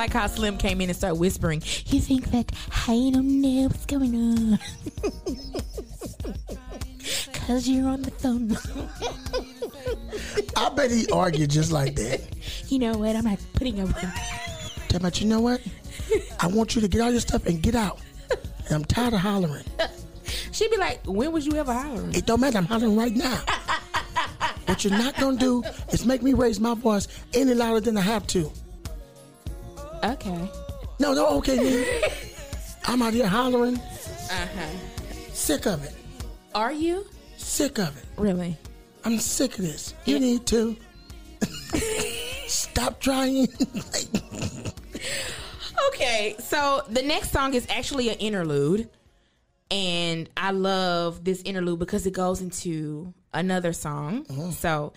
Like 0.00 0.14
how 0.14 0.26
Slim 0.26 0.56
came 0.56 0.80
in 0.80 0.88
and 0.88 0.96
started 0.96 1.16
whispering. 1.16 1.62
You 1.88 2.00
think 2.00 2.30
that 2.30 2.50
I 2.88 3.10
don't 3.12 3.42
know 3.42 3.64
what's 3.64 3.84
going 3.84 4.14
on? 4.16 4.58
Cause 7.46 7.68
you're 7.68 7.86
on 7.86 8.00
the 8.00 8.10
phone. 8.10 8.56
I 10.56 10.70
bet 10.70 10.90
he 10.90 11.06
argued 11.10 11.50
just 11.50 11.70
like 11.70 11.96
that. 11.96 12.22
you 12.70 12.78
know 12.78 12.96
what? 12.96 13.14
I'm 13.14 13.24
not 13.24 13.40
putting 13.52 13.78
up 13.80 13.88
with 13.88 14.10
Tell 14.88 14.96
about 14.96 15.20
you 15.20 15.26
know 15.26 15.40
what? 15.42 15.60
I 16.40 16.46
want 16.46 16.74
you 16.74 16.80
to 16.80 16.88
get 16.88 17.02
all 17.02 17.10
your 17.10 17.20
stuff 17.20 17.44
and 17.44 17.60
get 17.60 17.74
out. 17.74 17.98
And 18.66 18.76
I'm 18.76 18.84
tired 18.86 19.12
of 19.12 19.20
hollering. 19.20 19.66
She'd 20.52 20.70
be 20.70 20.78
like, 20.78 21.02
when 21.04 21.30
was 21.30 21.44
you 21.44 21.56
ever 21.56 21.74
hollering? 21.74 22.14
It 22.14 22.24
don't 22.24 22.40
matter. 22.40 22.56
I'm 22.56 22.64
hollering 22.64 22.96
right 22.96 23.14
now. 23.14 23.38
what 24.64 24.82
you're 24.82 24.96
not 24.96 25.14
gonna 25.16 25.36
do 25.36 25.62
is 25.92 26.06
make 26.06 26.22
me 26.22 26.32
raise 26.32 26.58
my 26.58 26.72
voice 26.72 27.06
any 27.34 27.52
louder 27.52 27.80
than 27.80 27.98
I 27.98 28.00
have 28.00 28.26
to. 28.28 28.50
Okay. 30.02 30.50
No, 30.98 31.12
no, 31.12 31.28
okay, 31.38 31.56
man. 31.56 31.86
I'm 32.86 33.02
out 33.02 33.12
here 33.14 33.26
hollering. 33.26 33.76
Uh-huh. 33.76 34.66
Sick 35.32 35.66
of 35.66 35.84
it. 35.84 35.94
Are 36.54 36.72
you? 36.72 37.06
Sick 37.36 37.78
of 37.78 37.96
it. 37.96 38.04
Really? 38.16 38.56
I'm 39.04 39.18
sick 39.18 39.58
of 39.58 39.64
this. 39.64 39.94
You 40.04 40.18
need 40.18 40.46
to 40.46 40.76
stop 42.46 43.00
trying. 43.00 43.48
Okay, 45.88 46.36
so 46.38 46.82
the 46.88 47.02
next 47.02 47.30
song 47.30 47.52
is 47.54 47.66
actually 47.68 48.08
an 48.08 48.16
interlude. 48.16 48.88
And 49.70 50.28
I 50.36 50.50
love 50.50 51.24
this 51.24 51.42
interlude 51.42 51.78
because 51.78 52.06
it 52.06 52.12
goes 52.12 52.40
into 52.40 53.12
another 53.32 53.72
song. 53.72 54.24
So 54.52 54.92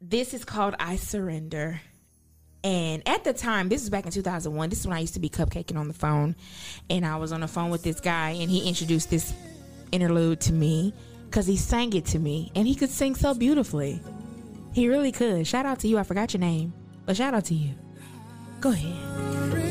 this 0.00 0.34
is 0.34 0.44
called 0.44 0.74
I 0.78 0.96
Surrender. 0.96 1.80
And 2.64 3.06
at 3.06 3.24
the 3.24 3.34
time, 3.34 3.68
this 3.68 3.82
is 3.82 3.90
back 3.90 4.06
in 4.06 4.10
2001. 4.10 4.70
This 4.70 4.80
is 4.80 4.86
when 4.86 4.96
I 4.96 5.00
used 5.00 5.14
to 5.14 5.20
be 5.20 5.28
cupcaking 5.28 5.76
on 5.76 5.86
the 5.86 5.94
phone. 5.94 6.34
And 6.88 7.04
I 7.04 7.16
was 7.16 7.30
on 7.30 7.42
the 7.42 7.48
phone 7.48 7.70
with 7.70 7.82
this 7.82 8.00
guy, 8.00 8.30
and 8.30 8.50
he 8.50 8.66
introduced 8.66 9.10
this 9.10 9.34
interlude 9.92 10.40
to 10.40 10.52
me 10.52 10.94
because 11.26 11.46
he 11.46 11.58
sang 11.58 11.92
it 11.92 12.06
to 12.06 12.18
me. 12.18 12.50
And 12.54 12.66
he 12.66 12.74
could 12.74 12.90
sing 12.90 13.14
so 13.14 13.34
beautifully. 13.34 14.00
He 14.72 14.88
really 14.88 15.12
could. 15.12 15.46
Shout 15.46 15.66
out 15.66 15.80
to 15.80 15.88
you. 15.88 15.98
I 15.98 16.02
forgot 16.04 16.32
your 16.32 16.40
name, 16.40 16.72
but 17.04 17.16
shout 17.16 17.34
out 17.34 17.44
to 17.46 17.54
you. 17.54 17.74
Go 18.60 18.70
ahead. 18.70 19.63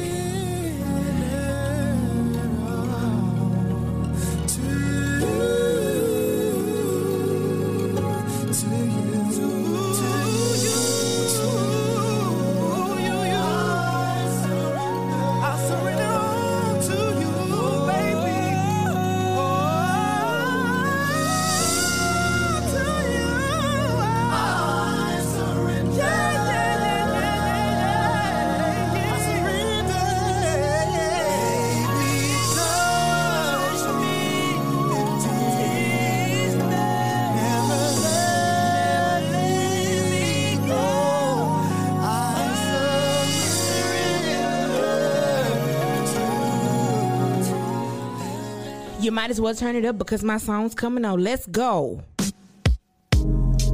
Might 49.13 49.29
as 49.29 49.39
well 49.39 49.53
turn 49.53 49.75
it 49.75 49.85
up 49.85 49.97
because 49.97 50.23
my 50.23 50.37
song's 50.37 50.73
coming 50.73 51.05
on. 51.05 51.23
Let's 51.23 51.45
go. 51.45 52.01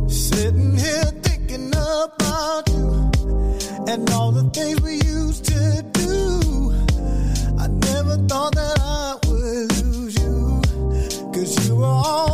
Sitting 0.08 0.78
here 0.78 1.12
thinking 1.24 1.70
about 1.70 2.68
you 2.68 3.12
and 3.88 4.10
all 4.12 4.32
the 4.34 4.50
things 4.54 4.82
we 4.82 4.96
used 4.96 5.46
to 5.46 5.86
do. 5.94 6.74
I 7.58 7.68
never 7.68 8.18
thought 8.28 8.54
that 8.56 8.80
I 8.82 9.16
would 9.28 9.86
lose 9.86 10.20
you. 10.20 10.62
Cause 11.34 11.68
you 11.68 11.76
were 11.78 11.86
always 11.86 12.29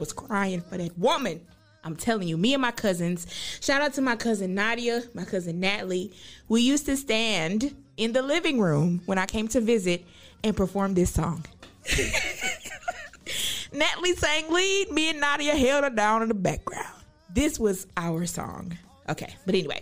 was 0.00 0.12
crying 0.12 0.62
for 0.62 0.76
that 0.78 0.98
woman. 0.98 1.42
I'm 1.84 1.96
telling 1.96 2.28
you, 2.28 2.36
me 2.36 2.52
and 2.54 2.60
my 2.60 2.72
cousins, 2.72 3.26
shout 3.60 3.80
out 3.80 3.94
to 3.94 4.02
my 4.02 4.16
cousin 4.16 4.54
Nadia, 4.54 5.02
my 5.14 5.24
cousin 5.24 5.60
Natalie. 5.60 6.12
We 6.48 6.62
used 6.62 6.86
to 6.86 6.96
stand 6.96 7.74
in 7.96 8.12
the 8.12 8.22
living 8.22 8.60
room 8.60 9.02
when 9.06 9.18
I 9.18 9.26
came 9.26 9.48
to 9.48 9.60
visit 9.60 10.04
and 10.42 10.56
perform 10.56 10.94
this 10.94 11.12
song. 11.12 11.44
Natalie 13.72 14.14
sang 14.14 14.52
lead, 14.52 14.90
me 14.90 15.10
and 15.10 15.20
Nadia 15.20 15.54
held 15.54 15.84
her 15.84 15.90
down 15.90 16.22
in 16.22 16.28
the 16.28 16.34
background. 16.34 16.88
This 17.32 17.58
was 17.58 17.86
our 17.96 18.26
song. 18.26 18.76
Okay, 19.08 19.34
but 19.46 19.54
anyway, 19.54 19.80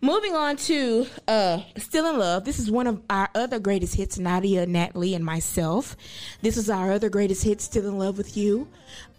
moving 0.00 0.34
on 0.34 0.56
to 0.56 1.06
uh 1.26 1.60
Still 1.76 2.06
in 2.10 2.18
Love. 2.18 2.44
This 2.44 2.58
is 2.58 2.70
one 2.70 2.86
of 2.86 3.02
our 3.10 3.28
other 3.34 3.58
greatest 3.58 3.94
hits, 3.94 4.18
Nadia, 4.18 4.66
Natalie, 4.66 5.14
and 5.14 5.24
myself. 5.24 5.96
This 6.42 6.56
is 6.56 6.70
our 6.70 6.92
other 6.92 7.08
greatest 7.08 7.44
hit, 7.44 7.60
Still 7.60 7.86
in 7.88 7.98
Love 7.98 8.16
with 8.18 8.36
You. 8.36 8.68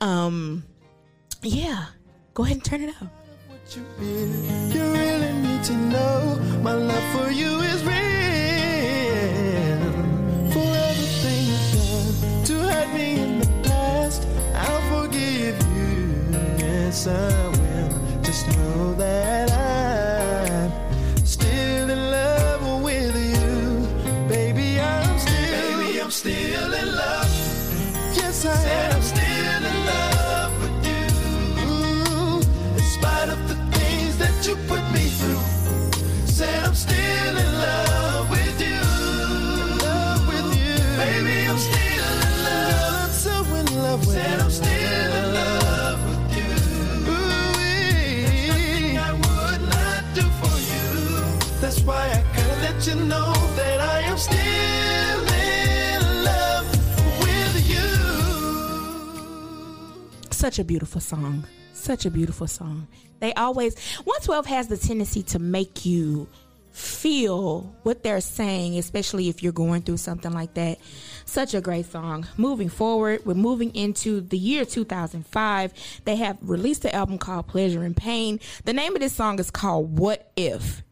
Um 0.02 0.64
yeah. 1.42 1.86
Go 2.34 2.44
ahead 2.44 2.58
and 2.58 2.66
turn 2.66 2.82
it 2.84 2.90
up. 3.02 3.08
what 3.48 3.76
you 3.76 3.84
really, 3.98 4.74
you 4.74 4.84
really 4.94 5.34
need 5.42 5.64
to 5.64 5.74
know. 5.74 6.40
My 6.62 6.74
love 6.74 7.04
for 7.16 7.32
you 7.32 7.60
is 7.60 7.84
real. 7.84 8.00
For 10.54 10.70
everything 10.90 11.46
you've 11.50 11.74
done 11.74 12.44
to 12.46 12.54
hurt 12.72 12.94
me 12.94 13.20
in 13.20 13.40
the 13.40 13.48
past, 13.68 14.26
I'll 14.56 15.04
forgive 15.04 15.58
you. 15.76 15.98
Yes, 16.58 17.08
I 17.08 17.48
will. 17.48 18.22
Just 18.22 18.48
know 18.56 18.94
that 18.96 19.52
I'm 19.52 19.79
love. 28.46 28.56
Yes, 28.56 28.66
I 28.66 28.96
am. 28.96 29.02
Still 29.02 29.64
in 29.72 29.86
love 29.86 30.54
with 30.62 30.88
you. 30.88 31.06
Mm, 31.64 32.42
in 32.78 32.84
spite 32.84 33.30
of 33.30 33.40
the 33.48 33.56
things 33.78 34.18
that 34.18 34.48
you 34.48 34.56
put 34.68 34.84
me 34.94 35.06
through. 35.20 35.44
Said 36.26 36.64
I'm 36.64 36.76
still 36.76 37.38
in 37.46 37.54
love 37.68 38.30
with 38.30 38.62
you. 38.62 38.82
Love 39.86 40.28
with 40.28 40.50
you. 40.58 40.78
Baby, 40.98 41.48
I'm 41.50 41.58
still 41.58 42.18
in 42.28 42.36
love. 42.48 43.04
I'm 43.04 43.12
so 43.12 43.36
in 43.60 43.66
love 43.84 44.00
with 44.06 44.16
Said 44.16 44.40
I'm 44.40 44.52
still 44.52 45.12
in 45.22 45.34
love 45.34 46.00
with 46.10 46.38
you. 46.38 46.52
Ooh-wee. 47.12 48.98
I 48.98 49.12
would 49.14 49.62
not 49.78 50.04
do 50.16 50.24
for 50.40 50.56
you. 50.72 50.88
That's 51.62 51.82
why 51.82 52.04
I 52.10 52.24
gotta 52.36 52.56
let 52.62 52.88
you 52.88 52.96
know 52.96 53.34
that 53.58 53.80
I 53.82 54.00
am 54.02 54.18
still 54.18 54.79
Such 60.40 60.58
a 60.58 60.64
beautiful 60.64 61.02
song. 61.02 61.46
Such 61.74 62.06
a 62.06 62.10
beautiful 62.10 62.48
song. 62.48 62.88
They 63.20 63.34
always 63.34 63.78
112 64.06 64.46
has 64.46 64.70
the 64.70 64.78
tendency 64.78 65.22
to 65.24 65.38
make 65.38 65.86
you 65.86 66.30
feel 66.72 67.76
what 67.84 68.04
they're 68.04 68.22
saying, 68.22 68.78
especially 68.78 69.28
if 69.28 69.44
you're 69.44 69.52
going 69.52 69.82
through 69.82 69.98
something 69.98 70.32
like 70.32 70.54
that. 70.54 70.78
Such 71.26 71.54
a 71.54 71.60
great 71.60 71.88
song. 71.88 72.26
Moving 72.38 72.70
forward, 72.70 73.26
we're 73.26 73.34
moving 73.34 73.76
into 73.76 74.22
the 74.22 74.38
year 74.38 74.64
2005. 74.64 75.74
They 76.06 76.16
have 76.16 76.38
released 76.42 76.86
an 76.86 76.92
album 76.92 77.18
called 77.18 77.48
Pleasure 77.48 77.84
and 77.84 77.94
Pain. 77.94 78.40
The 78.64 78.72
name 78.72 78.96
of 78.96 79.02
this 79.02 79.12
song 79.12 79.40
is 79.40 79.52
called 79.52 80.00
What 80.00 80.32
If. 80.38 80.84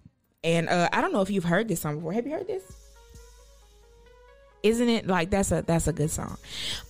And 0.43 0.67
uh, 0.67 0.89
I 0.91 0.99
don't 0.99 1.13
know 1.13 1.21
if 1.21 1.29
you've 1.29 1.45
heard 1.45 1.69
this 1.69 1.79
song 1.79 1.99
before. 1.99 2.11
Have 2.11 2.27
you 2.27 2.33
heard 2.33 2.47
this? 2.47 2.63
Isn't 4.61 4.89
it 4.89 5.07
like 5.07 5.29
that's 5.29 5.53
a 5.53 5.61
that's 5.61 5.87
a 5.87 5.93
good 5.93 6.11
song? 6.11 6.37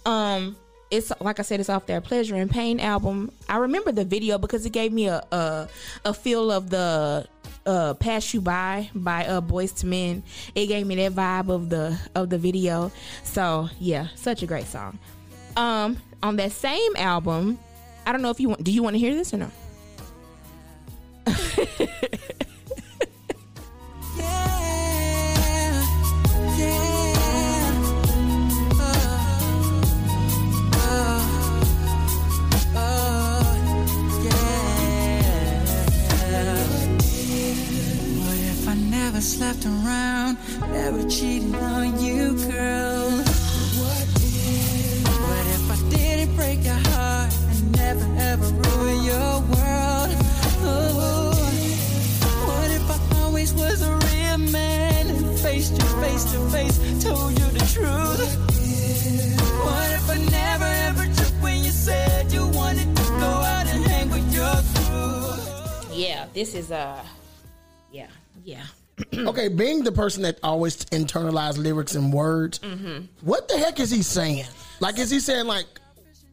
Um 0.08 0.58
it's 0.89 1.11
like 1.19 1.39
I 1.39 1.43
said, 1.43 1.59
it's 1.59 1.69
off 1.69 1.85
their 1.85 2.01
Pleasure 2.01 2.35
and 2.35 2.49
Pain 2.49 2.79
album. 2.79 3.31
I 3.49 3.57
remember 3.57 3.91
the 3.91 4.05
video 4.05 4.38
because 4.38 4.65
it 4.65 4.71
gave 4.71 4.91
me 4.93 5.07
a 5.07 5.23
a, 5.31 5.67
a 6.05 6.13
feel 6.13 6.51
of 6.51 6.69
the 6.69 7.27
uh, 7.65 7.93
"Pass 7.95 8.33
You 8.33 8.41
By" 8.41 8.89
by 8.95 9.25
uh, 9.25 9.41
Boyz 9.41 9.83
II 9.83 9.89
Men. 9.89 10.23
It 10.55 10.67
gave 10.67 10.88
me 10.88 10.95
that 10.95 11.13
vibe 11.13 11.49
of 11.53 11.69
the 11.69 11.99
of 12.15 12.29
the 12.29 12.38
video. 12.38 12.91
So 13.23 13.69
yeah, 13.79 14.07
such 14.15 14.43
a 14.43 14.47
great 14.47 14.67
song. 14.67 14.97
Um, 15.55 15.97
on 16.23 16.35
that 16.38 16.51
same 16.51 16.95
album, 16.95 17.59
I 18.05 18.11
don't 18.11 18.21
know 18.21 18.29
if 18.29 18.39
you 18.39 18.49
want. 18.49 18.63
Do 18.63 18.71
you 18.71 18.83
want 18.83 18.93
to 18.95 18.99
hear 18.99 19.13
this 19.13 19.33
or 19.33 19.38
no? 19.38 19.51
never 39.18 39.26
slept 39.26 39.65
around, 39.65 40.38
never 40.72 41.09
cheated 41.09 41.55
on 41.55 41.99
you, 41.99 42.36
girl? 42.51 43.09
What 43.82 44.07
if? 44.22 45.07
What 45.26 45.45
if 45.55 45.72
I 45.72 45.89
didn't 45.89 46.36
break 46.36 46.63
your 46.63 46.76
heart 46.76 47.34
and 47.49 47.72
never 47.72 48.05
ever 48.20 48.45
ruin 48.45 49.03
your 49.03 49.34
world? 49.49 50.09
Oh, 50.61 51.34
what 52.45 52.70
if 52.70 52.86
I 52.91 53.24
always 53.24 53.55
was 53.55 53.82
a 53.82 53.91
real 53.91 54.38
man 54.51 55.07
and 55.07 55.39
faced 55.39 55.72
you 55.72 55.88
face 55.99 56.24
to 56.34 56.39
face, 56.51 56.78
told 57.03 57.32
you 57.32 57.45
the 57.57 57.65
truth? 57.74 58.22
What 59.65 59.89
if 59.97 60.09
I 60.11 60.18
never 60.30 60.70
ever 60.89 61.05
took 61.15 61.34
when 61.41 61.63
you 61.63 61.72
said 61.72 62.32
you 62.32 62.45
wanted 62.49 62.95
to 62.95 63.03
go 63.03 63.32
out 63.53 63.65
and 63.65 63.84
hang 63.84 64.11
with 64.11 64.32
your 64.32 64.57
crew? 64.76 65.95
Yeah, 65.95 66.28
this 66.36 66.53
is 66.53 66.72
uh, 66.72 67.03
yeah, 67.91 68.09
yeah. 68.43 68.68
okay, 69.14 69.48
being 69.48 69.84
the 69.84 69.91
person 69.91 70.24
that 70.24 70.39
always 70.43 70.78
internalize 70.86 71.58
lyrics 71.58 71.95
and 71.95 72.12
words, 72.12 72.60
what 73.22 73.48
the 73.48 73.58
heck 73.58 73.80
is 73.80 73.91
he 73.91 74.02
saying? 74.02 74.45
Like, 74.80 74.98
is 75.00 75.10
he 75.12 75.20
saying 75.20 75.45
like, 75.48 75.66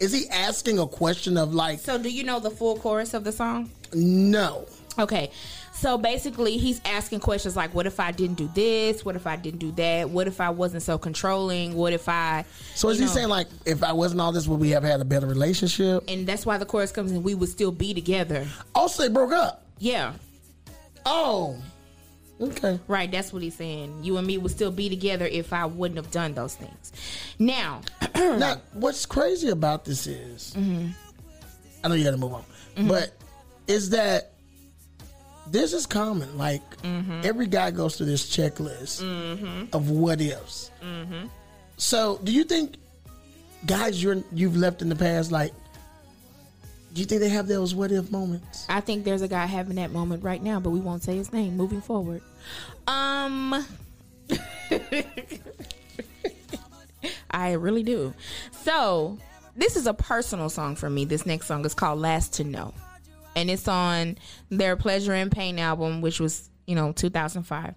is 0.01 0.13
he 0.13 0.29
asking 0.31 0.79
a 0.79 0.87
question 0.87 1.37
of 1.37 1.55
like, 1.55 1.79
So, 1.79 1.99
do 1.99 2.11
you 2.11 2.25
know 2.25 2.41
the 2.41 2.51
full 2.51 2.77
chorus 2.77 3.15
of 3.15 3.25
the 3.25 3.33
song? 3.33 3.71
no? 3.93 4.67
Okay. 4.99 5.31
So 5.73 5.99
basically, 5.99 6.57
he's 6.57 6.81
asking 6.85 7.19
questions 7.19 7.57
like, 7.57 7.75
"What 7.75 7.85
if 7.87 7.99
I 7.99 8.13
didn't 8.13 8.37
do 8.37 8.49
this? 8.55 9.05
What 9.05 9.17
if 9.17 9.27
I 9.27 9.35
didn't 9.35 9.59
do 9.59 9.73
that? 9.73 10.09
What 10.09 10.29
if 10.29 10.41
I 10.41 10.51
wasn't 10.51 10.85
so 10.85 10.99
controlling? 10.99 11.75
What 11.75 11.93
if 11.93 12.09
I?" 12.09 12.45
So 12.77 12.91
is 12.91 13.01
he 13.01 13.05
know- 13.07 13.11
saying 13.11 13.29
like, 13.29 13.49
if 13.67 13.83
I 13.83 13.93
wasn't 13.93 14.21
all 14.21 14.31
this, 14.31 14.47
would 14.47 14.61
we 14.61 14.71
have 14.71 14.85
had 14.85 15.01
a 15.01 15.05
better 15.05 15.27
relationship? 15.27 16.05
And 16.07 16.29
that's 16.29 16.47
why 16.47 16.59
the 16.59 16.65
chorus 16.65 16.93
comes 16.93 17.11
in. 17.11 17.25
We 17.25 17.35
would 17.35 17.49
still 17.49 17.73
be 17.73 17.93
together. 17.93 18.47
Oh, 18.77 18.83
also, 18.83 19.03
they 19.03 19.09
broke 19.09 19.33
up. 19.33 19.65
Yeah, 19.81 20.13
Oh, 21.05 21.57
okay. 22.41 22.79
right. 22.89 23.11
That's 23.11 23.33
what 23.33 23.43
he's 23.43 23.55
saying. 23.55 24.01
You 24.03 24.17
and 24.17 24.27
me 24.27 24.39
would 24.39 24.53
still 24.53 24.71
be 24.71 24.89
together 24.89 25.27
if 25.27 25.53
I 25.53 25.67
wouldn't 25.67 25.97
have 25.97 26.11
done 26.11 26.35
those 26.35 26.55
things. 26.55 26.93
Now, 27.39 27.81
now, 28.15 28.61
what's 28.73 29.07
crazy 29.07 29.49
about 29.49 29.85
this 29.85 30.07
is, 30.07 30.55
mm-hmm. 30.57 30.89
I 31.83 31.89
know 31.89 31.95
you 31.95 32.05
got 32.05 32.13
to 32.13 32.17
move 32.17 32.35
on, 32.35 32.45
mm-hmm. 32.77 32.89
but 32.89 33.13
is 33.67 33.91
that 33.91 34.33
this 35.47 35.73
is 35.73 35.87
common. 35.87 36.37
Like 36.39 36.63
mm-hmm. 36.83 37.21
every 37.25 37.47
guy 37.47 37.71
goes 37.71 37.97
through 37.97 38.07
this 38.07 38.29
checklist 38.29 39.03
of 39.73 39.91
what 39.91 40.21
ifs. 40.21 40.71
So, 41.77 42.21
do 42.23 42.33
you 42.33 42.45
think 42.45 42.77
guys 43.67 44.03
you're 44.03 44.23
you've 44.33 44.57
left 44.57 44.83
in 44.83 44.89
the 44.89 44.97
past, 44.97 45.33
like, 45.33 45.53
do 46.95 47.01
you 47.01 47.07
think 47.07 47.21
they 47.21 47.29
have 47.29 47.49
those 47.49 47.75
what 47.75 47.91
if 47.91 48.11
moments? 48.13 48.67
I 48.69 48.81
think 48.81 49.05
there's 49.05 49.21
a 49.21 49.29
guy 49.29 49.47
having 49.47 49.77
that 49.77 49.91
moment 49.91 50.23
right 50.23 50.41
now, 50.41 50.61
but 50.61 50.71
we 50.71 50.79
won't 50.79 51.03
say 51.03 51.17
his 51.17 51.33
name. 51.33 51.57
Moving 51.57 51.81
forward, 51.81 52.23
um, 52.87 53.53
I 57.31 57.53
really 57.53 57.83
do. 57.83 58.15
So 58.63 59.19
this 59.57 59.75
is 59.77 59.89
a 59.89 59.95
personal 59.95 60.49
song 60.49 60.77
for 60.77 60.89
me. 60.89 61.05
This 61.05 61.27
next 61.27 61.47
song 61.47 61.65
is 61.65 61.75
called 61.75 61.99
"Last 61.99 62.35
to 62.35 62.45
Know," 62.45 62.73
and 63.35 63.51
it's 63.51 63.67
on 63.67 64.17
their 64.51 64.77
"Pleasure 64.77 65.15
and 65.15 65.33
Pain" 65.33 65.59
album, 65.59 66.01
which 66.01 66.21
was 66.21 66.49
you 66.65 66.77
know 66.77 66.93
2005. 66.93 67.75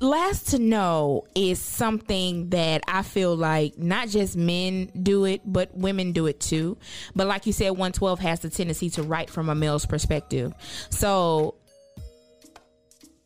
Last 0.00 0.48
to 0.48 0.58
know 0.58 1.26
is 1.34 1.60
something 1.60 2.48
that 2.50 2.82
I 2.88 3.02
feel 3.02 3.36
like 3.36 3.76
not 3.76 4.08
just 4.08 4.34
men 4.34 4.90
do 5.02 5.26
it, 5.26 5.42
but 5.44 5.76
women 5.76 6.12
do 6.12 6.26
it 6.26 6.40
too. 6.40 6.78
But 7.14 7.26
like 7.26 7.44
you 7.46 7.52
said, 7.52 7.70
112 7.70 8.18
has 8.20 8.40
the 8.40 8.48
tendency 8.48 8.88
to 8.90 9.02
write 9.02 9.28
from 9.28 9.50
a 9.50 9.54
male's 9.54 9.84
perspective. 9.84 10.54
So 10.88 11.56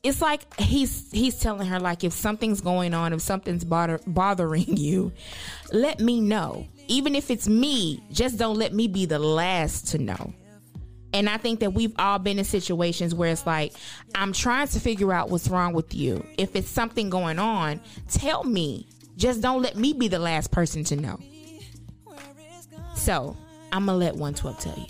it's 0.02 0.20
like 0.20 0.52
he's 0.60 1.10
he's 1.12 1.38
telling 1.38 1.66
her 1.68 1.78
like 1.78 2.02
if 2.02 2.12
something's 2.12 2.60
going 2.60 2.92
on, 2.92 3.12
if 3.12 3.20
something's 3.20 3.64
bother, 3.64 4.00
bothering 4.06 4.76
you, 4.76 5.12
let 5.72 6.00
me 6.00 6.20
know. 6.20 6.66
Even 6.88 7.14
if 7.14 7.30
it's 7.30 7.48
me, 7.48 8.02
just 8.10 8.36
don't 8.36 8.56
let 8.58 8.74
me 8.74 8.88
be 8.88 9.06
the 9.06 9.18
last 9.18 9.88
to 9.88 9.98
know. 9.98 10.34
And 11.14 11.30
I 11.30 11.36
think 11.36 11.60
that 11.60 11.72
we've 11.72 11.94
all 11.96 12.18
been 12.18 12.40
in 12.40 12.44
situations 12.44 13.14
where 13.14 13.30
it's 13.30 13.46
like, 13.46 13.72
I'm 14.16 14.32
trying 14.32 14.66
to 14.66 14.80
figure 14.80 15.12
out 15.12 15.30
what's 15.30 15.46
wrong 15.48 15.72
with 15.72 15.94
you. 15.94 16.26
If 16.36 16.56
it's 16.56 16.68
something 16.68 17.08
going 17.08 17.38
on, 17.38 17.80
tell 18.08 18.42
me. 18.42 18.88
Just 19.16 19.40
don't 19.40 19.62
let 19.62 19.76
me 19.76 19.92
be 19.92 20.08
the 20.08 20.18
last 20.18 20.50
person 20.50 20.82
to 20.84 20.96
know. 20.96 21.20
So 22.96 23.36
I'm 23.72 23.86
gonna 23.86 23.96
let 23.96 24.16
112 24.16 24.58
tell 24.58 24.76
you. 24.76 24.86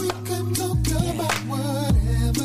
We 0.00 0.08
could 0.08 0.56
talk 0.56 0.78
about 1.12 1.34
whatever. 1.46 2.44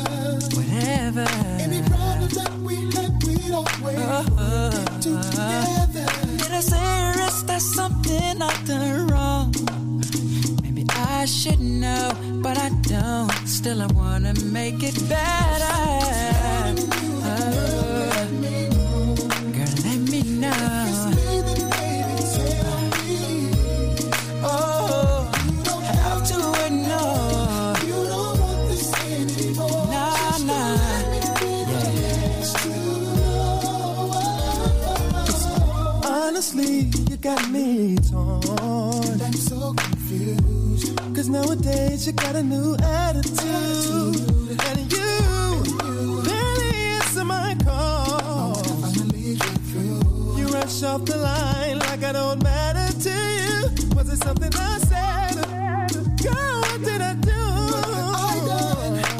Whatever. 0.56 1.26
Any 1.58 1.80
problems 1.88 2.34
that 2.34 2.52
we 2.60 2.74
had, 2.92 3.22
we 3.24 3.50
always 3.50 3.96
get 4.76 5.00
together. 5.00 6.06
Did 6.36 6.52
I 6.52 6.60
say 6.60 7.18
rest? 7.18 7.46
That's 7.46 7.74
something 7.74 8.42
I've 8.42 8.66
done 8.66 9.06
wrong. 9.06 9.79
I 11.20 11.26
should 11.26 11.60
know, 11.60 12.12
but 12.42 12.56
I 12.56 12.70
don't. 12.88 13.30
Still, 13.46 13.82
I 13.82 13.86
wanna 13.88 14.32
make 14.44 14.82
it 14.82 14.94
better. 15.06 15.76
Oh, 17.28 17.68
girl, 19.52 19.74
let 19.84 20.00
me 20.12 20.22
know. 20.40 21.12
Oh, 24.42 25.30
You 25.46 25.52
don't 25.62 25.84
have 25.84 26.22
to 26.30 26.38
ignore. 26.66 27.74
Nah, 29.92 30.38
nah. 30.48 30.78
Honestly, 36.06 36.88
you 37.10 37.16
got 37.18 37.50
me 37.50 37.96
torn. 38.10 38.59
Nowadays 41.30 42.06
you 42.06 42.12
got 42.12 42.34
a 42.34 42.42
new 42.42 42.74
attitude. 42.76 44.16
And 44.66 44.92
you 44.92 45.62
barely 46.24 46.76
answer 46.96 47.24
my 47.24 47.56
call. 47.64 48.62
You 50.36 50.48
rush 50.48 50.82
off 50.82 51.04
the 51.04 51.16
line 51.16 51.78
like 51.78 52.02
I 52.02 52.12
don't 52.12 52.42
matter 52.42 52.92
to 53.04 53.10
you. 53.10 53.70
Was 53.94 54.08
it 54.12 54.22
something 54.24 54.52
I 54.54 54.78
said? 54.78 55.36
Girl, 56.22 56.60
what 56.62 56.82
did 56.82 57.00
I 57.00 57.14
do? 57.14 57.30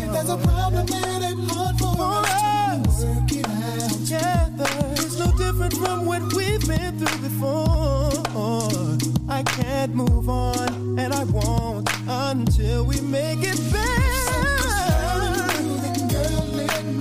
If 0.05 0.13
there's 0.13 0.31
a 0.31 0.37
problem, 0.37 0.87
it 0.89 1.23
ain't 1.23 1.51
hard 1.51 1.79
for 1.79 1.95
us 2.27 3.01
to 3.01 3.07
work 3.07 3.33
it 3.33 3.47
out 3.49 3.91
together. 3.91 4.71
It's 4.93 5.17
no 5.19 5.31
different 5.37 5.75
from 5.75 6.07
what 6.07 6.23
we've 6.35 6.67
been 6.67 6.99
through 6.99 7.19
before. 7.29 8.11
I 9.29 9.43
can't 9.45 9.95
move 9.95 10.29
on, 10.29 10.59
I 10.59 10.60
until 12.71 12.85
we 12.85 13.01
make 13.01 13.39
it 13.43 13.59
better. 13.73 14.05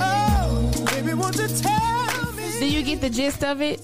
Oh, 0.02 0.86
baby, 0.86 1.14
won't 1.14 1.38
you 1.38 1.48
tell 1.48 2.32
me? 2.34 2.60
Do 2.60 2.70
you 2.70 2.84
get 2.84 3.02
the 3.02 3.10
gist 3.10 3.44
of 3.44 3.62
it? 3.62 3.82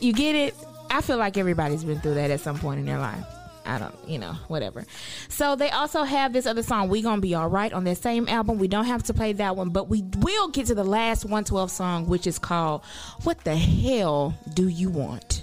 You 0.00 0.12
get 0.12 0.34
it? 0.34 0.54
I 0.90 1.00
feel 1.00 1.16
like 1.16 1.36
everybody's 1.36 1.84
been 1.84 2.00
through 2.00 2.14
that 2.14 2.30
at 2.30 2.40
some 2.40 2.58
point 2.58 2.80
in 2.80 2.86
their 2.86 2.98
life. 2.98 3.24
I 3.66 3.78
don't, 3.78 3.94
you 4.06 4.18
know, 4.18 4.34
whatever. 4.48 4.84
So 5.30 5.56
they 5.56 5.70
also 5.70 6.02
have 6.02 6.34
this 6.34 6.44
other 6.44 6.62
song, 6.62 6.90
We 6.90 7.00
Gonna 7.00 7.22
Be 7.22 7.34
Alright, 7.34 7.72
on 7.72 7.84
their 7.84 7.94
same 7.94 8.28
album. 8.28 8.58
We 8.58 8.68
don't 8.68 8.84
have 8.84 9.02
to 9.04 9.14
play 9.14 9.32
that 9.32 9.56
one, 9.56 9.70
but 9.70 9.88
we 9.88 10.04
will 10.18 10.48
get 10.48 10.66
to 10.66 10.74
the 10.74 10.84
last 10.84 11.24
112 11.24 11.70
song, 11.70 12.06
which 12.06 12.26
is 12.26 12.38
called 12.38 12.84
What 13.22 13.42
the 13.44 13.56
Hell 13.56 14.34
Do 14.52 14.68
You 14.68 14.90
Want? 14.90 15.33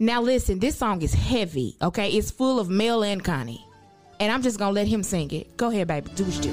Now, 0.00 0.22
listen, 0.22 0.60
this 0.60 0.76
song 0.76 1.02
is 1.02 1.12
heavy, 1.12 1.76
okay? 1.82 2.10
It's 2.10 2.30
full 2.30 2.60
of 2.60 2.70
melancholy. 2.70 3.64
And 4.20 4.30
I'm 4.30 4.42
just 4.42 4.56
gonna 4.56 4.70
let 4.70 4.86
him 4.86 5.02
sing 5.02 5.28
it. 5.32 5.56
Go 5.56 5.70
ahead, 5.70 5.88
baby. 5.88 6.08
Do 6.14 6.22
what 6.24 6.34
you 6.36 6.42
do. 6.42 6.52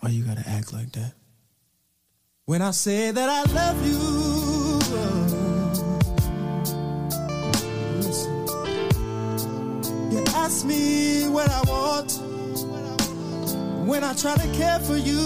Why 0.00 0.10
you 0.10 0.24
gotta 0.24 0.46
act 0.46 0.74
like 0.74 0.92
that? 0.92 1.14
When 2.44 2.60
I 2.60 2.72
say 2.72 3.12
that 3.12 3.28
I 3.30 3.42
love 3.50 3.86
you, 3.86 3.98
uh, 4.94 5.30
listen. 7.96 8.46
You 10.12 10.22
ask 10.34 10.66
me 10.66 11.28
what 11.28 11.48
I 11.50 11.62
want 11.62 12.29
when 13.90 14.04
I 14.04 14.14
try 14.14 14.36
to 14.36 14.48
care 14.52 14.78
for 14.78 14.96
you. 14.96 15.20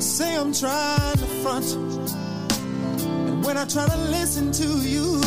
Say 0.00 0.36
I'm 0.36 0.52
trying 0.52 1.18
to 1.18 1.26
front, 1.42 1.68
and 3.28 3.44
when 3.44 3.56
I 3.56 3.64
try 3.66 3.86
to 3.86 3.98
listen 4.16 4.50
to 4.50 4.68
you. 4.94 5.20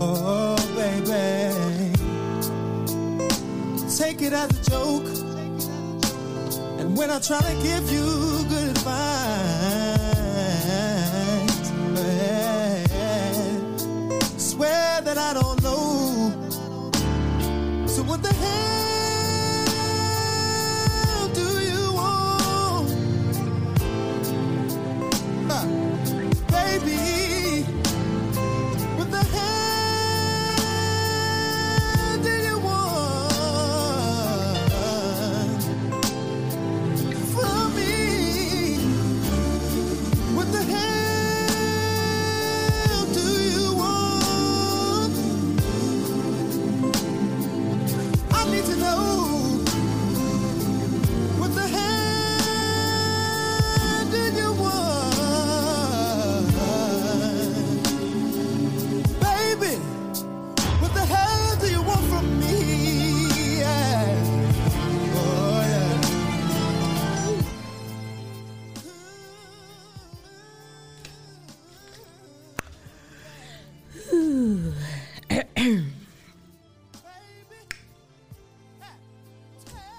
Oh, 0.00 0.56
baby. 0.80 1.92
Take 3.98 4.22
it 4.22 4.32
as 4.32 4.50
a 4.58 4.70
joke. 4.70 5.08
And 6.80 6.96
when 6.96 7.10
I 7.10 7.18
try 7.20 7.40
to 7.40 7.54
give 7.62 7.84
you 7.92 8.06
good 8.48 8.61
that 15.14 15.36
I 15.36 15.40
don't 15.40 15.51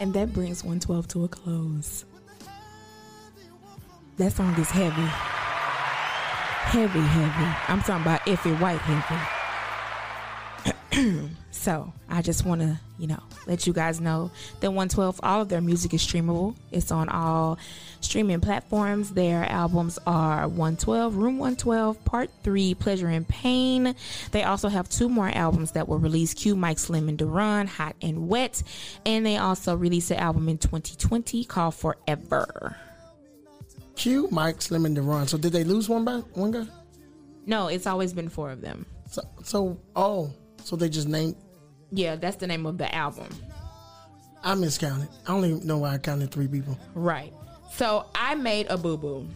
And 0.03 0.13
that 0.15 0.33
brings 0.33 0.65
112 0.65 1.07
to 1.07 1.23
a 1.23 1.29
close. 1.29 2.03
That 4.17 4.33
song 4.33 4.53
is 4.59 4.69
heavy. 4.69 5.07
Heavy, 6.65 6.99
heavy. 6.99 7.55
I'm 7.69 7.79
talking 7.79 8.01
about 8.01 8.27
Effie 8.27 8.51
White 8.55 8.81
heavy. 8.81 9.15
so 11.51 11.93
I 12.09 12.21
just 12.21 12.43
want 12.43 12.59
to, 12.59 12.77
you 12.99 13.07
know, 13.07 13.23
let 13.47 13.65
you 13.65 13.71
guys 13.71 14.01
know 14.01 14.29
that 14.59 14.71
112, 14.71 15.21
all 15.23 15.39
of 15.39 15.47
their 15.47 15.61
music 15.61 15.93
is 15.93 16.05
streamable. 16.05 16.57
It's 16.69 16.91
on 16.91 17.07
all 17.07 17.57
streaming 18.13 18.41
platforms. 18.41 19.09
Their 19.09 19.43
albums 19.45 19.97
are 20.05 20.47
112, 20.47 21.15
Room 21.15 21.39
112, 21.39 22.05
Part 22.05 22.29
3, 22.43 22.75
Pleasure 22.75 23.07
and 23.07 23.27
Pain. 23.27 23.95
They 24.29 24.43
also 24.43 24.69
have 24.69 24.87
two 24.87 25.09
more 25.09 25.31
albums 25.33 25.71
that 25.71 25.87
were 25.87 25.97
released 25.97 26.37
Q, 26.37 26.55
Mike 26.55 26.77
Slim, 26.77 27.09
and 27.09 27.17
Daron, 27.17 27.65
Hot 27.65 27.95
and 28.03 28.29
Wet. 28.29 28.61
And 29.03 29.25
they 29.25 29.37
also 29.37 29.75
released 29.75 30.11
an 30.11 30.17
album 30.17 30.47
in 30.47 30.59
2020 30.59 31.43
called 31.45 31.73
Forever. 31.73 32.77
Q, 33.95 34.27
Mike, 34.29 34.61
Slim, 34.61 34.85
and 34.85 34.95
Daron. 34.95 35.27
So 35.27 35.39
did 35.39 35.51
they 35.51 35.63
lose 35.63 35.89
one 35.89 36.05
by 36.05 36.17
one 36.35 36.51
guy? 36.51 36.67
No, 37.47 37.65
it's 37.67 37.87
always 37.87 38.13
been 38.13 38.29
four 38.29 38.51
of 38.51 38.61
them. 38.61 38.85
So, 39.09 39.23
so 39.41 39.79
oh, 39.95 40.31
so 40.63 40.75
they 40.75 40.87
just 40.87 41.07
named. 41.07 41.35
Yeah, 41.89 42.15
that's 42.17 42.35
the 42.35 42.45
name 42.45 42.67
of 42.67 42.77
the 42.77 42.93
album. 42.93 43.29
I 44.43 44.53
miscounted. 44.53 45.09
I 45.27 45.31
only 45.31 45.53
know 45.61 45.79
why 45.79 45.95
I 45.95 45.97
counted 45.97 46.29
three 46.29 46.47
people. 46.47 46.77
Right. 46.93 47.33
So 47.75 48.05
I 48.13 48.35
made 48.35 48.67
a 48.69 48.77
boo 48.77 48.97
boo. 48.97 49.27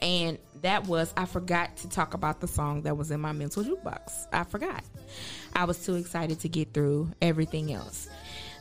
And 0.00 0.38
that 0.62 0.86
was, 0.86 1.12
I 1.16 1.24
forgot 1.24 1.76
to 1.78 1.88
talk 1.88 2.14
about 2.14 2.40
the 2.40 2.46
song 2.46 2.82
that 2.82 2.96
was 2.96 3.10
in 3.10 3.20
my 3.20 3.32
mental 3.32 3.64
jukebox. 3.64 4.26
I 4.32 4.44
forgot. 4.44 4.84
I 5.54 5.64
was 5.64 5.84
too 5.84 5.94
excited 5.94 6.40
to 6.40 6.48
get 6.48 6.72
through 6.72 7.10
everything 7.22 7.72
else. 7.72 8.08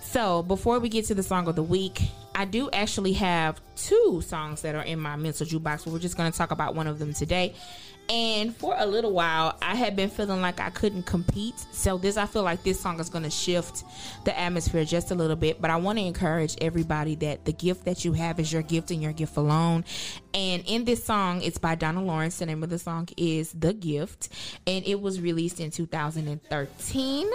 So 0.02 0.42
before 0.44 0.80
we 0.80 0.88
get 0.90 1.06
to 1.06 1.16
the 1.16 1.24
song 1.24 1.48
of 1.48 1.56
the 1.56 1.64
week, 1.64 2.02
I 2.34 2.46
do 2.46 2.70
actually 2.72 3.14
have 3.14 3.60
two 3.76 4.22
songs 4.26 4.62
that 4.62 4.74
are 4.74 4.84
in 4.84 5.00
my 5.00 5.18
mental 5.18 5.46
jukebox, 5.46 5.84
but 5.84 5.92
we're 5.92 6.00
just 6.00 6.16
going 6.16 6.32
to 6.32 6.38
talk 6.38 6.52
about 6.52 6.76
one 6.76 6.88
of 6.88 6.98
them 6.98 7.14
today. 7.14 7.54
And 8.10 8.56
for 8.56 8.74
a 8.78 8.86
little 8.86 9.12
while, 9.12 9.58
I 9.62 9.76
had 9.76 9.96
been 9.96 10.10
feeling 10.10 10.42
like 10.42 10.60
I 10.62 10.70
couldn't 10.70 11.06
compete. 11.06 11.56
So 11.72 11.98
this, 11.98 12.16
I 12.16 12.26
feel 12.26 12.44
like 12.44 12.64
this 12.64 12.80
song 12.80 13.00
is 13.00 13.10
going 13.10 13.26
to 13.26 13.30
shift 13.30 13.84
the 14.24 14.38
atmosphere 14.38 14.86
just 14.86 15.12
a 15.12 15.16
little 15.16 15.36
bit. 15.36 15.62
But 15.62 15.72
I 15.72 15.76
want 15.76 16.00
to 16.00 16.06
encourage 16.06 16.56
everybody 16.62 17.16
that 17.16 17.44
the 17.44 17.52
gift 17.52 17.86
that 17.86 18.06
you 18.06 18.14
have 18.14 18.40
is 18.40 18.52
your 18.52 18.62
gift 18.62 18.92
and 18.92 19.02
your 19.02 19.12
gift 19.12 19.36
alone. 19.36 19.84
And 20.34 20.64
in 20.66 20.86
this 20.86 21.04
song, 21.04 21.42
it's 21.42 21.58
by 21.58 21.76
Donald 21.76 22.08
Lawrence. 22.08 22.38
The 22.38 22.46
name 22.46 22.64
of 22.64 22.70
the 22.70 22.80
song 22.80 23.10
is 23.18 23.52
"The 23.52 23.74
Gift," 23.74 24.30
and 24.66 24.86
it 24.86 25.02
was 25.02 25.20
released 25.20 25.60
in 25.60 25.72
2013. 25.72 27.28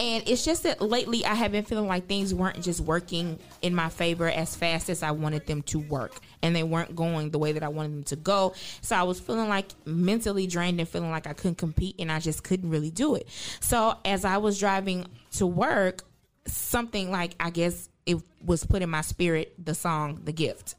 And 0.00 0.26
it's 0.26 0.46
just 0.46 0.62
that 0.62 0.80
lately 0.80 1.26
I 1.26 1.34
have 1.34 1.52
been 1.52 1.64
feeling 1.64 1.86
like 1.86 2.06
things 2.06 2.32
weren't 2.32 2.62
just 2.62 2.80
working 2.80 3.38
in 3.60 3.74
my 3.74 3.90
favor 3.90 4.30
as 4.30 4.56
fast 4.56 4.88
as 4.88 5.02
I 5.02 5.10
wanted 5.10 5.46
them 5.46 5.60
to 5.64 5.78
work. 5.78 6.20
And 6.40 6.56
they 6.56 6.62
weren't 6.62 6.96
going 6.96 7.30
the 7.30 7.38
way 7.38 7.52
that 7.52 7.62
I 7.62 7.68
wanted 7.68 7.92
them 7.92 8.04
to 8.04 8.16
go. 8.16 8.54
So 8.80 8.96
I 8.96 9.02
was 9.02 9.20
feeling 9.20 9.50
like 9.50 9.66
mentally 9.84 10.46
drained 10.46 10.80
and 10.80 10.88
feeling 10.88 11.10
like 11.10 11.26
I 11.26 11.34
couldn't 11.34 11.58
compete 11.58 11.96
and 11.98 12.10
I 12.10 12.18
just 12.18 12.42
couldn't 12.42 12.70
really 12.70 12.90
do 12.90 13.14
it. 13.14 13.28
So 13.60 13.98
as 14.06 14.24
I 14.24 14.38
was 14.38 14.58
driving 14.58 15.06
to 15.32 15.46
work, 15.46 16.04
something 16.46 17.10
like 17.10 17.34
I 17.38 17.50
guess 17.50 17.90
it 18.06 18.16
was 18.42 18.64
put 18.64 18.80
in 18.80 18.88
my 18.88 19.02
spirit 19.02 19.52
the 19.62 19.74
song 19.74 20.22
The 20.24 20.32
Gift. 20.32 20.76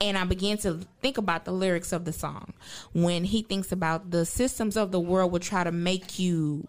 And 0.00 0.18
I 0.18 0.24
began 0.24 0.58
to 0.58 0.80
think 1.02 1.18
about 1.18 1.44
the 1.44 1.52
lyrics 1.52 1.92
of 1.92 2.04
the 2.04 2.12
song 2.12 2.52
when 2.92 3.22
he 3.22 3.42
thinks 3.42 3.70
about 3.70 4.10
the 4.10 4.26
systems 4.26 4.76
of 4.76 4.90
the 4.90 5.00
world 5.00 5.30
will 5.30 5.38
try 5.38 5.62
to 5.62 5.72
make 5.72 6.18
you 6.18 6.66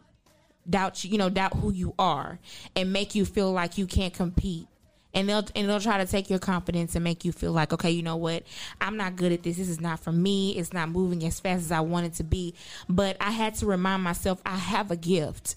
doubt 0.70 1.04
you, 1.04 1.12
you 1.12 1.18
know, 1.18 1.30
doubt 1.30 1.54
who 1.56 1.72
you 1.72 1.94
are 1.98 2.40
and 2.76 2.94
make 2.94 3.16
you 3.16 3.26
feel 3.26 3.52
like 3.52 3.78
you 3.78 3.88
can't 3.88 4.14
compete. 4.14 4.68
And 5.14 5.28
they'll 5.28 5.46
and 5.56 5.68
they'll 5.68 5.80
try 5.80 5.98
to 5.98 6.06
take 6.06 6.30
your 6.30 6.38
confidence 6.38 6.94
and 6.96 7.04
make 7.04 7.26
you 7.26 7.32
feel 7.32 7.52
like, 7.52 7.74
okay, 7.74 7.90
you 7.90 8.04
know 8.04 8.18
what? 8.18 8.44
I'm 8.80 8.98
not 8.98 9.16
good 9.16 9.32
at 9.32 9.42
this. 9.42 9.58
This 9.58 9.70
is 9.70 9.82
not 9.82 10.00
for 10.00 10.12
me. 10.12 10.58
It's 10.58 10.74
not 10.74 10.90
moving 10.90 11.24
as 11.24 11.40
fast 11.40 11.64
as 11.64 11.72
I 11.72 11.80
want 11.80 12.06
it 12.06 12.14
to 12.16 12.24
be. 12.24 12.54
But 12.88 13.18
I 13.20 13.32
had 13.32 13.56
to 13.56 13.66
remind 13.66 14.04
myself 14.04 14.42
I 14.46 14.58
have 14.58 14.92
a 14.92 14.96
gift 14.96 15.56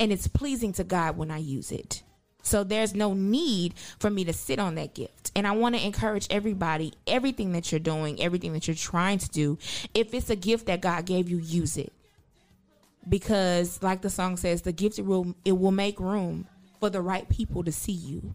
and 0.00 0.10
it's 0.10 0.26
pleasing 0.26 0.72
to 0.74 0.84
God 0.84 1.18
when 1.18 1.30
I 1.30 1.38
use 1.38 1.70
it. 1.70 2.02
So 2.42 2.62
there's 2.62 2.94
no 2.94 3.14
need 3.14 3.74
for 3.98 4.10
me 4.10 4.24
to 4.24 4.32
sit 4.32 4.58
on 4.58 4.74
that 4.76 4.94
gift. 4.94 5.32
And 5.34 5.46
I 5.46 5.52
want 5.52 5.74
to 5.74 5.84
encourage 5.84 6.26
everybody, 6.30 6.92
everything 7.06 7.52
that 7.52 7.72
you're 7.72 7.78
doing, 7.80 8.22
everything 8.22 8.52
that 8.52 8.68
you're 8.68 8.74
trying 8.74 9.18
to 9.18 9.28
do, 9.28 9.58
if 9.94 10.12
it's 10.14 10.30
a 10.30 10.36
gift 10.36 10.66
that 10.66 10.82
God 10.82 11.06
gave 11.06 11.28
you, 11.28 11.38
use 11.38 11.76
it 11.76 11.92
because 13.08 13.82
like 13.82 14.02
the 14.02 14.10
song 14.10 14.36
says 14.36 14.62
the 14.62 14.72
gifted 14.72 15.06
will 15.06 15.34
it 15.44 15.52
will 15.52 15.72
make 15.72 16.00
room 16.00 16.46
for 16.80 16.90
the 16.90 17.00
right 17.00 17.28
people 17.28 17.64
to 17.64 17.72
see 17.72 17.92
you 17.92 18.34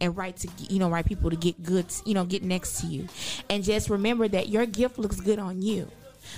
and 0.00 0.16
right 0.16 0.36
to 0.36 0.48
you 0.68 0.78
know 0.78 0.90
right 0.90 1.06
people 1.06 1.30
to 1.30 1.36
get 1.36 1.62
good 1.62 1.86
you 2.04 2.14
know 2.14 2.24
get 2.24 2.42
next 2.42 2.80
to 2.80 2.86
you. 2.86 3.08
And 3.50 3.64
just 3.64 3.90
remember 3.90 4.28
that 4.28 4.48
your 4.48 4.66
gift 4.66 4.98
looks 4.98 5.20
good 5.20 5.38
on 5.38 5.62
you. 5.62 5.90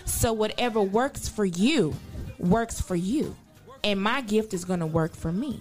So 0.04 0.32
whatever 0.32 0.80
works 0.80 1.28
for 1.28 1.44
you 1.44 1.94
works 2.38 2.80
for 2.80 2.96
you. 2.96 3.36
And 3.84 4.00
my 4.00 4.20
gift 4.22 4.54
is 4.54 4.64
going 4.64 4.80
to 4.80 4.86
work 4.86 5.14
for 5.14 5.30
me. 5.32 5.60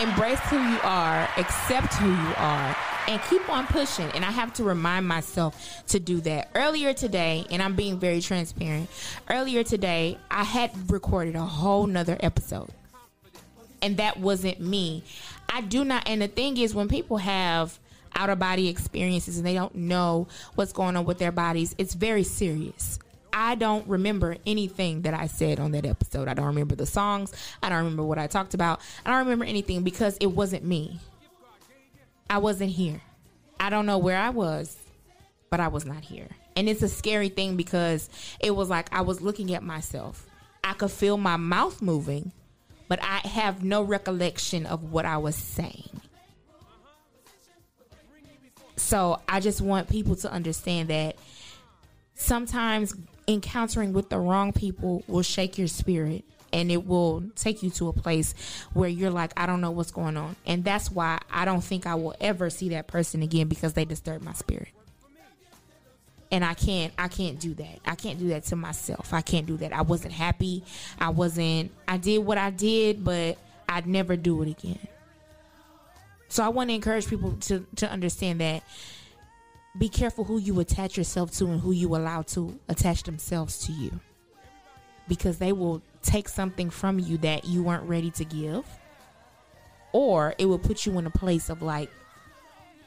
Embrace 0.00 0.40
who 0.40 0.56
you 0.56 0.78
are, 0.82 1.28
accept 1.36 1.94
who 1.94 2.08
you 2.08 2.34
are, 2.36 2.76
and 3.08 3.20
keep 3.22 3.48
on 3.48 3.66
pushing. 3.66 4.10
And 4.12 4.24
I 4.24 4.30
have 4.30 4.52
to 4.54 4.64
remind 4.64 5.06
myself 5.06 5.84
to 5.88 6.00
do 6.00 6.20
that. 6.22 6.50
Earlier 6.54 6.92
today, 6.94 7.46
and 7.50 7.62
I'm 7.62 7.74
being 7.74 7.98
very 7.98 8.20
transparent, 8.20 8.88
earlier 9.28 9.62
today, 9.64 10.18
I 10.30 10.44
had 10.44 10.70
recorded 10.90 11.36
a 11.36 11.42
whole 11.42 11.86
nother 11.86 12.16
episode. 12.20 12.70
And 13.82 13.98
that 13.98 14.18
wasn't 14.18 14.60
me. 14.60 15.04
I 15.48 15.60
do 15.60 15.84
not, 15.84 16.08
and 16.08 16.22
the 16.22 16.28
thing 16.28 16.56
is, 16.56 16.74
when 16.74 16.88
people 16.88 17.18
have 17.18 17.78
out 18.16 18.30
of 18.30 18.38
body 18.38 18.68
experiences 18.68 19.36
and 19.36 19.46
they 19.46 19.54
don't 19.54 19.74
know 19.74 20.28
what's 20.54 20.72
going 20.72 20.96
on 20.96 21.04
with 21.04 21.18
their 21.18 21.32
bodies, 21.32 21.74
it's 21.78 21.94
very 21.94 22.22
serious. 22.22 22.98
I 23.32 23.56
don't 23.56 23.86
remember 23.88 24.36
anything 24.46 25.02
that 25.02 25.12
I 25.12 25.26
said 25.26 25.58
on 25.58 25.72
that 25.72 25.84
episode. 25.84 26.28
I 26.28 26.34
don't 26.34 26.46
remember 26.46 26.76
the 26.76 26.86
songs. 26.86 27.32
I 27.62 27.68
don't 27.68 27.78
remember 27.78 28.04
what 28.04 28.16
I 28.16 28.28
talked 28.28 28.54
about. 28.54 28.80
I 29.04 29.10
don't 29.10 29.18
remember 29.18 29.44
anything 29.44 29.82
because 29.82 30.16
it 30.18 30.28
wasn't 30.28 30.64
me. 30.64 31.00
I 32.28 32.38
wasn't 32.38 32.70
here. 32.70 33.00
I 33.60 33.70
don't 33.70 33.86
know 33.86 33.98
where 33.98 34.18
I 34.18 34.30
was, 34.30 34.76
but 35.50 35.60
I 35.60 35.68
was 35.68 35.84
not 35.84 36.04
here. 36.04 36.28
And 36.56 36.68
it's 36.68 36.82
a 36.82 36.88
scary 36.88 37.28
thing 37.28 37.56
because 37.56 38.08
it 38.40 38.54
was 38.54 38.68
like 38.68 38.92
I 38.92 39.02
was 39.02 39.20
looking 39.20 39.54
at 39.54 39.62
myself. 39.62 40.26
I 40.62 40.72
could 40.72 40.90
feel 40.90 41.16
my 41.16 41.36
mouth 41.36 41.82
moving, 41.82 42.32
but 42.88 43.02
I 43.02 43.26
have 43.28 43.62
no 43.62 43.82
recollection 43.82 44.66
of 44.66 44.92
what 44.92 45.04
I 45.04 45.18
was 45.18 45.36
saying. 45.36 46.00
So 48.76 49.20
I 49.28 49.40
just 49.40 49.60
want 49.60 49.88
people 49.88 50.16
to 50.16 50.30
understand 50.30 50.88
that 50.88 51.16
sometimes 52.14 52.94
encountering 53.28 53.92
with 53.92 54.10
the 54.10 54.18
wrong 54.18 54.52
people 54.52 55.02
will 55.06 55.22
shake 55.22 55.58
your 55.58 55.68
spirit 55.68 56.24
and 56.54 56.70
it 56.70 56.86
will 56.86 57.24
take 57.34 57.64
you 57.64 57.70
to 57.70 57.88
a 57.88 57.92
place 57.92 58.32
where 58.74 58.88
you're 58.88 59.10
like, 59.10 59.32
I 59.36 59.44
don't 59.44 59.60
know 59.60 59.72
what's 59.72 59.90
going 59.90 60.16
on. 60.16 60.36
And 60.46 60.62
that's 60.62 60.88
why 60.88 61.18
I 61.28 61.44
don't 61.44 61.62
think 61.62 61.84
I 61.84 61.96
will 61.96 62.14
ever 62.20 62.48
see 62.48 62.68
that 62.70 62.86
person 62.86 63.22
again 63.22 63.48
because 63.48 63.72
they 63.72 63.84
disturb 63.84 64.22
my 64.22 64.34
spirit. 64.34 64.68
And 66.30 66.44
I 66.44 66.54
can't 66.54 66.92
I 66.96 67.08
can't 67.08 67.40
do 67.40 67.54
that. 67.54 67.80
I 67.84 67.96
can't 67.96 68.20
do 68.20 68.28
that 68.28 68.44
to 68.44 68.56
myself. 68.56 69.12
I 69.12 69.20
can't 69.20 69.46
do 69.46 69.56
that. 69.58 69.72
I 69.72 69.82
wasn't 69.82 70.14
happy. 70.14 70.62
I 71.00 71.08
wasn't 71.08 71.72
I 71.88 71.96
did 71.96 72.18
what 72.18 72.38
I 72.38 72.50
did, 72.50 73.04
but 73.04 73.36
I'd 73.68 73.88
never 73.88 74.14
do 74.14 74.40
it 74.42 74.48
again. 74.48 74.78
So 76.28 76.44
I 76.44 76.48
want 76.48 76.70
to 76.70 76.74
encourage 76.74 77.08
people 77.08 77.32
to 77.32 77.66
to 77.76 77.90
understand 77.90 78.40
that 78.40 78.62
be 79.76 79.88
careful 79.88 80.22
who 80.22 80.38
you 80.38 80.60
attach 80.60 80.96
yourself 80.96 81.32
to 81.32 81.46
and 81.46 81.60
who 81.60 81.72
you 81.72 81.96
allow 81.96 82.22
to 82.22 82.60
attach 82.68 83.02
themselves 83.02 83.66
to 83.66 83.72
you 83.72 83.98
because 85.08 85.38
they 85.38 85.52
will 85.52 85.82
take 86.04 86.28
something 86.28 86.70
from 86.70 86.98
you 86.98 87.16
that 87.18 87.44
you 87.44 87.62
weren't 87.62 87.88
ready 87.88 88.10
to 88.12 88.24
give 88.24 88.64
or 89.92 90.34
it 90.38 90.46
will 90.46 90.58
put 90.58 90.84
you 90.84 90.98
in 90.98 91.06
a 91.06 91.10
place 91.10 91.48
of 91.48 91.62
like 91.62 91.88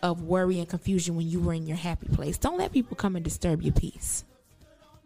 of 0.03 0.23
worry 0.23 0.59
and 0.59 0.69
confusion 0.69 1.15
when 1.15 1.27
you 1.27 1.39
were 1.39 1.53
in 1.53 1.65
your 1.65 1.77
happy 1.77 2.07
place. 2.07 2.37
Don't 2.37 2.57
let 2.57 2.71
people 2.71 2.95
come 2.95 3.15
and 3.15 3.25
disturb 3.25 3.61
your 3.61 3.73
peace. 3.73 4.23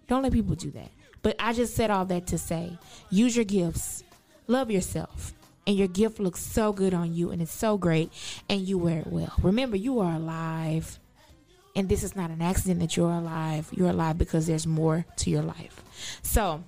Don't 0.08 0.24
let 0.24 0.34
people 0.34 0.56
do 0.56 0.72
that. 0.72 0.90
But 1.22 1.36
i 1.40 1.54
just 1.54 1.76
said 1.76 1.92
all 1.92 2.06
that 2.06 2.28
to 2.28 2.38
say 2.38 2.78
use 3.10 3.36
your 3.36 3.46
gifts. 3.46 4.04
Love 4.48 4.72
yourself. 4.72 5.34
And 5.68 5.78
your 5.78 5.88
gift 5.88 6.20
looks 6.20 6.42
so 6.42 6.74
good 6.74 6.94
on 6.94 7.14
you 7.14 7.30
and 7.30 7.42
it's 7.42 7.54
so 7.54 7.78
great 7.78 8.12
and 8.50 8.62
you 8.62 8.80
wear 8.80 9.00
it 9.00 9.08
well. 9.08 9.34
Remember 9.42 9.78
you 9.78 10.00
are 10.00 10.16
alive. 10.16 11.00
And 11.76 11.88
this 11.88 12.04
is 12.04 12.16
not 12.16 12.32
an 12.32 12.42
accident 12.42 12.82
that 12.82 12.98
you're 12.98 13.12
alive. 13.12 13.70
You're 13.72 13.92
alive 13.92 14.18
because 14.18 14.48
there's 14.48 14.68
more 14.68 15.06
to 15.18 15.30
your 15.30 15.44
life. 15.44 15.82
So, 16.22 16.64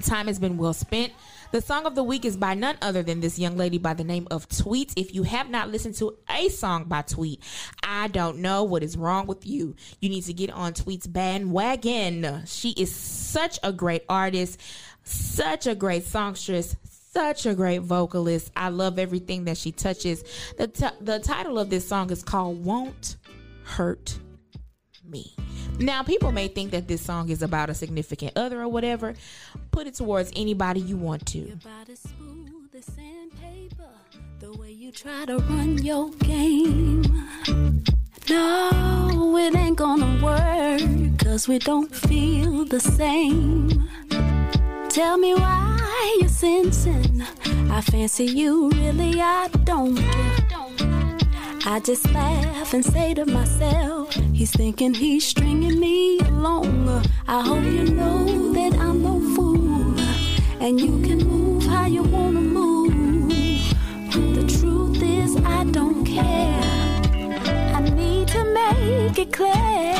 time 0.00 0.26
has 0.26 0.38
been 0.38 0.56
well 0.56 0.72
spent. 0.72 1.12
The 1.52 1.60
song 1.60 1.84
of 1.84 1.94
the 1.94 2.04
week 2.04 2.24
is 2.24 2.36
by 2.36 2.54
none 2.54 2.76
other 2.80 3.02
than 3.02 3.20
this 3.20 3.38
young 3.38 3.56
lady 3.56 3.78
by 3.78 3.94
the 3.94 4.04
name 4.04 4.28
of 4.30 4.48
Tweet. 4.48 4.92
If 4.96 5.14
you 5.14 5.24
have 5.24 5.50
not 5.50 5.70
listened 5.70 5.96
to 5.96 6.16
a 6.28 6.48
song 6.48 6.84
by 6.84 7.02
Tweet, 7.02 7.42
I 7.82 8.08
don't 8.08 8.38
know 8.38 8.62
what 8.62 8.82
is 8.82 8.96
wrong 8.96 9.26
with 9.26 9.46
you. 9.46 9.74
You 10.00 10.08
need 10.08 10.22
to 10.24 10.32
get 10.32 10.50
on 10.50 10.74
Tweet's 10.74 11.06
bandwagon. 11.06 12.42
She 12.46 12.70
is 12.70 12.94
such 12.94 13.58
a 13.62 13.72
great 13.72 14.04
artist, 14.08 14.60
such 15.02 15.66
a 15.66 15.74
great 15.74 16.04
songstress, 16.04 16.76
such 16.84 17.46
a 17.46 17.54
great 17.54 17.82
vocalist. 17.82 18.52
I 18.54 18.68
love 18.68 18.98
everything 18.98 19.44
that 19.46 19.56
she 19.56 19.72
touches. 19.72 20.22
The, 20.56 20.68
t- 20.68 20.86
the 21.00 21.18
title 21.18 21.58
of 21.58 21.68
this 21.68 21.88
song 21.88 22.10
is 22.10 22.22
called 22.22 22.64
Won't 22.64 23.16
hurt 23.64 24.18
me. 25.10 25.34
Now, 25.78 26.02
people 26.02 26.32
may 26.32 26.48
think 26.48 26.70
that 26.72 26.88
this 26.88 27.00
song 27.00 27.30
is 27.30 27.42
about 27.42 27.70
a 27.70 27.74
significant 27.74 28.32
other 28.36 28.60
or 28.60 28.68
whatever. 28.68 29.14
Put 29.70 29.86
it 29.86 29.94
towards 29.94 30.30
anybody 30.36 30.80
you 30.80 30.96
want 30.96 31.26
to. 31.26 31.58
The 34.40 34.52
way 34.52 34.72
you 34.72 34.90
try 34.90 35.26
to 35.26 35.36
run 35.38 35.78
your 35.78 36.10
game. 36.10 37.02
No, 38.28 39.36
it 39.36 39.54
ain't 39.54 39.76
gonna 39.76 40.22
work. 40.24 41.18
Cause 41.18 41.46
we 41.46 41.58
don't 41.58 41.94
feel 41.94 42.64
the 42.64 42.80
same. 42.80 43.88
Tell 44.88 45.18
me 45.18 45.34
why 45.34 46.18
you're 46.20 46.28
sensing. 46.28 47.22
I 47.70 47.80
fancy 47.80 48.24
you, 48.24 48.70
really, 48.70 49.20
I 49.20 49.48
don't. 49.64 49.98
I 51.70 51.78
just 51.78 52.10
laugh 52.10 52.74
and 52.74 52.84
say 52.84 53.14
to 53.14 53.24
myself, 53.24 54.12
he's 54.32 54.50
thinking 54.50 54.92
he's 54.92 55.24
stringing 55.24 55.78
me 55.78 56.18
along. 56.18 56.88
I 57.28 57.42
hope 57.42 57.62
you 57.62 57.84
know 57.84 58.52
that 58.54 58.74
I'm 58.74 59.00
no 59.04 59.20
fool, 59.36 59.96
and 60.58 60.80
you 60.80 61.00
can 61.06 61.18
move 61.18 61.62
how 61.62 61.86
you 61.86 62.02
wanna 62.02 62.40
move. 62.40 63.62
But 64.06 64.34
the 64.34 64.58
truth 64.58 65.00
is, 65.00 65.36
I 65.44 65.62
don't 65.66 66.04
care. 66.04 66.60
I 67.76 67.80
need 67.82 68.26
to 68.34 68.42
make 68.52 69.16
it 69.20 69.32
clear. 69.32 69.94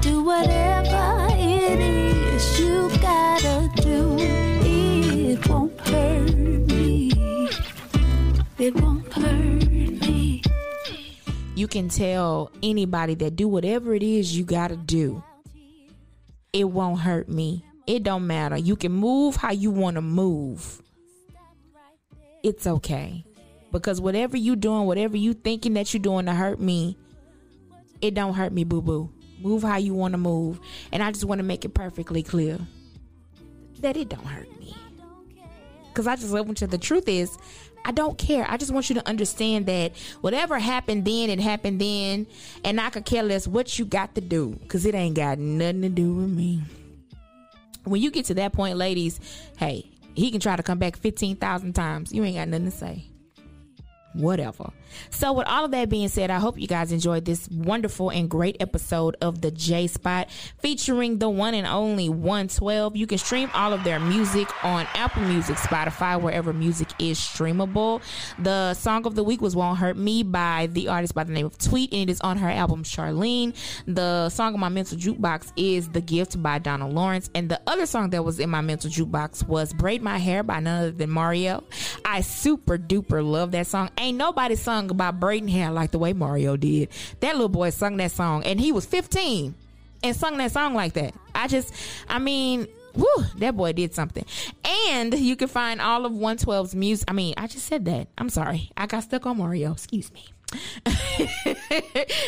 Do 0.00 0.22
whatever 0.22 1.26
it 1.32 1.80
is 1.80 2.60
you 2.60 2.88
gotta 3.00 3.68
do. 3.82 4.53
You 11.64 11.68
can 11.68 11.88
tell 11.88 12.52
anybody 12.62 13.14
that 13.14 13.36
do 13.36 13.48
whatever 13.48 13.94
it 13.94 14.02
is 14.02 14.36
you 14.36 14.44
got 14.44 14.68
to 14.68 14.76
do, 14.76 15.24
it 16.52 16.64
won't 16.64 17.00
hurt 17.00 17.26
me. 17.26 17.64
It 17.86 18.02
don't 18.02 18.26
matter. 18.26 18.58
You 18.58 18.76
can 18.76 18.92
move 18.92 19.36
how 19.36 19.52
you 19.52 19.70
want 19.70 19.94
to 19.94 20.02
move. 20.02 20.82
It's 22.42 22.66
okay. 22.66 23.24
Because 23.72 23.98
whatever 23.98 24.36
you 24.36 24.56
doing, 24.56 24.84
whatever 24.84 25.16
you 25.16 25.32
thinking 25.32 25.72
that 25.72 25.94
you 25.94 26.00
doing 26.00 26.26
to 26.26 26.34
hurt 26.34 26.60
me, 26.60 26.98
it 28.02 28.12
don't 28.12 28.34
hurt 28.34 28.52
me, 28.52 28.64
boo 28.64 28.82
boo. 28.82 29.10
Move 29.40 29.62
how 29.62 29.78
you 29.78 29.94
want 29.94 30.12
to 30.12 30.18
move. 30.18 30.60
And 30.92 31.02
I 31.02 31.12
just 31.12 31.24
want 31.24 31.38
to 31.38 31.44
make 31.44 31.64
it 31.64 31.72
perfectly 31.72 32.22
clear 32.22 32.58
that 33.80 33.96
it 33.96 34.10
don't 34.10 34.26
hurt 34.26 34.50
me. 34.60 34.76
Because 35.88 36.06
I 36.06 36.16
just 36.16 36.30
love 36.30 36.46
you. 36.46 36.66
The 36.66 36.76
truth 36.76 37.08
is, 37.08 37.38
I 37.84 37.92
don't 37.92 38.16
care. 38.16 38.46
I 38.48 38.56
just 38.56 38.72
want 38.72 38.88
you 38.88 38.94
to 38.94 39.08
understand 39.08 39.66
that 39.66 39.92
whatever 40.20 40.58
happened 40.58 41.04
then, 41.04 41.30
it 41.30 41.40
happened 41.40 41.80
then. 41.80 42.26
And 42.64 42.80
I 42.80 42.90
could 42.90 43.04
care 43.04 43.22
less 43.22 43.46
what 43.46 43.78
you 43.78 43.84
got 43.84 44.14
to 44.14 44.20
do. 44.20 44.58
Because 44.62 44.86
it 44.86 44.94
ain't 44.94 45.16
got 45.16 45.38
nothing 45.38 45.82
to 45.82 45.88
do 45.88 46.14
with 46.14 46.30
me. 46.30 46.62
When 47.84 48.00
you 48.00 48.10
get 48.10 48.26
to 48.26 48.34
that 48.34 48.52
point, 48.52 48.78
ladies, 48.78 49.20
hey, 49.58 49.90
he 50.14 50.30
can 50.30 50.40
try 50.40 50.56
to 50.56 50.62
come 50.62 50.78
back 50.78 50.96
15,000 50.96 51.74
times. 51.74 52.12
You 52.12 52.24
ain't 52.24 52.36
got 52.36 52.48
nothing 52.48 52.70
to 52.70 52.70
say 52.70 53.04
whatever. 54.14 54.70
So, 55.10 55.32
with 55.32 55.46
all 55.46 55.64
of 55.64 55.70
that 55.72 55.88
being 55.88 56.08
said, 56.08 56.30
I 56.30 56.38
hope 56.38 56.58
you 56.58 56.66
guys 56.66 56.92
enjoyed 56.92 57.24
this 57.24 57.48
wonderful 57.50 58.10
and 58.10 58.30
great 58.30 58.56
episode 58.60 59.16
of 59.20 59.40
the 59.40 59.50
J 59.50 59.86
Spot 59.86 60.30
featuring 60.60 61.18
the 61.18 61.28
one 61.28 61.54
and 61.54 61.66
only 61.66 62.08
112. 62.08 62.96
You 62.96 63.06
can 63.06 63.18
stream 63.18 63.50
all 63.54 63.72
of 63.72 63.84
their 63.84 63.98
music 64.00 64.48
on 64.64 64.86
Apple 64.94 65.22
Music, 65.22 65.56
Spotify, 65.56 66.20
wherever 66.20 66.52
music 66.52 66.88
is 66.98 67.18
streamable. 67.18 68.00
The 68.38 68.74
song 68.74 69.06
of 69.06 69.14
the 69.14 69.24
week 69.24 69.40
was 69.40 69.56
Won't 69.56 69.78
Hurt 69.78 69.96
Me 69.96 70.22
by 70.22 70.68
the 70.70 70.88
artist 70.88 71.14
by 71.14 71.24
the 71.24 71.32
name 71.32 71.46
of 71.46 71.58
Tweet, 71.58 71.92
and 71.92 72.08
it 72.08 72.12
is 72.12 72.20
on 72.20 72.38
her 72.38 72.48
album 72.48 72.84
Charlene. 72.84 73.54
The 73.86 74.28
song 74.28 74.54
of 74.54 74.60
my 74.60 74.68
mental 74.68 74.96
jukebox 74.96 75.52
is 75.56 75.88
The 75.88 76.00
Gift 76.00 76.40
by 76.42 76.58
Donald 76.58 76.94
Lawrence, 76.94 77.30
and 77.34 77.48
the 77.48 77.60
other 77.66 77.86
song 77.86 78.10
that 78.10 78.24
was 78.24 78.38
in 78.38 78.50
my 78.50 78.60
mental 78.60 78.90
jukebox 78.90 79.46
was 79.48 79.72
Braid 79.72 80.02
My 80.02 80.18
Hair 80.18 80.44
by 80.44 80.60
none 80.60 80.82
other 80.82 80.90
than 80.92 81.10
Mario. 81.10 81.64
I 82.04 82.20
super 82.20 82.78
duper 82.78 83.24
love 83.24 83.52
that 83.52 83.66
song. 83.66 83.90
Ain't 84.04 84.18
nobody 84.18 84.54
sung 84.54 84.90
about 84.90 85.18
braiding 85.18 85.48
hair 85.48 85.70
like 85.70 85.90
the 85.90 85.98
way 85.98 86.12
Mario 86.12 86.58
did. 86.58 86.90
That 87.20 87.36
little 87.36 87.48
boy 87.48 87.70
sung 87.70 87.96
that 87.96 88.10
song, 88.10 88.44
and 88.44 88.60
he 88.60 88.70
was 88.70 88.84
15 88.84 89.54
and 90.02 90.14
sung 90.14 90.36
that 90.36 90.52
song 90.52 90.74
like 90.74 90.92
that. 90.92 91.14
I 91.34 91.48
just, 91.48 91.72
I 92.06 92.18
mean, 92.18 92.68
whew, 92.92 93.24
that 93.38 93.56
boy 93.56 93.72
did 93.72 93.94
something. 93.94 94.26
And 94.90 95.18
you 95.18 95.36
can 95.36 95.48
find 95.48 95.80
all 95.80 96.04
of 96.04 96.12
112's 96.12 96.74
music. 96.74 97.10
I 97.10 97.14
mean, 97.14 97.32
I 97.38 97.46
just 97.46 97.64
said 97.64 97.86
that. 97.86 98.08
I'm 98.18 98.28
sorry. 98.28 98.70
I 98.76 98.84
got 98.84 99.04
stuck 99.04 99.24
on 99.24 99.38
Mario. 99.38 99.72
Excuse 99.72 100.12
me. 100.12 100.26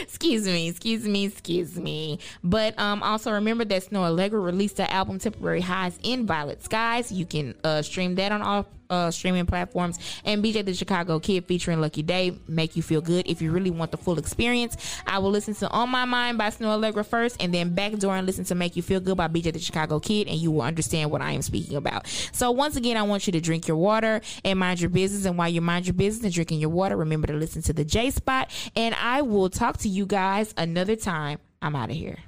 excuse 0.01 0.47
me, 0.47 0.69
excuse 0.69 1.07
me, 1.07 1.27
excuse 1.27 1.79
me. 1.79 2.21
But 2.43 2.79
um, 2.79 3.03
also 3.03 3.33
remember 3.33 3.67
that 3.67 3.83
Snoh 3.85 4.11
Aalegra 4.11 4.43
released 4.43 4.79
the 4.79 4.91
album 4.91 5.19
Temporary 5.19 5.61
Highs 5.61 5.99
in 6.03 6.27
Violet 6.27 6.65
Skies. 6.65 7.13
You 7.13 7.27
can 7.27 7.55
uh, 7.63 7.83
stream 7.83 8.15
that 8.15 8.33
on 8.33 8.41
all 8.41 8.67
uh, 8.91 9.11
streaming 9.11 9.47
platforms. 9.47 9.99
And 10.25 10.43
BJ 10.45 10.65
the 10.65 10.75
Chicago 10.75 11.19
Kid 11.19 11.47
featuring 11.47 11.81
Lucky 11.81 12.03
Daye 12.03 12.39
make 12.49 12.77
you 12.77 12.83
feel 12.83 13.01
good. 13.01 13.27
If 13.27 13.43
you 13.43 13.51
really 13.51 13.71
want 13.71 13.91
the 13.91 13.97
full 13.97 14.19
experience, 14.19 14.77
I 15.07 15.19
will 15.19 15.31
listen 15.31 15.55
to 15.57 15.69
On 15.71 15.89
My 15.89 16.05
Mind 16.05 16.39
by 16.39 16.49
Snoh 16.49 16.79
Aalegra 16.79 17.05
first, 17.05 17.37
and 17.41 17.53
then 17.53 17.75
Backdoor 17.75 18.17
and 18.17 18.27
listen 18.27 18.45
to 18.47 18.55
Make 18.55 18.77
You 18.77 18.83
Feel 18.83 19.01
Good 19.01 19.17
by 19.17 19.29
BJ 19.29 19.53
the 19.53 19.59
Chicago 19.59 20.01
Kid, 20.01 20.29
and 20.29 20.37
you 20.37 20.51
will 20.51 20.63
understand 20.63 21.11
what 21.11 21.23
I 21.23 21.33
am 21.33 21.43
speaking 21.43 21.77
about. 21.77 22.07
So 22.33 22.51
once 22.51 22.77
again, 22.77 22.97
I 22.97 23.03
want 23.03 23.27
you 23.27 23.33
to 23.33 23.41
drink 23.41 23.69
your 23.69 23.77
water 23.77 24.21
and 24.45 24.59
mind 24.59 24.81
your 24.81 24.91
business. 24.91 25.25
And 25.25 25.39
while 25.39 25.49
you 25.49 25.61
mind 25.61 25.87
your 25.87 25.95
business 25.95 26.25
and 26.25 26.33
drinking 26.33 26.61
your 26.61 26.71
water, 26.71 26.97
remember 26.97 27.27
to 27.29 27.35
listen 27.35 27.63
to 27.63 27.73
the 27.73 27.85
J 27.85 28.11
Spot. 28.11 28.51
And 28.75 28.95
I 28.95 29.23
will 29.23 29.51
talk 29.51 29.79
to 29.79 29.89
you 29.89 30.07
guys 30.07 30.55
another 30.57 30.97
time. 30.97 31.39
I'm 31.63 31.75
out 31.75 31.91
of 31.91 31.97
here. 31.97 32.19